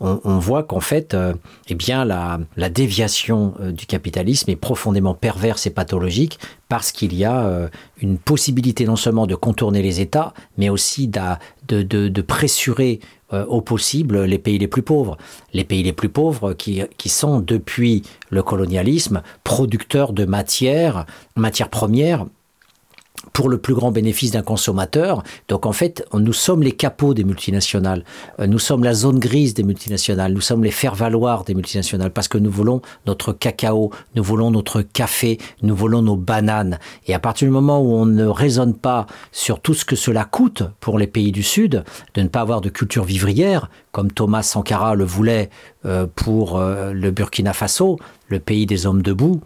On, 0.00 0.38
voit 0.38 0.62
qu'en 0.62 0.80
fait, 0.80 1.14
euh, 1.14 1.34
eh 1.68 1.74
bien, 1.74 2.04
la, 2.04 2.38
déviation 2.70 3.54
euh, 3.60 3.72
du 3.72 3.86
capitalisme 3.86 4.50
est 4.50 4.56
profondément 4.56 5.14
perverse 5.14 5.66
et 5.66 5.70
pathologique 5.70 6.38
parce 6.70 6.92
qu'il 6.92 7.14
y 7.14 7.24
a 7.24 7.44
euh, 7.46 7.68
une 8.00 8.16
possibilité 8.16 8.86
non 8.86 8.94
seulement 8.94 9.26
de 9.26 9.34
contourner 9.34 9.82
les 9.82 10.00
États, 10.00 10.32
mais 10.56 10.68
aussi 10.68 11.08
de, 11.08 11.82
de, 11.82 12.22
pressurer 12.22 13.00
euh, 13.32 13.44
au 13.46 13.60
possible 13.60 14.22
les 14.22 14.38
pays 14.38 14.56
les 14.56 14.68
plus 14.68 14.82
pauvres. 14.82 15.18
Les 15.52 15.64
pays 15.64 15.82
les 15.82 15.92
plus 15.92 16.08
pauvres 16.08 16.52
qui, 16.52 16.82
qui 16.96 17.08
sont, 17.08 17.40
depuis 17.40 18.02
le 18.30 18.42
colonialisme, 18.42 19.22
producteurs 19.44 20.12
de 20.12 20.24
matières, 20.24 21.06
matières 21.36 21.68
premières, 21.68 22.26
pour 23.32 23.48
le 23.48 23.58
plus 23.58 23.74
grand 23.74 23.90
bénéfice 23.90 24.30
d'un 24.30 24.42
consommateur. 24.42 25.22
Donc 25.48 25.66
en 25.66 25.72
fait, 25.72 26.06
nous 26.14 26.32
sommes 26.32 26.62
les 26.62 26.72
capots 26.72 27.14
des 27.14 27.24
multinationales. 27.24 28.04
Euh, 28.38 28.46
Nous 28.46 28.58
sommes 28.58 28.82
la 28.82 28.94
zone 28.94 29.18
grise 29.18 29.54
des 29.54 29.62
multinationales. 29.62 30.32
Nous 30.32 30.40
sommes 30.40 30.64
les 30.64 30.70
faire-valoir 30.70 31.44
des 31.44 31.54
multinationales 31.54 32.12
parce 32.12 32.28
que 32.28 32.38
nous 32.38 32.50
voulons 32.50 32.80
notre 33.06 33.32
cacao, 33.32 33.90
nous 34.14 34.22
voulons 34.22 34.50
notre 34.50 34.82
café, 34.82 35.38
nous 35.62 35.74
voulons 35.74 36.02
nos 36.02 36.16
bananes. 36.16 36.78
Et 37.06 37.14
à 37.14 37.18
partir 37.18 37.46
du 37.46 37.52
moment 37.52 37.80
où 37.80 37.94
on 37.94 38.06
ne 38.06 38.26
raisonne 38.26 38.74
pas 38.74 39.06
sur 39.32 39.60
tout 39.60 39.74
ce 39.74 39.84
que 39.84 39.96
cela 39.96 40.24
coûte 40.24 40.62
pour 40.80 40.98
les 40.98 41.06
pays 41.06 41.32
du 41.32 41.42
Sud, 41.42 41.84
de 42.14 42.22
ne 42.22 42.28
pas 42.28 42.40
avoir 42.40 42.60
de 42.60 42.70
culture 42.70 43.04
vivrière, 43.04 43.70
comme 43.92 44.12
Thomas 44.12 44.42
Sankara 44.42 44.94
le 44.94 45.04
voulait 45.04 45.50
euh, 45.84 46.06
pour 46.14 46.58
euh, 46.58 46.92
le 46.92 47.10
Burkina 47.10 47.52
Faso, 47.52 47.98
le 48.28 48.38
pays 48.38 48.66
des 48.66 48.86
hommes 48.86 49.02
debout, 49.02 49.40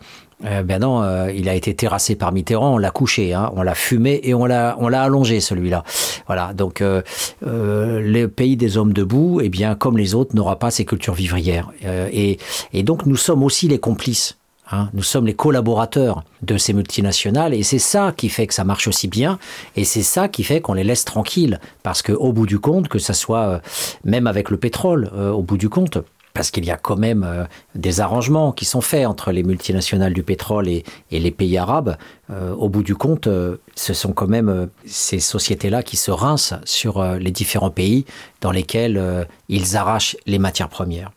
euh, 0.45 0.63
ben 0.63 0.81
non, 0.81 1.03
euh, 1.03 1.33
il 1.33 1.49
a 1.49 1.55
été 1.55 1.75
terrassé 1.75 2.17
par 2.17 2.33
Mitterrand, 2.33 2.75
on 2.75 2.79
l'a 2.79 2.91
couché, 2.91 3.33
hein, 3.35 3.51
on 3.57 3.63
l'a 3.63 3.75
fumé 3.75 4.21
et 4.23 4.35
on 4.35 4.45
l'a, 4.47 4.77
on 4.79 4.89
l'a 4.89 5.03
allongé 5.03 5.41
celui-là. 5.41 5.85
Voilà, 6.27 6.53
donc 6.53 6.81
euh, 6.81 7.03
euh, 7.47 8.01
le 8.01 8.29
pays 8.29 8.57
des 8.57 8.77
hommes 8.77 8.93
debout, 8.93 9.41
eh 9.43 9.49
bien, 9.49 9.75
comme 9.75 9.97
les 9.99 10.15
autres, 10.15 10.35
n'aura 10.37 10.59
pas 10.59 10.71
ces 10.71 10.85
cultures 10.85 11.15
vivrières. 11.15 11.71
Et, 12.13 12.39
et 12.73 12.83
donc 12.83 13.07
nous 13.07 13.17
sommes 13.17 13.43
aussi 13.43 13.69
les 13.69 13.79
complices. 13.79 14.37
hein. 14.71 14.89
nous 14.95 15.03
sommes 15.03 15.27
les 15.27 15.35
collaborateurs 15.35 16.25
de 16.43 16.57
ces 16.59 16.73
multinationales 16.73 17.55
et 17.55 17.63
c'est 17.63 17.79
ça 17.79 18.13
qui 18.17 18.29
fait 18.29 18.47
que 18.47 18.55
ça 18.55 18.65
marche 18.65 18.89
aussi 18.89 19.09
bien 19.09 19.39
et 19.77 19.85
c'est 19.85 20.03
ça 20.03 20.29
qui 20.29 20.43
fait 20.45 20.61
qu'on 20.61 20.75
les 20.75 20.85
laisse 20.85 21.05
tranquilles 21.05 21.59
parce 21.83 22.03
que 22.03 22.13
au 22.13 22.33
bout 22.33 22.47
du 22.47 22.59
compte, 22.59 22.89
que 22.89 22.99
ça 22.99 23.15
soit 23.15 23.61
même 24.05 24.27
avec 24.27 24.51
le 24.51 24.57
pétrole, 24.57 25.11
au 25.17 25.43
bout 25.43 25.59
du 25.59 25.69
compte, 25.69 25.99
parce 26.35 26.51
qu'il 26.51 26.65
y 26.65 26.71
a 26.71 26.77
quand 26.77 26.97
même 26.97 27.25
euh, 27.25 27.45
des 27.77 28.01
arrangements 28.01 28.53
qui 28.53 28.65
sont 28.65 28.81
faits 28.81 29.07
entre 29.07 29.31
les 29.31 29.45
multinationales 29.45 30.13
du 30.13 30.25
pétrole 30.25 30.69
et, 30.69 30.85
les 31.11 31.31
pays 31.31 31.57
arabes. 31.57 31.97
Euh, 32.31 32.53
au 32.55 32.69
bout 32.69 32.83
du 32.83 32.97
compte, 32.97 33.29
euh, 33.29 33.57
ce 33.77 33.95
sont 33.95 34.13
quand 34.13 34.27
même 34.27 34.49
euh, 34.49 34.67
ces 34.85 35.21
sociétés-là 35.21 35.83
qui 35.85 35.97
se 35.97 36.11
rincent 36.11 36.55
sur 36.65 36.99
euh, 36.99 37.19
les 37.19 37.31
différents 37.31 37.71
pays 37.71 38.05
dans 38.41 38.51
lesquels 38.51 39.27
ils 39.49 39.77
arrachent 39.77 40.17
les 40.27 40.39
matières 40.39 40.69
premières. 40.69 41.13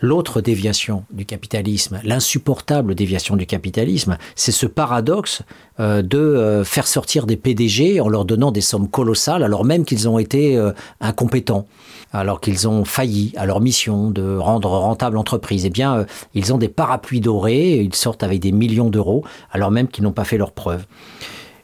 L'autre 0.00 0.40
déviation 0.40 1.04
du 1.10 1.24
capitalisme, 1.24 2.00
l'insupportable 2.04 2.94
déviation 2.94 3.36
du 3.36 3.46
capitalisme, 3.46 4.18
c'est 4.34 4.52
ce 4.52 4.66
paradoxe 4.66 5.42
euh, 5.80 6.02
de 6.02 6.62
faire 6.64 6.86
sortir 6.86 7.26
des 7.26 7.36
PDG 7.36 8.00
en 8.00 8.08
leur 8.08 8.24
donnant 8.24 8.50
des 8.50 8.60
sommes 8.60 8.88
colossales 8.88 9.42
alors 9.42 9.64
même 9.64 9.84
qu'ils 9.84 10.08
ont 10.08 10.18
été 10.18 10.60
incompétents, 11.00 11.66
alors 12.14 12.40
qu'ils 12.40 12.68
ont 12.68 12.84
failli 12.84 13.32
à 13.36 13.44
leur 13.44 13.60
mission 13.60 14.10
de 14.10 14.36
rendre 14.36 14.70
rentable 14.70 15.16
l'entreprise. 15.16 15.66
Eh 15.66 15.70
bien, 15.70 15.98
euh, 15.98 16.04
ils 16.34 16.52
ont 16.54 16.58
des 16.58 16.68
parapluies 16.68 17.20
dorés, 17.20 17.80
ils 17.80 17.94
sortent 17.94 18.22
avec 18.22 18.40
des 18.40 18.52
millions 18.52 18.88
d'euros 18.88 19.24
alors 19.50 19.70
même 19.70 19.88
qu'ils 19.88 20.04
n'ont 20.04 20.12
pas 20.12 20.24
fait 20.24 20.38
leurs 20.38 20.52
preuves. 20.52 20.86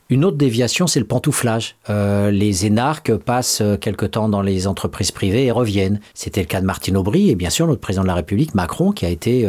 Une 0.09 0.25
autre 0.25 0.37
déviation, 0.37 0.89
c'est 0.89 0.99
le 0.99 1.07
pantouflage. 1.07 1.77
Euh, 1.89 2.33
les 2.33 2.67
énarques 2.67 3.15
passent 3.15 3.61
euh, 3.61 3.77
quelque 3.77 4.07
temps 4.07 4.29
dans 4.29 4.43
les 4.43 4.67
entreprises 4.67 5.13
privées 5.13 5.45
et 5.45 5.53
reviennent. 5.53 6.01
C'était 6.15 6.41
le 6.41 6.49
cas 6.49 6.61
de 6.61 6.67
Martine 6.67 6.97
Aubry 6.97 7.31
et 7.31 7.37
bien 7.37 7.51
sûr 7.51 7.69
notre 7.69 7.81
président 7.81 8.03
de 8.03 8.09
la 8.09 8.15
République, 8.15 8.57
Macron, 8.57 8.91
qui 8.91 9.07
a 9.07 9.09
été 9.09 9.49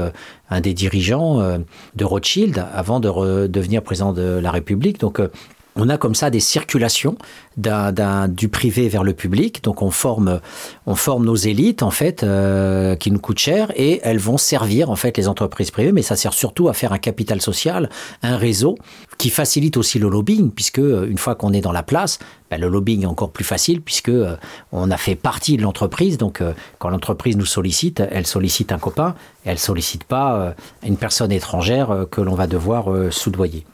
un 0.51 0.61
des 0.61 0.75
dirigeants 0.75 1.39
de 1.95 2.05
Rothschild 2.05 2.63
avant 2.73 2.99
de 2.99 3.47
devenir 3.47 3.81
président 3.81 4.13
de 4.13 4.21
la 4.21 4.51
République. 4.51 4.99
Donc 4.99 5.19
on 5.75 5.89
a 5.89 5.97
comme 5.97 6.15
ça 6.15 6.29
des 6.29 6.39
circulations 6.39 7.17
du 7.57 8.49
privé 8.49 8.89
vers 8.89 9.03
le 9.03 9.13
public. 9.13 9.63
Donc 9.63 9.81
on 9.81 9.91
forme, 9.91 10.39
on 10.85 10.95
forme 10.95 11.25
nos 11.25 11.35
élites 11.35 11.83
en 11.83 11.91
fait 11.91 12.23
euh, 12.23 12.95
qui 12.95 13.11
nous 13.11 13.19
coûtent 13.19 13.39
cher 13.39 13.71
et 13.75 13.99
elles 14.03 14.19
vont 14.19 14.37
servir 14.37 14.89
en 14.89 14.95
fait 14.95 15.17
les 15.17 15.27
entreprises 15.27 15.71
privées. 15.71 15.91
Mais 15.91 16.01
ça 16.01 16.15
sert 16.15 16.33
surtout 16.33 16.69
à 16.69 16.73
faire 16.73 16.93
un 16.93 16.97
capital 16.97 17.41
social, 17.41 17.89
un 18.23 18.37
réseau 18.37 18.77
qui 19.21 19.29
facilite 19.29 19.77
aussi 19.77 19.99
le 19.99 20.09
lobbying 20.09 20.49
puisque 20.49 20.79
euh, 20.79 21.05
une 21.07 21.19
fois 21.19 21.35
qu'on 21.35 21.53
est 21.53 21.61
dans 21.61 21.71
la 21.71 21.83
place, 21.83 22.17
ben, 22.49 22.59
le 22.59 22.69
lobbying 22.69 23.03
est 23.03 23.07
encore 23.07 23.31
plus 23.31 23.43
facile 23.43 23.81
puisque 23.81 24.09
euh, 24.09 24.35
on 24.71 24.89
a 24.89 24.97
fait 24.97 25.15
partie 25.15 25.57
de 25.57 25.61
l'entreprise. 25.61 26.17
Donc 26.17 26.41
euh, 26.41 26.53
quand 26.79 26.89
l'entreprise 26.89 27.37
nous 27.37 27.45
sollicite, 27.45 28.01
elle 28.11 28.25
sollicite 28.25 28.71
un 28.71 28.79
copain, 28.79 29.13
elle 29.45 29.59
sollicite 29.59 30.05
pas 30.05 30.55
une 30.83 30.97
personne 30.97 31.31
étrangère 31.31 32.05
que 32.09 32.21
l'on 32.21 32.33
va 32.33 32.47
devoir 32.47 32.89
soudoyer. 33.11 33.65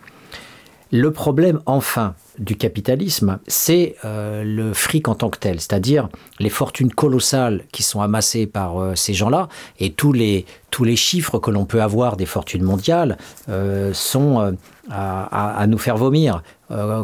Le 0.92 1.12
problème, 1.12 1.60
enfin, 1.66 2.14
du 2.40 2.56
capitalisme, 2.56 3.40
c'est 3.48 3.96
euh, 4.06 4.44
le 4.44 4.74
fric 4.74 5.08
en 5.08 5.16
tant 5.16 5.30
que 5.30 5.38
tel, 5.38 5.60
c'est-à-dire 5.60 6.08
les 6.40 6.50
fortunes 6.50 6.92
colossales 6.94 7.64
qui 7.72 7.84
sont 7.84 8.02
amassées 8.02 8.48
par 8.48 8.80
euh, 8.82 8.96
ces 8.96 9.14
gens-là, 9.14 9.50
et 9.80 9.92
tous 9.92 10.14
les, 10.14 10.46
tous 10.72 10.84
les 10.84 10.96
chiffres 10.96 11.40
que 11.40 11.52
l'on 11.52 11.66
peut 11.66 11.82
avoir 11.82 12.16
des 12.16 12.26
fortunes 12.26 12.64
mondiales 12.64 13.18
euh, 13.50 13.92
sont 13.94 14.56
à, 14.90 15.60
à- 15.62 15.68
nous 15.68 15.78
faire 15.78 15.98
vomir. 15.98 16.42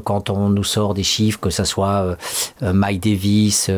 Quand 0.05 0.29
on 0.29 0.49
nous 0.49 0.63
sort 0.63 0.93
des 0.93 1.03
chiffres, 1.03 1.39
que 1.39 1.49
ce 1.49 1.63
soit 1.63 2.17
Mike 2.61 3.01
Davis, 3.03 3.69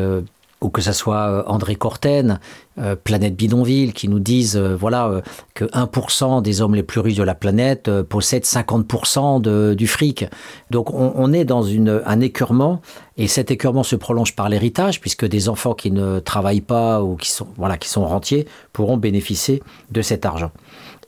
ou 0.60 0.70
que 0.70 0.80
ce 0.80 0.92
soit 0.92 1.28
euh, 1.28 1.42
André 1.46 1.76
Corten, 1.76 2.40
euh, 2.78 2.96
Planète 2.96 3.36
Bidonville, 3.36 3.92
qui 3.92 4.08
nous 4.08 4.20
disent 4.20 4.56
euh, 4.56 4.74
voilà, 4.74 5.20
que 5.54 5.66
1% 5.66 6.40
des 6.42 6.62
hommes 6.62 6.74
les 6.74 6.82
plus 6.82 7.00
riches 7.00 7.16
de 7.16 7.22
la 7.22 7.34
planète 7.34 7.90
possèdent 8.02 8.44
50% 8.44 9.40
de- 9.40 9.74
du 9.74 9.86
fric. 9.86 10.24
Donc 10.70 10.92
on, 10.92 11.32
est 11.32 11.44
dans 11.44 11.66
un 11.66 12.20
écurement, 12.20 12.80
et 13.16 13.28
cet 13.28 13.50
écurement 13.50 13.82
se 13.82 13.96
prolonge 13.96 14.34
par 14.34 14.48
l'héritage, 14.48 15.00
puisque 15.00 15.26
des 15.26 15.48
enfants 15.48 15.74
qui 15.74 15.90
ne 15.90 16.20
travaillent 16.20 16.60
pas 16.60 17.02
ou 17.02 17.16
qui 17.16 17.30
sont, 17.30 17.48
voilà, 17.56 17.76
qui 17.76 17.88
sont 17.88 18.04
rentiers 18.04 18.46
pourront 18.72 18.96
bénéficier 18.96 19.62
de 19.90 20.02
cet 20.02 20.24
argent. 20.24 20.52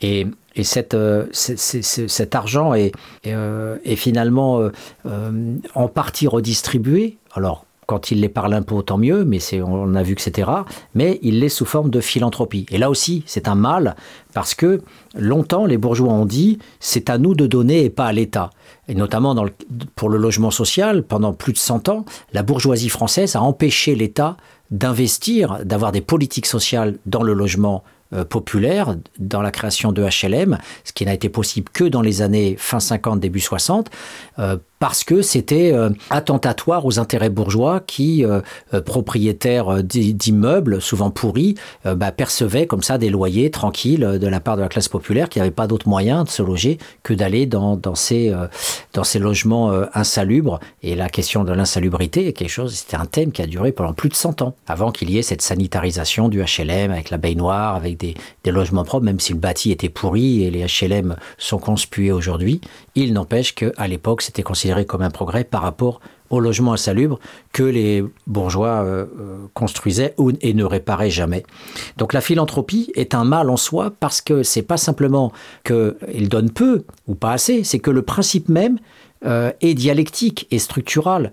Et, 0.01 0.26
cet 0.62 0.94
argent 2.34 2.74
est, 2.74 2.92
finalement 3.96 4.70
en 5.74 5.88
partie 5.88 6.26
redistribué. 6.26 7.18
Alors, 7.32 7.64
quand 7.89 8.11
il 8.11 8.20
l'est 8.20 8.28
par 8.28 8.51
l'impôt, 8.51 8.82
tant 8.82 8.99
mieux, 8.99 9.24
mais 9.24 9.39
on 9.62 9.95
a 9.95 10.03
vu 10.03 10.14
que 10.14 10.20
c'était 10.20 10.43
rare, 10.45 10.66
mais 10.95 11.18
il 11.22 11.41
l'est 11.41 11.49
sous 11.49 11.64
forme 11.64 11.89
de 11.89 12.03
philanthropie. 12.03 12.66
Et 12.70 12.76
là 12.76 12.91
aussi, 12.91 13.22
c'est 13.24 13.49
un 13.49 13.55
mal, 13.55 13.97
parce 14.34 14.55
que 14.55 14.82
longtemps, 15.16 15.64
les 15.64 15.78
bourgeois 15.78 16.12
ont 16.12 16.26
dit, 16.26 16.59
c'est 16.80 17.09
à 17.09 17.16
nous 17.16 17.34
de 17.34 17.47
donner 17.47 17.84
et 17.84 17.91
pas 17.91 18.05
à 18.05 18.12
l'État. 18.12 18.51
Et 18.89 18.95
notamment 18.95 19.34
pour 19.97 20.11
le 20.11 20.18
logement 20.18 20.51
social, 20.51 21.03
pendant 21.03 21.32
plus 21.32 21.55
de 21.55 21.59
100 21.59 21.89
ans, 21.89 22.05
la 22.34 22.43
bourgeoisie 22.43 22.91
française 22.91 23.36
a 23.36 23.41
empêché 23.41 23.95
l'État 23.95 24.36
d'investir, 24.70 25.64
d'avoir 25.64 25.91
des 25.91 26.03
politiques 26.03 26.45
sociales 26.45 26.99
dans 27.07 27.22
le 27.22 27.32
logement 27.32 27.84
euh, 28.14 28.24
populaire, 28.24 28.97
dans 29.18 29.43
la 29.43 29.51
création 29.51 29.93
de 29.93 30.03
HLM, 30.03 30.57
ce 30.82 30.95
qui 30.95 31.05
n'a 31.05 31.12
été 31.12 31.28
possible 31.28 31.68
que 31.70 31.84
dans 31.84 32.01
les 32.01 32.22
années 32.22 32.57
fin 32.59 32.80
50, 32.80 33.20
début 33.20 33.39
60, 33.39 33.91
euh, 33.91 34.27
parce 34.78 35.03
que 35.03 35.22
c'était 35.22 35.72
euh, 35.72 35.91
attentatoire 36.11 36.86
aux 36.86 37.01
intérêts 37.01 37.30
bourgeois 37.30 37.80
qui, 37.80 38.24
euh, 38.24 38.41
euh, 38.72 38.80
propriétaires 38.80 39.68
euh, 39.68 39.82
d'i- 39.82 40.14
d'immeubles, 40.14 40.80
souvent 40.80 41.11
pourris, 41.11 41.57
euh, 41.86 41.97
bah, 41.97 42.12
percevaient 42.12 42.66
comme 42.68 42.84
ça 42.84 42.97
des 42.99 43.11
loyers 43.11 43.51
tranquilles 43.51 44.05
euh, 44.05 44.18
de 44.18 44.28
la 44.28 44.39
part 44.39 44.57
de 44.57 44.62
la 44.62 44.68
classe 44.68 44.89
populaire 44.89 45.28
qui 45.28 45.41
n'avait 45.41 45.51
pas 45.51 45.66
d'autre 45.66 45.89
moyen 45.89 46.22
de 46.22 46.28
se 46.28 46.43
loger 46.45 46.78
que 47.03 47.12
d'aller 47.12 47.47
dans, 47.47 47.80
ces, 47.97 48.28
euh, 48.30 48.47
dans 48.93 49.03
ces 49.03 49.18
logements 49.18 49.72
euh, 49.72 49.86
insalubres. 49.95 50.61
Et 50.84 50.95
la 50.95 51.09
question 51.09 51.43
de 51.43 51.53
l'insalubrité 51.53 52.28
est 52.28 52.32
quelque 52.32 52.49
chose, 52.49 52.72
c'était 52.74 52.97
un 52.97 53.07
thème 53.07 53.32
qui 53.32 53.43
a 53.43 53.47
duré 53.47 53.72
pendant 53.72 53.95
plus 53.95 54.09
de 54.11 54.14
100 54.14 54.43
ans, 54.43 54.55
avant 54.68 54.93
qu'il 54.93 55.11
y 55.11 55.18
ait 55.18 55.22
cette 55.22 55.43
sanitarisation 55.43 56.28
du 56.28 56.41
HLM 56.41 56.93
avec 56.93 57.11
la 57.11 57.16
baignoire, 57.16 57.74
avec 57.74 57.97
des, 57.99 58.14
des 58.45 58.51
logements 58.53 58.84
propres, 58.84 59.05
même 59.07 59.18
si 59.18 59.32
le 59.32 59.41
bâti 59.41 59.72
était 59.72 59.89
pourri 59.89 60.45
et 60.45 60.51
les 60.53 60.64
HLM 60.66 61.16
sont 61.36 61.59
conspués 61.59 62.12
aujourd'hui. 62.12 62.61
Il 63.01 63.12
n'empêche 63.12 63.55
qu'à 63.55 63.86
l'époque, 63.86 64.22
c'était 64.22 64.42
considéré 64.42 64.84
comme 64.84 65.03
un 65.03 65.11
progrès 65.11 65.44
par 65.44 65.62
rapport 65.62 66.01
au 66.30 66.40
logement 66.40 66.72
insalubre 66.72 67.20
que 67.53 67.62
les 67.62 68.05
bourgeois 68.26 68.82
euh, 68.82 69.07
euh, 69.20 69.36
construisaient 69.55 70.16
et 70.40 70.53
ne 70.53 70.64
réparaient 70.64 71.09
jamais. 71.09 71.44
Donc 71.96 72.12
la 72.12 72.20
philanthropie 72.20 72.90
est 72.96 73.14
un 73.14 73.22
mal 73.22 73.51
en 73.51 73.57
soi 73.57 73.92
parce 74.01 74.20
que 74.20 74.42
c'est 74.42 74.62
pas 74.62 74.76
simplement 74.76 75.32
qu'il 75.62 76.28
donne 76.28 76.51
peu 76.51 76.86
ou 77.07 77.14
pas 77.14 77.30
assez, 77.30 77.62
c'est 77.62 77.78
que 77.78 77.92
le 77.92 78.03
principe 78.03 78.49
même 78.49 78.80
euh, 79.24 79.53
est 79.61 79.74
dialectique 79.74 80.49
et 80.51 80.59
structural. 80.59 81.32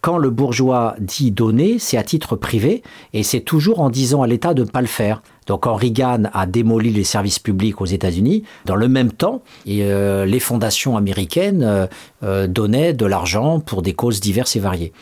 Quand 0.00 0.18
le 0.18 0.30
bourgeois 0.30 0.96
dit 0.98 1.30
donner, 1.30 1.78
c'est 1.78 1.96
à 1.96 2.02
titre 2.02 2.34
privé 2.34 2.82
et 3.12 3.22
c'est 3.22 3.40
toujours 3.40 3.78
en 3.78 3.88
disant 3.88 4.22
à 4.22 4.26
l'État 4.26 4.52
de 4.52 4.64
ne 4.64 4.68
pas 4.68 4.80
le 4.80 4.88
faire. 4.88 5.22
Donc 5.48 5.62
quand 5.62 5.74
Reagan 5.74 6.24
a 6.32 6.46
démoli 6.46 6.90
les 6.90 7.04
services 7.04 7.38
publics 7.40 7.80
aux 7.80 7.86
États-Unis, 7.86 8.44
dans 8.66 8.76
le 8.76 8.86
même 8.86 9.10
temps, 9.10 9.42
euh, 9.66 10.24
les 10.24 10.40
fondations 10.40 10.96
américaines 10.96 11.62
euh, 11.64 11.86
euh, 12.22 12.46
donnaient 12.46 12.92
de 12.92 13.06
l'argent 13.06 13.58
pour 13.58 13.82
des 13.82 13.94
causes 13.94 14.20
diverses 14.20 14.54
et 14.54 14.60
variées. 14.60 14.92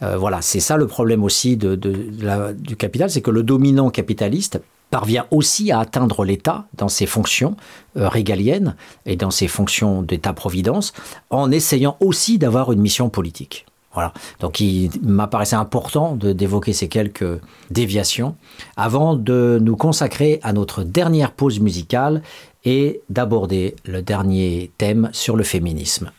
Voilà, 0.00 0.42
c'est 0.42 0.60
ça 0.60 0.76
le 0.76 0.86
problème 0.86 1.24
aussi 1.24 1.56
du 1.56 2.76
capital, 2.76 3.10
c'est 3.10 3.20
que 3.20 3.32
le 3.32 3.42
dominant 3.42 3.90
capitaliste 3.90 4.60
parvient 4.92 5.26
aussi 5.32 5.72
à 5.72 5.80
atteindre 5.80 6.24
l'État 6.24 6.66
dans 6.74 6.86
ses 6.86 7.06
fonctions 7.06 7.56
régaliennes 7.96 8.76
et 9.06 9.16
dans 9.16 9.32
ses 9.32 9.48
fonctions 9.48 10.02
d'État-providence, 10.02 10.92
en 11.30 11.50
essayant 11.50 11.96
aussi 11.98 12.38
d'avoir 12.38 12.70
une 12.70 12.80
mission 12.80 13.10
politique. 13.10 13.66
Voilà. 13.94 14.12
Donc 14.40 14.60
il 14.60 14.90
m'apparaissait 15.02 15.56
important 15.56 16.14
d'évoquer 16.14 16.72
ces 16.72 16.88
quelques 16.88 17.40
déviations 17.70 18.36
avant 18.76 19.14
de 19.14 19.58
nous 19.60 19.76
consacrer 19.76 20.40
à 20.42 20.52
notre 20.52 20.84
dernière 20.84 21.32
pause 21.32 21.58
musicale 21.58 22.22
et 22.64 23.00
d'aborder 23.08 23.76
le 23.84 24.02
dernier 24.02 24.70
thème 24.78 25.08
sur 25.12 25.36
le 25.36 25.42
féminisme. 25.42 26.10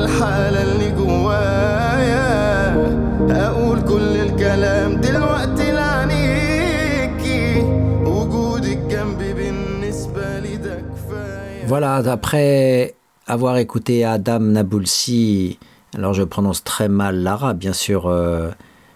الحالة 0.00 0.62
اللي 0.62 0.90
جوايا 0.90 2.26
أقول 3.48 3.80
كل 3.82 4.16
الكلام 4.16 4.96
دلوقتي 5.00 5.72
لعنيكي 5.72 7.60
وجودك 8.04 8.78
جنبي 8.78 9.32
بالنسبة 9.34 10.38
لي 10.38 10.56
ده 10.56 10.74
كفاية 10.80 11.66
Voilà, 11.68 11.96
après 12.12 12.94
avoir 13.26 13.56
écouté 13.58 14.04
Adam 14.04 14.38
Nabulsi, 14.56 15.58
alors 15.96 16.14
je 16.14 16.22
prononce 16.22 16.62
très 16.62 16.88
mal 16.88 17.16
l'arabe 17.26 17.58
bien 17.58 17.72
sûr, 17.72 18.06
euh, 18.06 18.50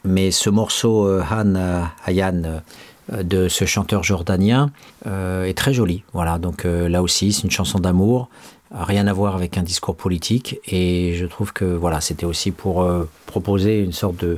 mais 0.05 0.31
ce 0.31 0.51
morceau 0.51 1.07
euh, 1.07 1.23
Han 1.31 1.55
euh, 1.57 1.83
Hayan 2.07 2.43
euh, 2.45 3.23
de 3.25 3.49
ce 3.49 3.65
chanteur 3.65 4.03
jordanien 4.05 4.71
euh, 5.07 5.45
est 5.51 5.59
très 5.59 5.73
joli. 5.75 6.05
Voilà, 6.13 6.39
donc 6.39 6.65
euh, 6.65 6.89
là 6.89 7.03
aussi 7.03 7.33
c'est 7.33 7.43
une 7.43 7.51
chanson 7.51 7.79
d'amour, 7.81 8.29
rien 8.78 9.08
à 9.08 9.14
voir 9.14 9.36
avec 9.36 9.58
un 9.58 9.64
discours 9.64 9.96
politique, 9.96 10.60
et 10.68 11.14
je 11.16 11.26
trouve 11.26 11.54
que 11.54 11.66
voilà, 11.66 12.02
c'était 12.02 12.26
aussi 12.26 12.52
pour 12.52 12.82
euh, 12.84 13.08
proposer 13.26 13.80
une 13.80 13.94
sorte 13.94 14.18
de, 14.18 14.38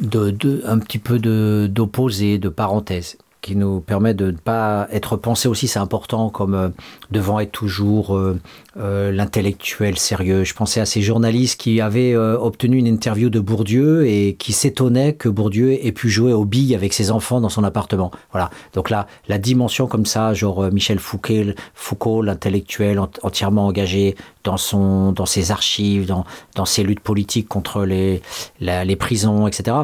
de, 0.00 0.30
de- 0.30 0.62
un 0.66 0.78
petit 0.78 0.98
peu 0.98 1.18
de 1.18 1.68
d'opposé, 1.70 2.38
de 2.38 2.48
parenthèse, 2.48 3.18
qui 3.40 3.56
nous 3.56 3.80
permet 3.80 4.12
de 4.12 4.26
ne 4.26 4.36
pas 4.36 4.86
être 4.92 5.16
pensé 5.16 5.48
aussi, 5.48 5.66
c'est 5.66 5.78
important, 5.78 6.28
comme 6.28 6.54
euh, 6.54 6.68
devant 7.10 7.40
être 7.40 7.52
toujours 7.52 8.14
euh, 8.14 8.38
euh, 8.76 9.10
l'intellectuel 9.10 9.98
sérieux. 9.98 10.44
Je 10.44 10.54
pensais 10.54 10.80
à 10.80 10.86
ces 10.86 11.00
journalistes 11.00 11.58
qui 11.58 11.80
avaient 11.80 12.12
euh, 12.14 12.38
obtenu 12.38 12.76
une 12.76 12.86
interview 12.86 13.30
de 13.30 13.40
Bourdieu 13.40 14.06
et 14.06 14.34
qui 14.38 14.52
s'étonnaient 14.52 15.14
que 15.14 15.28
Bourdieu 15.28 15.72
ait 15.84 15.92
pu 15.92 16.10
jouer 16.10 16.32
aux 16.32 16.44
billes 16.44 16.74
avec 16.74 16.92
ses 16.92 17.10
enfants 17.10 17.40
dans 17.40 17.48
son 17.48 17.64
appartement. 17.64 18.10
Voilà. 18.32 18.50
Donc 18.74 18.90
là, 18.90 19.06
la 19.28 19.38
dimension 19.38 19.86
comme 19.86 20.06
ça, 20.06 20.34
genre 20.34 20.64
euh, 20.64 20.70
Michel 20.70 20.98
Foucault, 20.98 22.22
l'intellectuel 22.22 22.98
ent- 22.98 23.10
entièrement 23.22 23.66
engagé 23.66 24.16
dans 24.44 24.58
son, 24.58 25.12
dans 25.12 25.26
ses 25.26 25.50
archives, 25.50 26.06
dans, 26.06 26.24
dans 26.56 26.66
ses 26.66 26.82
luttes 26.82 27.00
politiques 27.00 27.48
contre 27.48 27.84
les, 27.84 28.20
les 28.60 28.96
prisons, 28.96 29.46
etc 29.46 29.78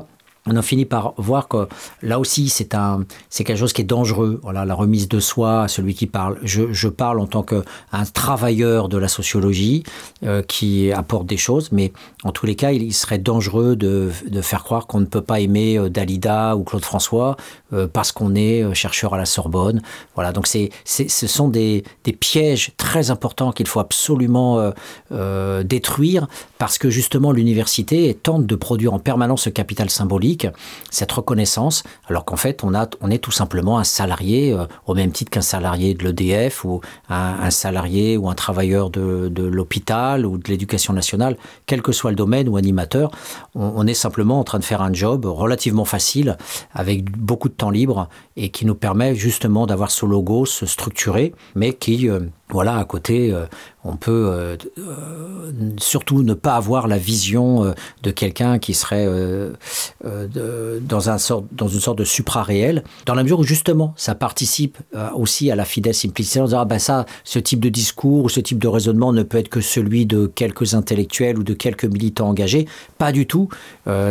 on 0.46 0.56
en 0.56 0.62
finit 0.62 0.84
par 0.84 1.14
voir 1.16 1.48
que 1.48 1.68
là 2.02 2.18
aussi 2.18 2.48
c'est 2.48 2.74
un 2.74 3.04
c'est 3.30 3.44
quelque 3.44 3.58
chose 3.58 3.72
qui 3.72 3.82
est 3.82 3.84
dangereux. 3.84 4.40
Voilà 4.42 4.64
la 4.64 4.74
remise 4.74 5.08
de 5.08 5.20
soi 5.20 5.62
à 5.62 5.68
celui 5.68 5.94
qui 5.94 6.06
parle. 6.06 6.38
Je, 6.42 6.72
je 6.72 6.88
parle 6.88 7.20
en 7.20 7.26
tant 7.26 7.42
que 7.42 7.64
un 7.92 8.04
travailleur 8.04 8.88
de 8.88 8.98
la 8.98 9.08
sociologie 9.08 9.82
euh, 10.24 10.42
qui 10.42 10.92
apporte 10.92 11.26
des 11.26 11.36
choses 11.36 11.70
mais 11.72 11.92
en 12.24 12.32
tous 12.32 12.46
les 12.46 12.54
cas 12.54 12.72
il, 12.72 12.92
serait 12.92 13.18
dangereux 13.18 13.76
de, 13.76 14.10
de 14.26 14.40
faire 14.40 14.64
croire 14.64 14.86
qu'on 14.86 15.00
ne 15.00 15.06
peut 15.06 15.20
pas 15.20 15.40
aimer 15.40 15.78
euh, 15.78 15.88
Dalida 15.90 16.56
ou 16.56 16.64
Claude 16.64 16.84
François 16.84 17.36
euh, 17.72 17.86
parce 17.92 18.12
qu'on 18.12 18.34
est 18.34 18.62
euh, 18.62 18.74
chercheur 18.74 19.14
à 19.14 19.18
la 19.18 19.26
Sorbonne. 19.26 19.82
Voilà 20.14 20.32
donc 20.32 20.46
c'est 20.46 20.70
ce 20.84 21.26
sont 21.26 21.48
des, 21.48 21.84
des 22.04 22.12
pièges 22.12 22.72
très 22.76 23.10
importants 23.10 23.52
qu'il 23.52 23.66
faut 23.66 23.80
absolument 23.80 24.72
euh, 25.12 25.62
détruire 25.62 26.26
parce 26.58 26.78
que 26.78 26.90
justement 26.90 27.32
l'université 27.32 28.14
tente 28.14 28.46
de 28.46 28.54
produire 28.54 28.94
en 28.94 28.98
permanence 28.98 29.42
ce 29.42 29.50
capital 29.50 29.90
symbolique, 29.90 30.35
cette 30.90 31.12
reconnaissance, 31.12 31.82
alors 32.08 32.24
qu'en 32.24 32.36
fait 32.36 32.64
on, 32.64 32.74
a, 32.74 32.88
on 33.00 33.10
est 33.10 33.18
tout 33.18 33.30
simplement 33.30 33.78
un 33.78 33.84
salarié 33.84 34.52
euh, 34.52 34.66
au 34.86 34.94
même 34.94 35.12
titre 35.12 35.30
qu'un 35.30 35.42
salarié 35.42 35.94
de 35.94 36.04
l'EDF 36.04 36.64
ou 36.64 36.80
un, 37.08 37.50
salarié 37.50 38.16
ou 38.16 38.28
un 38.28 38.34
travailleur 38.34 38.90
de, 38.90 39.30
l'hôpital 39.42 40.26
ou 40.26 40.38
de 40.38 40.48
l'éducation 40.48 40.92
nationale, 40.92 41.36
quel 41.66 41.82
que 41.82 41.92
soit 41.92 42.10
le 42.10 42.16
domaine 42.16 42.48
ou 42.48 42.56
animateur, 42.56 43.10
on, 43.54 43.72
on 43.76 43.86
est 43.86 43.94
simplement 43.94 44.40
en 44.40 44.44
train 44.44 44.58
de 44.58 44.64
faire 44.64 44.82
un 44.82 44.92
job 44.92 45.24
relativement 45.24 45.84
facile 45.84 46.36
avec 46.74 47.10
beaucoup 47.10 47.48
de 47.48 47.54
temps 47.54 47.70
libre 47.70 48.08
et 48.36 48.50
qui 48.50 48.66
nous 48.66 48.74
permet 48.74 49.14
justement 49.14 49.66
d'avoir 49.66 49.90
ce 49.90 50.06
logo, 50.06 50.46
se 50.46 50.66
structurer, 50.66 51.34
mais 51.54 51.72
qui, 51.72 52.08
euh, 52.08 52.20
voilà, 52.50 52.76
à 52.76 52.84
côté, 52.84 53.32
euh, 53.32 53.46
on 53.86 53.96
peut 53.96 54.28
euh, 54.30 54.56
euh, 54.78 55.52
surtout 55.78 56.22
ne 56.22 56.34
pas 56.34 56.56
avoir 56.56 56.88
la 56.88 56.98
vision 56.98 57.64
euh, 57.64 57.72
de 58.02 58.10
quelqu'un 58.10 58.58
qui 58.58 58.74
serait 58.74 59.06
dans, 60.02 61.00
une 61.00 61.18
sorte 61.18 61.98
de 61.98 62.04
supra-réel, 62.04 62.84
dans 63.06 63.14
la 63.14 63.22
mesure 63.22 63.40
où 63.40 63.44
justement 63.44 63.94
ça 63.96 64.14
participe 64.14 64.78
aussi 65.14 65.50
à 65.50 65.56
la 65.56 65.64
fidèle 65.64 65.94
simplicité 65.94 66.40
en 66.40 66.44
disant 66.46 66.60
ah 66.60 66.64
ben 66.64 66.78
ça, 66.78 67.06
ce 67.24 67.38
type 67.38 67.60
de 67.60 67.68
discours 67.68 68.24
ou 68.24 68.28
ce 68.28 68.40
type 68.40 68.58
de 68.58 68.68
raisonnement 68.68 69.12
ne 69.12 69.22
peut 69.22 69.38
être 69.38 69.48
que 69.48 69.60
celui 69.60 70.06
de 70.06 70.26
quelques 70.26 70.74
intellectuels 70.74 71.38
ou 71.38 71.42
de 71.42 71.54
quelques 71.54 71.84
militants 71.84 72.28
engagés. 72.28 72.66
Pas 72.98 73.12
du 73.12 73.26
tout. 73.26 73.48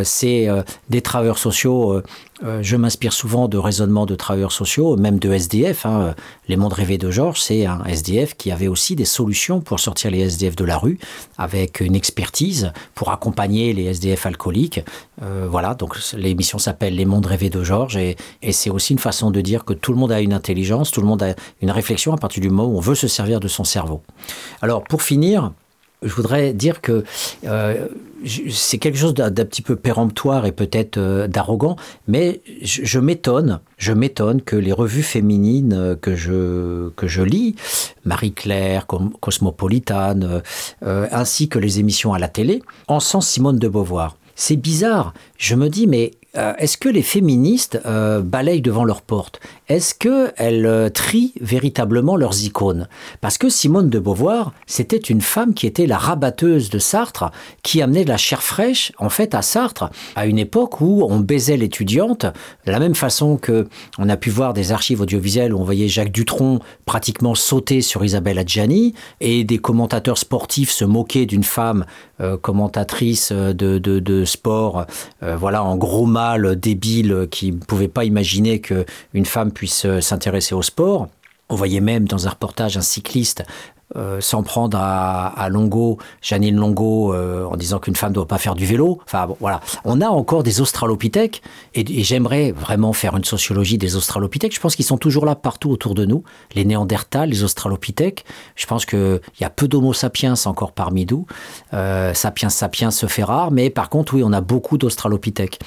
C'est 0.04 0.48
des 0.90 1.02
travailleurs 1.02 1.38
sociaux. 1.38 2.02
Euh, 2.44 2.60
je 2.62 2.76
m'inspire 2.76 3.12
souvent 3.12 3.48
de 3.48 3.56
raisonnements 3.56 4.04
de 4.04 4.14
travailleurs 4.14 4.52
sociaux, 4.52 4.96
même 4.96 5.18
de 5.18 5.32
SDF. 5.32 5.86
hein. 5.86 6.14
Les 6.48 6.56
mondes 6.56 6.74
rêvés 6.74 6.98
de 6.98 7.10
Georges, 7.10 7.40
c'est 7.40 7.64
un 7.66 7.82
SDF 7.84 8.34
qui 8.36 8.50
avait 8.50 8.68
aussi 8.68 8.94
des 8.94 9.04
solutions 9.06 9.60
pour 9.60 9.80
sortir 9.80 10.10
les 10.10 10.20
SDF 10.20 10.54
de 10.54 10.64
la 10.64 10.76
rue, 10.76 10.98
avec 11.38 11.80
une 11.80 11.94
expertise 11.94 12.72
pour 12.94 13.10
accompagner 13.10 13.72
les 13.72 13.84
SDF 13.84 14.26
alcooliques. 14.26 14.80
Euh, 15.22 15.46
voilà, 15.50 15.74
donc 15.74 15.96
l'émission 16.14 16.58
s'appelle 16.58 16.94
Les 16.94 17.06
mondes 17.06 17.26
rêvés 17.26 17.50
de 17.50 17.62
Georges, 17.64 17.96
et, 17.96 18.16
et 18.42 18.52
c'est 18.52 18.70
aussi 18.70 18.92
une 18.92 18.98
façon 18.98 19.30
de 19.30 19.40
dire 19.40 19.64
que 19.64 19.72
tout 19.72 19.92
le 19.92 19.98
monde 19.98 20.12
a 20.12 20.20
une 20.20 20.32
intelligence, 20.34 20.90
tout 20.90 21.00
le 21.00 21.06
monde 21.06 21.22
a 21.22 21.34
une 21.62 21.70
réflexion 21.70 22.12
à 22.12 22.18
partir 22.18 22.42
du 22.42 22.50
moment 22.50 22.68
où 22.68 22.76
on 22.76 22.80
veut 22.80 22.94
se 22.94 23.08
servir 23.08 23.40
de 23.40 23.48
son 23.48 23.64
cerveau. 23.64 24.02
Alors, 24.60 24.84
pour 24.84 25.02
finir, 25.02 25.52
je 26.02 26.12
voudrais 26.14 26.52
dire 26.52 26.80
que 26.80 27.04
euh, 27.44 27.86
c'est 28.50 28.78
quelque 28.78 28.98
chose 28.98 29.14
d'un 29.14 29.30
petit 29.30 29.62
peu 29.62 29.76
péremptoire 29.76 30.46
et 30.46 30.52
peut-être 30.52 30.98
euh, 30.98 31.26
d'arrogant, 31.28 31.76
mais 32.08 32.40
je, 32.62 32.98
m'étonne, 32.98 33.60
je 33.78 33.92
m'étonne 33.92 34.42
que 34.42 34.56
les 34.56 34.72
revues 34.72 35.02
féminines 35.02 35.96
que 36.00 36.16
je 36.16 36.88
que 36.96 37.06
je 37.06 37.22
lis, 37.22 37.54
Marie-Claire, 38.04 38.86
Com- 38.86 39.12
Cosmopolitane, 39.20 40.42
euh, 40.82 41.06
ainsi 41.10 41.48
que 41.48 41.58
les 41.58 41.78
émissions 41.80 42.12
à 42.14 42.18
la 42.18 42.28
télé, 42.28 42.62
encensent 42.88 43.28
Simone 43.28 43.58
de 43.58 43.68
Beauvoir. 43.68 44.16
C'est 44.34 44.56
bizarre. 44.56 45.14
Je 45.38 45.54
me 45.54 45.68
dis, 45.68 45.86
mais 45.86 46.10
euh, 46.36 46.52
est-ce 46.58 46.76
que 46.76 46.88
les 46.88 47.02
féministes 47.02 47.80
euh, 47.86 48.20
balayent 48.20 48.60
devant 48.60 48.84
leur 48.84 49.02
porte 49.02 49.40
Est-ce 49.68 49.94
qu'elles 49.94 50.66
euh, 50.66 50.88
trient 50.90 51.32
véritablement 51.40 52.16
leurs 52.16 52.44
icônes? 52.44 52.88
Parce 53.20 53.38
que 53.38 53.48
Simone 53.48 53.88
de 53.88 53.98
Beauvoir, 53.98 54.52
c'était 54.66 54.96
une 54.96 55.20
femme 55.20 55.54
qui 55.54 55.66
était 55.66 55.86
la 55.86 55.98
rabatteuse 55.98 56.70
de 56.70 56.78
Sartre, 56.78 57.30
qui 57.62 57.80
amenait 57.80 58.04
de 58.04 58.10
la 58.10 58.16
chair 58.16 58.42
fraîche, 58.42 58.92
en 58.98 59.08
fait, 59.08 59.34
à 59.34 59.42
Sartre, 59.42 59.90
à 60.14 60.26
une 60.26 60.38
époque 60.38 60.80
où 60.80 61.06
on 61.08 61.20
baisait 61.20 61.56
l'étudiante, 61.56 62.26
de 62.66 62.72
la 62.72 62.78
même 62.78 62.94
façon 62.94 63.36
que 63.36 63.66
on 63.98 64.08
a 64.08 64.16
pu 64.16 64.30
voir 64.30 64.52
des 64.52 64.72
archives 64.72 65.00
audiovisuelles 65.00 65.54
où 65.54 65.60
on 65.60 65.64
voyait 65.64 65.88
Jacques 65.88 66.12
Dutronc 66.12 66.60
pratiquement 66.84 67.34
sauter 67.34 67.80
sur 67.80 68.04
Isabelle 68.04 68.38
Adjani, 68.38 68.94
et 69.20 69.44
des 69.44 69.58
commentateurs 69.58 70.18
sportifs 70.18 70.70
se 70.70 70.84
moquer 70.84 71.26
d'une 71.26 71.44
femme 71.44 71.86
euh, 72.20 72.36
commentatrice 72.36 73.32
de, 73.32 73.78
de, 73.78 74.24
sport, 74.24 74.86
voilà, 75.20 75.62
en 75.62 75.76
gros 75.76 76.06
débile 76.56 77.28
qui 77.30 77.52
ne 77.52 77.58
pouvait 77.58 77.88
pas 77.88 78.04
imaginer 78.04 78.60
qu'une 78.60 79.26
femme 79.26 79.52
puisse 79.52 79.84
euh, 79.86 80.00
s'intéresser 80.00 80.54
au 80.54 80.62
sport. 80.62 81.08
On 81.48 81.54
voyait 81.54 81.80
même 81.80 82.08
dans 82.08 82.26
un 82.26 82.30
reportage 82.30 82.76
un 82.76 82.82
cycliste 82.82 83.44
euh, 83.94 84.20
s'en 84.20 84.42
prendre 84.42 84.76
à, 84.80 85.48
Longo, 85.48 85.98
Janine 86.20 86.56
Longo, 86.56 87.14
euh, 87.14 87.44
en 87.44 87.56
disant 87.56 87.78
qu'une 87.78 87.94
femme 87.94 88.10
ne 88.10 88.16
doit 88.16 88.26
pas 88.26 88.36
faire 88.36 88.56
du 88.56 88.66
vélo. 88.66 88.98
Enfin, 89.04 89.28
voilà. 89.38 89.60
On 89.84 90.00
a 90.00 90.08
encore 90.08 90.42
des 90.42 90.60
australopithèques, 90.60 91.40
et, 91.72 92.02
j'aimerais 92.02 92.50
vraiment 92.50 92.92
faire 92.92 93.16
une 93.16 93.24
sociologie 93.24 93.78
des 93.78 93.94
australopithèques. 93.94 94.52
Je 94.52 94.60
pense 94.60 94.74
qu'ils 94.74 94.84
sont 94.84 94.98
toujours 94.98 95.24
là 95.24 95.36
partout 95.36 95.70
autour 95.70 95.94
de 95.94 96.04
nous. 96.04 96.24
Les 96.56 96.64
néandertals, 96.64 97.30
les 97.30 97.44
australopithèques. 97.44 98.24
Je 98.56 98.66
pense 98.66 98.86
qu'il 98.86 99.20
y 99.40 99.44
a 99.44 99.50
peu 99.50 99.68
d'homo 99.68 99.92
sapiens 99.92 100.34
encore 100.46 100.72
parmi 100.72 101.06
nous. 101.06 101.24
Sapiens 102.12 102.48
sapiens 102.48 102.90
se 102.90 103.06
fait 103.06 103.24
rare, 103.24 103.52
mais 103.52 103.70
par 103.70 103.88
contre, 103.88 104.14
oui, 104.14 104.22
on 104.24 104.32
a 104.32 104.40
beaucoup 104.40 104.78
d'australopithèques. 104.78 105.60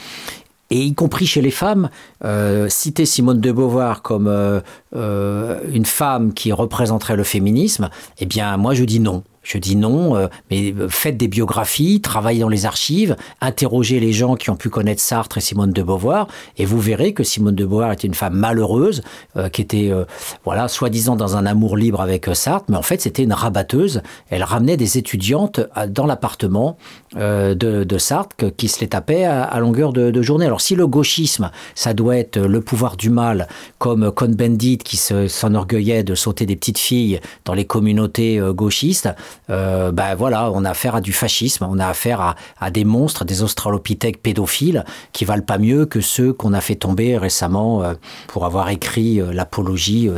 Et 0.72 0.84
y 0.84 0.94
compris 0.94 1.26
chez 1.26 1.42
les 1.42 1.52
femmes, 1.52 1.90
euh, 2.24 2.70
citer 2.70 3.06
Simone 3.06 3.42
de 3.42 3.52
Beauvoir 3.52 4.04
comme 4.04 4.28
euh, 4.28 4.62
euh, 4.96 5.60
une 5.74 5.86
femme 5.86 6.34
qui 6.34 6.52
représenterait 6.52 7.16
le 7.16 7.24
féminisme, 7.24 7.90
eh 8.20 8.26
bien, 8.28 8.56
moi, 8.58 8.76
je 8.76 8.84
dis 8.84 9.00
non. 9.00 9.24
Je 9.42 9.58
dis 9.58 9.76
non, 9.76 10.16
euh, 10.16 10.28
mais 10.52 10.74
euh, 10.74 10.88
faites 10.90 11.18
des 11.18 11.28
biographies, 11.28 12.02
travaillez 12.02 12.42
dans 12.42 12.50
les 12.50 12.66
archives, 12.66 13.16
interrogez 13.42 14.00
les 14.00 14.12
gens 14.12 14.36
qui 14.36 14.50
ont 14.50 14.56
pu 14.56 14.70
connaître 14.70 15.02
Sartre 15.02 15.38
et 15.38 15.42
Simone 15.42 15.72
de 15.72 15.82
Beauvoir, 15.82 16.28
et 16.58 16.66
vous 16.66 16.80
verrez 16.80 17.14
que 17.14 17.24
Simone 17.24 17.56
de 17.56 17.66
Beauvoir 17.66 17.92
était 17.94 18.08
une 18.08 18.14
femme 18.14 18.36
malheureuse, 18.36 19.02
euh, 19.38 19.50
qui 19.50 19.62
était, 19.62 19.90
euh, 19.92 20.04
voilà, 20.44 20.68
soi-disant 20.68 21.16
dans 21.16 21.38
un 21.38 21.46
amour 21.46 21.78
libre 21.78 22.02
avec 22.02 22.28
euh, 22.28 22.34
Sartre, 22.34 22.66
mais 22.70 22.78
en 22.78 22.82
fait 22.82 23.02
c'était 23.02 23.24
une 23.24 23.34
rabatteuse. 23.34 24.02
Elle 24.30 24.44
ramenait 24.44 24.78
des 24.78 24.98
étudiantes 24.98 25.62
dans 25.88 26.06
l'appartement 26.06 26.78
euh, 27.16 27.56
de, 27.56 27.84
de 27.84 27.98
Sartre 27.98 28.36
qui 28.58 28.68
se 28.68 28.82
les 28.82 28.88
tapaient 28.90 29.24
à, 29.24 29.58
longueur 29.60 29.94
de, 29.94 30.22
journée. 30.22 30.46
Alors 30.46 30.62
si 30.62 30.76
le 30.76 30.86
gauchisme, 30.86 31.50
ça 31.76 31.94
doit 31.94 32.18
être 32.18 32.38
le 32.40 32.62
pouvoir 32.62 32.98
du 32.98 33.10
mal, 33.10 33.48
comme 33.78 34.12
Cohn-Bendit 34.12 34.80
qui 34.80 34.98
se- 34.98 35.28
s'enorgueillait 35.28 36.04
de 36.04 36.14
sauter 36.14 36.46
des 36.46 36.56
petites 36.58 36.78
filles 36.78 37.22
dans 37.46 37.54
les 37.54 37.66
communautés 37.66 38.40
gauchistes, 38.54 39.10
ben 39.48 40.16
voilà, 40.16 40.52
on 40.52 40.66
a 40.66 40.72
affaire 40.72 40.96
à 40.96 41.02
du 41.02 41.14
fascisme, 41.14 41.68
on 41.70 41.80
a 41.80 41.88
affaire 41.88 42.36
à, 42.60 42.72
des 42.72 42.86
monstres, 42.86 43.26
des 43.26 43.42
australopithèques 43.44 44.22
pédophiles 44.22 44.86
qui 45.12 45.26
valent 45.26 45.44
pas 45.44 45.58
mieux 45.58 45.86
que 45.86 46.02
ceux 46.02 46.34
qu'on 46.34 46.54
a 46.54 46.62
fait 46.62 46.76
tomber 46.76 47.18
récemment 47.18 47.84
euh, 47.84 47.94
pour 48.28 48.46
avoir 48.46 48.70
écrit 48.70 49.20
euh, 49.20 49.34
l'apologie 49.34 50.10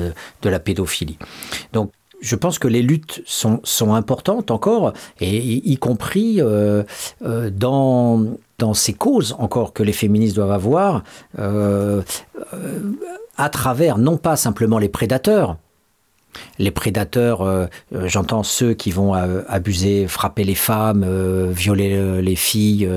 de 0.41 0.49
la 0.49 0.59
pédophilie. 0.59 1.17
Donc 1.74 1.91
je 2.22 2.36
pense 2.36 2.59
que 2.59 2.67
les 2.67 2.84
luttes 2.84 3.24
sont, 3.26 3.61
importantes 3.93 4.51
encore, 4.51 4.93
et 5.19 5.38
y, 5.38 5.78
compris 5.78 6.39
dans, 7.19 8.26
dans 8.59 8.74
ces 8.76 8.93
causes 8.93 9.36
encore 9.39 9.74
que 9.74 9.82
les 9.82 9.91
féministes 9.91 10.36
doivent 10.36 10.51
avoir, 10.51 11.03
à 13.38 13.49
travers 13.49 13.97
non 13.97 14.17
pas 14.17 14.36
simplement 14.36 14.78
les 14.78 14.89
prédateurs, 14.89 15.57
les 16.60 16.72
prédateurs, 16.72 17.42
euh, 17.42 17.66
euh, 17.94 18.08
j'entends 18.08 18.44
ceux 18.44 18.74
qui 18.74 18.92
vont 18.92 19.16
euh, 19.16 19.42
abuser, 19.48 20.08
frapper 20.08 20.44
les 20.44 20.56
femmes, 20.56 21.06
violer 21.52 22.22
les 22.22 22.36
filles, 22.36 22.90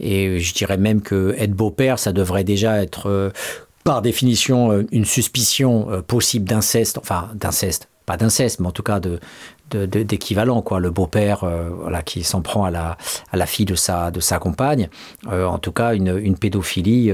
et 0.00 0.38
je 0.38 0.54
dirais 0.54 0.76
même 0.76 1.00
que 1.00 1.34
être 1.38 1.52
beau-père, 1.52 1.98
ça 1.98 2.12
devrait 2.12 2.44
déjà 2.44 2.82
être 2.82 3.32
par 3.84 4.02
définition 4.02 4.84
une 4.90 5.04
suspicion 5.04 6.02
possible 6.06 6.46
d'inceste, 6.46 6.98
enfin 6.98 7.30
d'inceste, 7.34 7.88
pas 8.06 8.16
d'inceste, 8.16 8.60
mais 8.60 8.66
en 8.66 8.72
tout 8.72 8.82
cas 8.82 9.00
de 9.00 9.20
d'équivalent 9.70 10.62
quoi. 10.62 10.78
Le 10.78 10.90
beau-père 10.90 11.44
qui 12.04 12.22
s'en 12.22 12.42
prend 12.42 12.64
à 12.64 12.70
la 12.70 12.96
à 13.32 13.36
la 13.36 13.46
fille 13.46 13.66
de 13.66 13.74
sa 13.74 14.10
de 14.10 14.20
sa 14.20 14.38
compagne 14.38 14.88
en 15.26 15.58
tout 15.58 15.72
cas 15.72 15.94
une, 15.94 16.16
une 16.18 16.36
pédophilie 16.38 17.12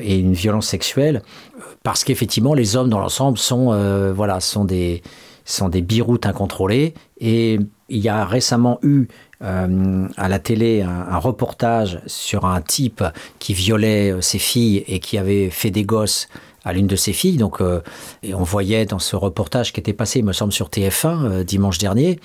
et 0.00 0.18
une 0.18 0.34
violence 0.34 0.68
sexuelle 0.68 1.22
euh, 1.58 1.62
parce 1.82 2.04
qu'effectivement 2.04 2.54
les 2.54 2.76
hommes 2.76 2.88
dans 2.88 3.00
l'ensemble 3.00 3.38
sont 3.38 3.72
euh, 3.72 4.12
voilà 4.12 4.40
sont 4.40 4.64
des 4.64 5.02
sont 5.44 5.68
des 5.68 5.82
biroutes 5.82 6.26
incontrôlés 6.26 6.94
et 7.18 7.58
il 7.88 7.98
y 7.98 8.08
a 8.08 8.24
récemment 8.24 8.78
eu 8.82 9.06
euh, 9.42 10.08
à 10.16 10.28
la 10.28 10.38
télé 10.38 10.82
un, 10.82 11.18
reportage 11.18 12.00
sur 12.06 12.46
un 12.46 12.60
type 12.62 13.04
qui 13.38 13.52
violait 13.52 14.10
euh, 14.10 14.20
ses 14.20 14.38
filles 14.38 14.84
et 14.86 15.00
qui 15.00 15.18
avait 15.18 15.50
fait 15.50 15.70
des 15.70 15.84
gosses 15.84 16.28
à 16.64 16.72
l'une 16.72 16.86
de 16.86 16.96
ses 16.96 17.12
filles. 17.12 17.36
Donc, 17.36 17.60
euh, 17.60 17.80
et 18.22 18.34
on 18.34 18.42
voyait 18.42 18.86
dans 18.86 18.98
ce 18.98 19.16
reportage 19.16 19.72
qui 19.72 19.80
était 19.80 19.92
passé, 19.92 20.20
il 20.20 20.24
me 20.24 20.32
semble, 20.32 20.52
sur 20.52 20.68
TF1 20.68 21.24
euh, 21.24 21.44
dimanche 21.44 21.78
dernier, 21.78 22.18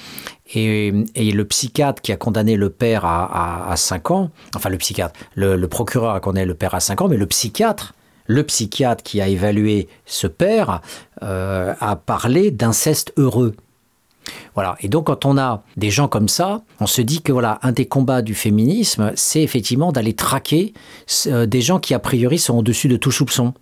et, 0.54 0.94
et 1.16 1.32
le 1.32 1.46
psychiatre 1.46 2.02
qui 2.02 2.12
a 2.12 2.18
condamné 2.18 2.56
le 2.56 2.70
père 2.70 3.06
à, 3.06 3.68
à, 3.68 3.72
à 3.72 3.76
5 3.76 4.12
ans, 4.12 4.32
enfin 4.56 4.70
le 4.70 4.78
psychiatre, 4.78 5.20
le, 5.36 5.68
procureur 5.68 6.16
a 6.16 6.20
condamné 6.20 6.46
le 6.46 6.56
père 6.56 6.74
à 6.74 6.80
5 6.80 7.02
ans, 7.02 7.08
mais 7.08 7.18
le 7.18 7.28
psychiatre, 7.28 7.94
le 8.26 8.44
psychiatre 8.44 9.04
qui 9.04 9.22
a 9.22 9.28
évalué 9.28 9.88
ce 10.06 10.28
père 10.28 10.82
euh, 11.24 11.74
a 11.80 11.96
parlé 11.96 12.52
d'inceste 12.52 13.14
heureux. 13.18 13.56
Voilà. 14.54 14.76
Et 14.82 14.90
donc, 14.90 15.08
quand 15.08 15.26
on 15.26 15.38
a 15.38 15.64
des 15.78 15.90
gens 15.90 16.08
comme 16.08 16.28
ça, 16.28 16.62
on 16.80 16.86
se 16.86 17.02
dit 17.02 17.24
que 17.24 17.32
voilà, 17.32 17.58
un 17.64 17.72
des 17.72 17.88
combats 17.88 18.22
du 18.22 18.36
féminisme, 18.36 19.12
c'est 19.16 19.42
effectivement 19.42 19.92
d'aller 19.92 20.14
traquer 20.14 20.74
des 21.26 21.62
gens 21.62 21.80
qui, 21.80 21.96
a 21.96 22.00
priori, 22.00 22.38
sont 22.38 22.58
au-dessus 22.58 22.90
de 22.90 22.98
tout 22.98 23.12
soupçon. 23.12 23.54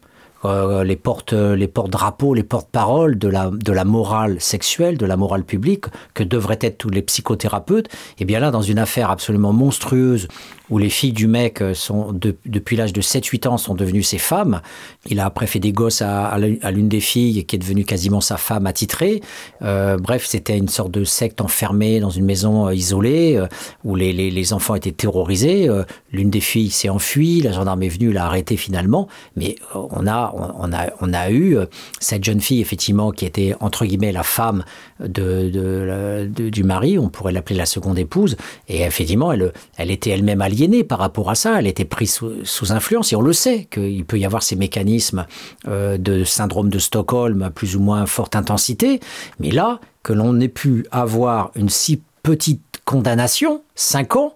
Euh, 0.46 0.84
les 0.84 0.96
porte 0.96 1.34
les 1.34 1.68
porte-drapeaux, 1.68 2.34
les 2.34 2.44
porte-paroles 2.44 3.18
de 3.18 3.28
la, 3.28 3.50
de 3.52 3.72
la 3.72 3.84
morale 3.86 4.40
sexuelle, 4.40 4.98
de 4.98 5.06
la 5.06 5.18
morale 5.18 5.44
publique, 5.44 5.86
que 6.14 6.24
devraient 6.24 6.60
être 6.62 6.78
tous 6.78 6.90
les 6.90 7.02
psychothérapeutes. 7.02 7.90
Et 8.20 8.26
bien 8.26 8.40
là, 8.40 8.52
dans 8.52 8.62
une 8.62 8.80
affaire 8.80 9.10
absolument 9.10 9.54
monstrueuse 9.54 10.28
où 10.70 10.78
les 10.78 10.90
filles 10.90 11.14
du 11.14 11.28
mec 11.28 11.64
sont, 11.74 12.12
de, 12.12 12.36
depuis 12.46 12.76
l'âge 12.76 12.94
de 12.94 13.02
7-8 13.02 13.48
ans, 13.48 13.58
sont 13.58 13.76
devenues 13.76 14.04
ses 14.04 14.18
femmes, 14.18 14.62
il 15.06 15.20
a 15.20 15.26
après 15.26 15.48
fait 15.48 15.60
des 15.60 15.72
gosses 15.72 16.02
à, 16.02 16.38
l'une 16.38 16.90
des 16.90 17.00
filles 17.00 17.46
qui 17.46 17.56
est 17.56 17.60
devenue 17.60 17.86
quasiment 17.86 18.22
sa 18.22 18.38
femme 18.38 18.68
attitrée. 18.68 19.22
Euh, 19.62 19.98
bref, 19.98 20.26
c'était 20.26 20.58
une 20.58 20.68
sorte 20.68 20.92
de 20.92 21.04
secte 21.04 21.42
enfermée 21.42 22.00
dans 22.00 22.10
une 22.10 22.26
maison 22.26 22.68
euh, 22.68 22.76
isolée 22.76 23.36
euh, 23.36 23.48
où 23.84 23.96
les, 23.96 24.14
les, 24.14 24.54
enfants 24.54 24.76
étaient 24.76 24.92
terrorisés. 24.92 25.70
Euh, 25.70 25.84
l'une 26.12 26.30
des 26.30 26.42
filles 26.42 26.70
s'est 26.70 26.90
enfuie, 26.90 27.42
la 27.42 27.52
gendarme 27.52 27.84
est 27.84 27.90
venue, 27.90 28.12
l'a 28.12 28.26
arrêtée 28.26 28.58
finalement. 28.58 29.08
Mais 29.36 29.56
euh, 29.76 29.82
on 29.92 30.08
a, 30.08 30.34
on 30.58 30.72
a, 30.74 30.88
on 31.02 31.14
a 31.14 31.30
eu 31.30 31.58
euh, 31.58 31.66
cette 32.00 32.24
jeune 32.24 32.42
fille, 32.42 32.62
effectivement, 32.62 33.12
qui 33.12 33.26
était 33.26 33.56
entre 33.60 33.86
guillemets 33.86 34.12
la 34.12 34.24
femme 34.24 34.64
de, 35.00 35.50
de, 35.50 36.50
du 36.50 36.64
mari, 36.64 36.98
on 36.98 37.10
pourrait 37.10 37.32
l'appeler 37.34 37.58
la 37.58 37.66
seconde 37.66 38.00
épouse. 38.00 38.38
Et 38.68 38.82
effectivement, 38.82 39.32
elle, 39.32 39.54
elle 39.78 39.92
était 39.92 40.12
elle-même 40.12 40.42
aliénée 40.58 40.84
par 40.84 41.00
rapport 41.00 41.30
à 41.30 41.36
ça. 41.36 41.60
Elle 41.60 41.68
était 41.68 41.86
prise 41.86 42.20
sous, 42.44 42.72
influence. 42.72 43.14
Et 43.14 43.16
on 43.16 43.22
le 43.22 43.34
sait 43.34 43.68
qu'il 43.70 44.06
peut 44.06 44.18
y 44.18 44.26
avoir 44.26 44.44
ces 44.44 44.56
mécanismes 44.56 45.26
euh, 45.68 45.98
de 45.98 46.24
syndrome 46.24 46.70
de 46.70 46.80
Stockholm 46.80 47.42
à 47.44 47.50
plus 47.50 47.76
ou 47.76 47.80
moins 47.80 48.06
forte 48.06 48.36
intensité. 48.36 49.00
Mais 49.40 49.52
là, 49.52 49.80
que 50.04 50.14
l'on 50.14 50.40
ait 50.40 50.48
pu 50.48 50.86
avoir 50.92 51.52
une 51.56 51.70
si 51.70 52.02
petite 52.24 52.62
condamnation, 52.86 53.62
5 53.76 54.16
ans, 54.16 54.34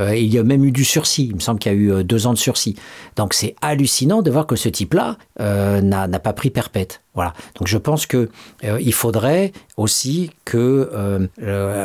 euh, 0.00 0.16
il 0.16 0.32
y 0.32 0.38
a 0.38 0.42
même 0.42 0.64
eu 0.64 0.72
du 0.72 0.84
sursis. 0.84 1.26
Il 1.26 1.36
me 1.36 1.40
semble 1.40 1.58
qu'il 1.58 1.72
y 1.72 1.74
a 1.74 1.78
eu 1.78 1.92
euh, 1.92 2.02
deux 2.02 2.26
ans 2.26 2.32
de 2.32 2.38
sursis. 2.38 2.74
Donc 3.16 3.34
c'est 3.34 3.54
hallucinant 3.60 4.22
de 4.22 4.30
voir 4.30 4.46
que 4.46 4.56
ce 4.56 4.68
type-là 4.68 5.18
euh, 5.40 5.80
n'a 5.80 6.08
pas 6.18 6.32
pris 6.32 6.50
perpète. 6.50 7.02
Voilà. 7.14 7.34
Donc 7.56 7.68
je 7.68 7.76
pense 7.76 8.06
que 8.06 8.30
il 8.62 8.94
faudrait 8.94 9.52
aussi 9.76 10.30
que, 10.44 11.28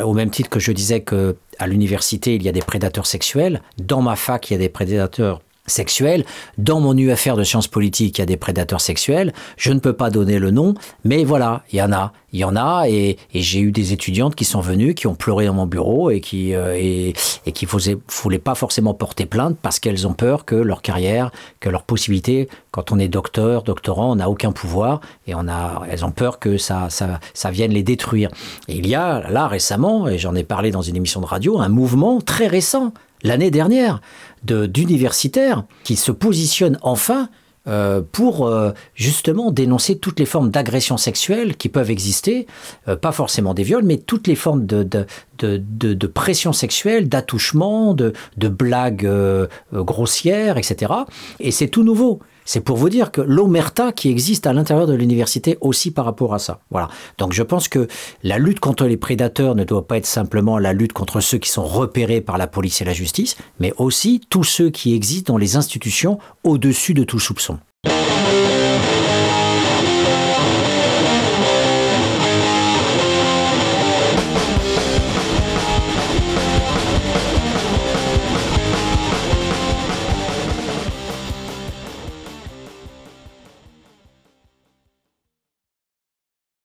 au 0.03 0.13
même 0.13 0.29
titre 0.29 0.49
que 0.49 0.59
je 0.59 0.71
disais 0.71 1.01
que 1.01 1.35
à 1.57 1.67
l'université 1.67 2.35
il 2.35 2.43
y 2.43 2.49
a 2.49 2.51
des 2.51 2.61
prédateurs 2.61 3.07
sexuels, 3.07 3.61
dans 3.77 4.01
ma 4.01 4.15
fac 4.15 4.49
il 4.49 4.53
y 4.53 4.55
a 4.55 4.59
des 4.59 4.69
prédateurs 4.69 5.41
sexuels. 5.67 6.25
Dans 6.57 6.79
mon 6.79 6.97
UFR 6.97 7.35
de 7.35 7.43
sciences 7.43 7.67
politiques, 7.67 8.17
il 8.17 8.21
y 8.21 8.23
a 8.23 8.25
des 8.25 8.37
prédateurs 8.37 8.81
sexuels. 8.81 9.33
Je 9.57 9.71
ne 9.71 9.79
peux 9.79 9.93
pas 9.93 10.09
donner 10.09 10.39
le 10.39 10.51
nom, 10.51 10.73
mais 11.03 11.23
voilà, 11.23 11.63
il 11.71 11.77
y 11.77 11.81
en 11.81 11.91
a. 11.91 12.13
Il 12.33 12.39
y 12.39 12.43
en 12.43 12.57
a, 12.57 12.89
et, 12.89 13.17
et 13.33 13.41
j'ai 13.41 13.61
eu 13.61 13.71
des 13.71 13.93
étudiantes 13.93 14.35
qui 14.35 14.43
sont 14.43 14.59
venues, 14.59 14.93
qui 14.93 15.07
ont 15.07 15.15
pleuré 15.15 15.45
dans 15.45 15.53
mon 15.53 15.67
bureau 15.67 16.09
et 16.09 16.19
qui 16.19 16.53
euh, 16.53 16.75
et, 16.75 17.13
et 17.45 17.51
qui 17.53 17.65
ne 17.65 17.95
voulaient 18.11 18.39
pas 18.39 18.55
forcément 18.55 18.93
porter 18.93 19.25
plainte 19.25 19.55
parce 19.61 19.79
qu'elles 19.79 20.05
ont 20.05 20.13
peur 20.13 20.43
que 20.43 20.55
leur 20.55 20.81
carrière, 20.81 21.31
que 21.61 21.69
leur 21.69 21.83
possibilité, 21.83 22.49
quand 22.71 22.91
on 22.91 22.99
est 22.99 23.07
docteur, 23.07 23.63
doctorant, 23.63 24.11
on 24.11 24.15
n'a 24.15 24.29
aucun 24.29 24.51
pouvoir 24.51 24.99
et 25.27 25.33
on 25.33 25.47
a, 25.47 25.83
elles 25.89 26.03
ont 26.03 26.11
peur 26.11 26.39
que 26.39 26.57
ça, 26.57 26.89
ça, 26.89 27.21
ça 27.33 27.51
vienne 27.51 27.71
les 27.71 27.83
détruire. 27.83 28.29
Et 28.67 28.75
il 28.75 28.85
y 28.85 28.95
a 28.95 29.29
là 29.29 29.47
récemment, 29.47 30.09
et 30.09 30.17
j'en 30.17 30.35
ai 30.35 30.43
parlé 30.43 30.71
dans 30.71 30.81
une 30.81 30.97
émission 30.97 31.21
de 31.21 31.25
radio, 31.25 31.59
un 31.59 31.69
mouvement 31.69 32.19
très 32.19 32.47
récent 32.47 32.91
l'année 33.23 33.51
dernière 33.51 34.01
d'universitaires 34.43 35.63
qui 35.83 35.95
se 35.95 36.11
positionnent 36.11 36.77
enfin 36.81 37.29
euh, 37.67 38.03
pour 38.11 38.45
euh, 38.45 38.73
justement 38.93 39.49
dénoncer 39.49 39.97
toutes 39.97 40.19
les 40.19 40.27
formes 40.27 40.51
d'agression 40.51 40.97
sexuelle 40.97 41.57
qui 41.57 41.67
peuvent 41.67 41.89
exister, 41.89 42.45
euh, 42.87 42.95
pas 42.95 43.11
forcément 43.11 43.55
des 43.55 43.63
viols, 43.63 43.83
mais 43.83 43.97
toutes 43.97 44.27
les 44.27 44.35
formes 44.35 44.67
de, 44.67 44.83
de, 44.83 45.07
de, 45.39 46.07
pression 46.07 46.53
sexuelle, 46.53 47.09
d'attouchement, 47.09 47.95
de, 47.95 48.13
blagues 48.37 49.09
grossières, 49.73 50.59
etc. 50.59 50.93
Et 51.39 51.49
c'est 51.49 51.67
tout 51.67 51.83
nouveau. 51.83 52.19
C'est 52.45 52.61
pour 52.61 52.77
vous 52.77 52.89
dire 52.89 53.11
que 53.11 53.21
l'omerta 53.21 53.91
qui 53.91 54.09
existe 54.09 54.47
à 54.47 54.53
l'intérieur 54.53 54.87
de 54.87 54.93
l'université 54.93 55.57
aussi 55.61 55.91
par 55.91 56.05
rapport 56.05 56.33
à 56.33 56.39
ça. 56.39 56.59
Voilà. 56.69 56.87
Donc 57.17 57.33
je 57.33 57.43
pense 57.43 57.67
que 57.67 57.87
la 58.23 58.37
lutte 58.37 58.59
contre 58.59 58.85
les 58.85 58.97
prédateurs 58.97 59.55
ne 59.55 59.63
doit 59.63 59.87
pas 59.87 59.97
être 59.97 60.05
simplement 60.05 60.59
la 60.59 60.71
lutte 60.71 60.93
contre 60.93 61.19
ceux 61.19 61.39
qui 61.39 61.49
sont 61.49 61.65
repérés 61.65 62.21
par 62.21 62.37
la 62.37 62.47
police 62.47 62.81
et 62.81 62.85
la 62.85 62.93
justice, 62.93 63.35
mais 63.59 63.73
aussi 63.77 64.21
tous 64.29 64.43
ceux 64.43 64.69
qui 64.69 64.93
existent 64.93 65.33
dans 65.33 65.39
les 65.39 65.55
institutions 65.55 66.19
au-dessus 66.43 66.93
de 66.93 67.03
tout 67.03 67.19
soupçon. 67.19 67.59